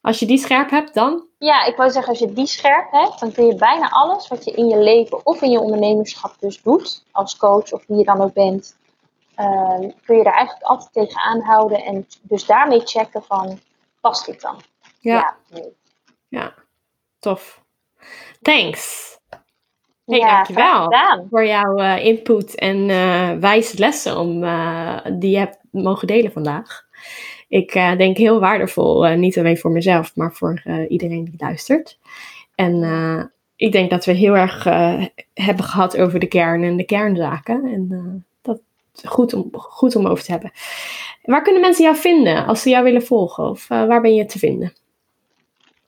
Als 0.03 0.19
je 0.19 0.27
die 0.27 0.39
scherp 0.39 0.71
hebt, 0.71 0.95
dan? 0.95 1.27
Ja, 1.39 1.65
ik 1.65 1.77
wou 1.77 1.91
zeggen, 1.91 2.11
als 2.11 2.19
je 2.19 2.33
die 2.33 2.47
scherp 2.47 2.91
hebt, 2.91 3.21
dan 3.21 3.33
kun 3.33 3.47
je 3.47 3.55
bijna 3.55 3.89
alles 3.89 4.29
wat 4.29 4.45
je 4.45 4.51
in 4.51 4.67
je 4.67 4.79
leven 4.79 5.27
of 5.27 5.43
in 5.43 5.51
je 5.51 5.61
ondernemerschap 5.61 6.35
dus 6.41 6.63
doet, 6.63 7.05
als 7.11 7.37
coach 7.37 7.73
of 7.73 7.85
wie 7.87 7.99
je 7.99 8.05
dan 8.05 8.21
ook 8.21 8.33
bent, 8.33 8.77
uh, 9.39 9.91
kun 10.05 10.17
je 10.17 10.25
er 10.25 10.33
eigenlijk 10.33 10.67
altijd 10.67 10.93
tegenaan 10.93 11.41
houden 11.41 11.85
en 11.85 12.07
dus 12.23 12.47
daarmee 12.47 12.81
checken 12.81 13.23
van, 13.23 13.59
past 14.01 14.27
dit 14.27 14.41
dan? 14.41 14.57
Ja. 14.99 15.15
Ja, 15.15 15.37
nee. 15.49 15.73
ja. 16.29 16.55
tof. 17.19 17.61
Thanks. 18.43 19.11
Hey, 20.05 20.19
ja, 20.19 20.35
dankjewel 20.35 21.27
voor 21.31 21.47
jouw 21.47 21.79
uh, 21.79 22.05
input 22.05 22.55
en 22.55 22.89
uh, 22.89 23.33
wijze 23.41 23.79
lessen 23.79 24.19
om, 24.19 24.45
uh, 24.45 24.99
die 25.13 25.31
je 25.31 25.39
hebt 25.39 25.59
mogen 25.71 26.07
delen 26.07 26.33
vandaag. 26.33 26.85
Ik 27.53 27.73
denk 27.73 28.17
heel 28.17 28.41
waardevol, 28.41 29.05
niet 29.05 29.39
alleen 29.39 29.59
voor 29.59 29.71
mezelf, 29.71 30.17
maar 30.17 30.33
voor 30.33 30.63
iedereen 30.89 31.25
die 31.25 31.35
luistert. 31.39 31.99
En 32.55 33.33
ik 33.57 33.73
denk 33.73 33.91
dat 33.91 34.05
we 34.05 34.13
heel 34.13 34.37
erg 34.37 34.65
hebben 35.35 35.65
gehad 35.65 35.99
over 35.99 36.19
de 36.19 36.27
kern 36.27 36.63
en 36.63 36.77
de 36.77 36.85
kernzaken. 36.85 37.65
En 37.65 38.25
dat 38.43 38.61
is 38.95 39.03
goed 39.05 39.35
om, 39.35 39.49
goed 39.53 39.97
om 39.97 40.07
over 40.07 40.25
te 40.25 40.31
hebben. 40.31 40.53
Waar 41.23 41.43
kunnen 41.43 41.61
mensen 41.61 41.85
jou 41.85 41.97
vinden 41.97 42.47
als 42.47 42.63
ze 42.63 42.71
jou 42.71 42.85
willen 42.85 43.03
volgen? 43.03 43.49
Of 43.49 43.69
waar 43.69 44.01
ben 44.01 44.15
je 44.15 44.27
te 44.27 44.39
vinden? 44.39 44.73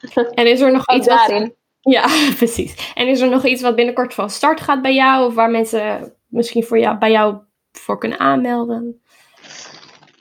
En 0.34 0.46
is 0.46 0.60
er 0.60 0.72
nog 0.72 0.94
iets 0.94 1.06
daarin? 1.06 1.54
Ja, 1.80 2.06
precies. 2.36 2.92
En 2.94 3.08
is 3.08 3.20
er 3.20 3.28
nog 3.28 3.44
iets 3.44 3.62
wat 3.62 3.76
binnenkort 3.76 4.14
van 4.14 4.30
start 4.30 4.60
gaat 4.60 4.82
bij 4.82 4.94
jou? 4.94 5.26
Of 5.26 5.34
waar 5.34 5.50
mensen 5.50 6.14
misschien 6.30 6.64
voor 6.64 6.78
jou, 6.78 6.98
bij 6.98 7.10
jou 7.10 7.36
voor 7.72 7.98
kunnen 7.98 8.18
aanmelden? 8.18 9.02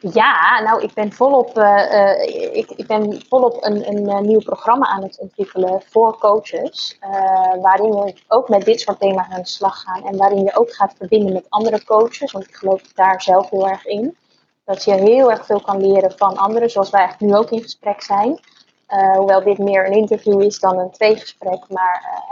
Ja, 0.01 0.61
nou, 0.61 0.83
ik 0.83 0.93
ben 0.93 1.11
volop, 1.11 1.57
uh, 1.57 2.23
ik, 2.51 2.71
ik 2.71 2.87
ben 2.87 3.21
volop 3.29 3.57
een, 3.59 3.87
een, 3.87 4.09
een, 4.09 4.25
nieuw 4.25 4.39
programma 4.39 4.85
aan 4.85 5.03
het 5.03 5.19
ontwikkelen 5.19 5.81
voor 5.85 6.17
coaches. 6.17 6.99
Waarin 7.61 7.89
we 7.89 8.13
ook 8.27 8.49
met 8.49 8.65
dit 8.65 8.79
soort 8.79 8.99
thema's 8.99 9.27
aan 9.29 9.41
de 9.41 9.47
slag 9.47 9.81
gaan. 9.81 10.05
En 10.05 10.17
waarin 10.17 10.43
je 10.43 10.57
ook 10.57 10.73
gaat 10.73 10.93
verbinden 10.97 11.33
met 11.33 11.45
andere 11.49 11.83
coaches. 11.83 12.31
Want 12.31 12.47
ik 12.47 12.55
geloof 12.55 12.81
daar 12.81 13.21
zelf 13.21 13.49
heel 13.49 13.67
erg 13.67 13.85
in 13.85 14.17
dat 14.65 14.83
je 14.83 14.93
heel 14.93 15.31
erg 15.31 15.45
veel 15.45 15.61
kan 15.61 15.81
leren 15.81 16.11
van 16.17 16.37
anderen, 16.37 16.69
zoals 16.69 16.89
wij 16.89 17.01
eigenlijk 17.01 17.31
nu 17.31 17.39
ook 17.39 17.51
in 17.51 17.61
gesprek 17.61 18.01
zijn. 18.01 18.39
Hoewel 19.15 19.43
dit 19.43 19.57
meer 19.57 19.85
een 19.85 19.97
interview 19.97 20.41
is 20.41 20.59
dan 20.59 20.79
een 20.79 20.91
tweegesprek, 20.91 21.65
maar 21.69 22.23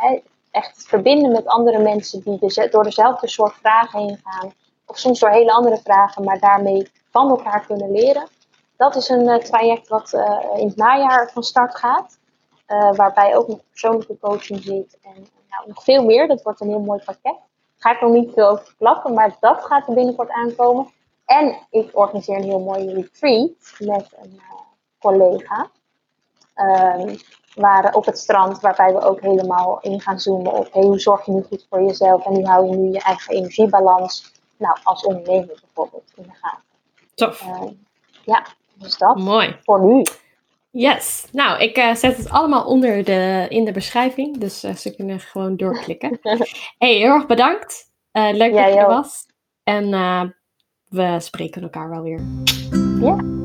echt 0.58 0.88
verbinden 0.88 1.32
met 1.32 1.47
andere 1.47 1.80
mensen 1.80 2.22
die 2.22 2.70
door 2.70 2.84
dezelfde 2.84 3.28
soort 3.28 3.53
vragen 3.53 3.99
heen 3.99 4.22
gaan, 4.24 4.53
of 4.86 4.97
soms 4.97 5.20
door 5.20 5.30
hele 5.30 5.51
andere 5.51 5.78
vragen, 5.78 6.24
maar 6.24 6.39
daarmee 6.39 6.91
van 7.12 7.30
elkaar 7.30 7.66
kunnen 7.66 7.91
leren. 7.91 8.28
Dat 8.78 8.95
is 8.95 9.10
een 9.10 9.28
uh, 9.28 9.36
traject 9.36 9.88
wat 9.88 10.14
in 10.55 10.68
het 10.68 10.76
najaar 10.76 11.30
van 11.34 11.43
start 11.43 11.76
gaat, 11.76 12.20
waarbij 12.95 13.36
ook 13.36 13.47
nog 13.47 13.60
persoonlijke 13.70 14.18
coaching 14.20 14.64
zit 14.64 14.97
en 15.01 15.28
nou, 15.49 15.68
nog 15.68 15.84
veel 15.84 16.03
meer. 16.05 16.28
Dat 16.28 16.41
wordt 16.41 16.62
een 16.62 16.68
heel 16.68 16.80
mooi 16.80 17.01
pakket. 17.05 17.38
Ga 17.78 17.91
ik 17.91 18.01
nog 18.01 18.12
niet 18.12 18.34
veel 18.34 18.47
over 18.47 18.66
verklappen, 18.66 19.14
maar 19.14 19.36
dat 19.39 19.66
gaat 19.66 19.88
er 19.88 19.93
binnenkort 19.93 20.30
aankomen. 20.30 20.88
En 21.26 21.58
ik 21.70 21.89
organiseer 21.93 22.36
een 22.36 22.43
heel 22.43 22.60
mooi 22.60 22.93
retreat 22.93 23.76
met 23.80 24.18
een 24.22 24.41
collega. 24.99 25.70
Um, 26.55 27.18
waar, 27.58 27.93
op 27.93 28.05
het 28.05 28.18
strand, 28.18 28.60
waarbij 28.60 28.93
we 28.93 29.01
ook 29.01 29.22
helemaal 29.22 29.80
in 29.82 30.01
gaan 30.01 30.20
zoomen 30.20 30.51
op 30.51 30.74
hey, 30.74 30.82
hoe 30.82 30.99
zorg 30.99 31.26
je 31.26 31.32
nu 31.32 31.43
goed 31.43 31.66
voor 31.70 31.82
jezelf 31.82 32.26
en 32.26 32.34
hoe 32.34 32.47
hou 32.47 32.70
je 32.70 32.76
nu 32.76 32.91
je 32.91 33.01
eigen 33.01 33.36
energiebalans, 33.36 34.32
nou, 34.58 34.78
als 34.84 35.03
ondernemer 35.03 35.60
bijvoorbeeld, 35.62 36.03
in 36.16 36.24
de 36.24 36.30
gaten. 36.41 36.64
Tof. 37.16 37.41
Uh, 37.41 37.72
ja, 38.24 38.45
dus 38.74 38.97
dat. 38.97 39.18
Mooi. 39.18 39.58
Voor 39.64 39.86
nu. 39.86 40.01
Yes. 40.72 41.28
Nou, 41.32 41.62
ik 41.62 41.78
uh, 41.78 41.95
zet 41.95 42.18
het 42.18 42.30
allemaal 42.30 42.66
onder 42.66 43.03
de, 43.03 43.45
in 43.49 43.66
de 43.66 43.72
beschrijving, 43.72 44.38
dus 44.38 44.64
uh, 44.64 44.74
ze 44.74 44.95
kunnen 44.95 45.20
gewoon 45.20 45.55
doorklikken. 45.55 46.20
hey, 46.78 46.93
heel 46.93 47.14
erg 47.14 47.26
bedankt. 47.26 47.91
leuk 48.12 48.53
dat 48.53 48.74
je 48.74 48.80
er 48.80 48.88
was. 48.88 49.26
En 49.64 49.89
we 50.89 51.20
spreken 51.20 51.62
elkaar 51.62 51.89
wel 51.89 52.01
weer. 52.01 52.22
Ja. 52.99 53.36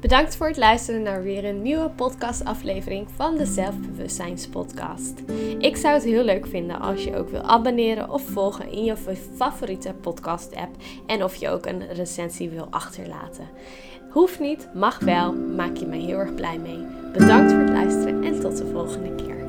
Bedankt 0.00 0.36
voor 0.36 0.46
het 0.46 0.56
luisteren 0.56 1.02
naar 1.02 1.22
weer 1.22 1.44
een 1.44 1.62
nieuwe 1.62 1.90
podcastaflevering 1.90 3.08
van 3.16 3.36
de 3.36 3.46
Zelfbewustzijnspodcast. 3.46 5.22
Ik 5.58 5.76
zou 5.76 5.94
het 5.94 6.04
heel 6.04 6.22
leuk 6.22 6.46
vinden 6.46 6.80
als 6.80 7.04
je 7.04 7.16
ook 7.16 7.28
wil 7.28 7.42
abonneren 7.42 8.10
of 8.10 8.22
volgen 8.22 8.72
in 8.72 8.84
je 8.84 8.96
favoriete 9.36 9.94
podcast-app 10.00 10.76
en 11.06 11.24
of 11.24 11.34
je 11.34 11.48
ook 11.48 11.66
een 11.66 11.92
recensie 11.92 12.50
wil 12.50 12.66
achterlaten. 12.70 13.48
Hoeft 14.10 14.40
niet, 14.40 14.68
mag 14.74 14.98
wel, 14.98 15.32
maak 15.32 15.76
je 15.76 15.86
mij 15.86 15.98
heel 15.98 16.18
erg 16.18 16.34
blij 16.34 16.58
mee. 16.58 16.86
Bedankt 17.12 17.52
voor 17.52 17.60
het 17.60 17.70
luisteren 17.70 18.24
en 18.24 18.40
tot 18.40 18.56
de 18.56 18.66
volgende 18.66 19.14
keer. 19.14 19.39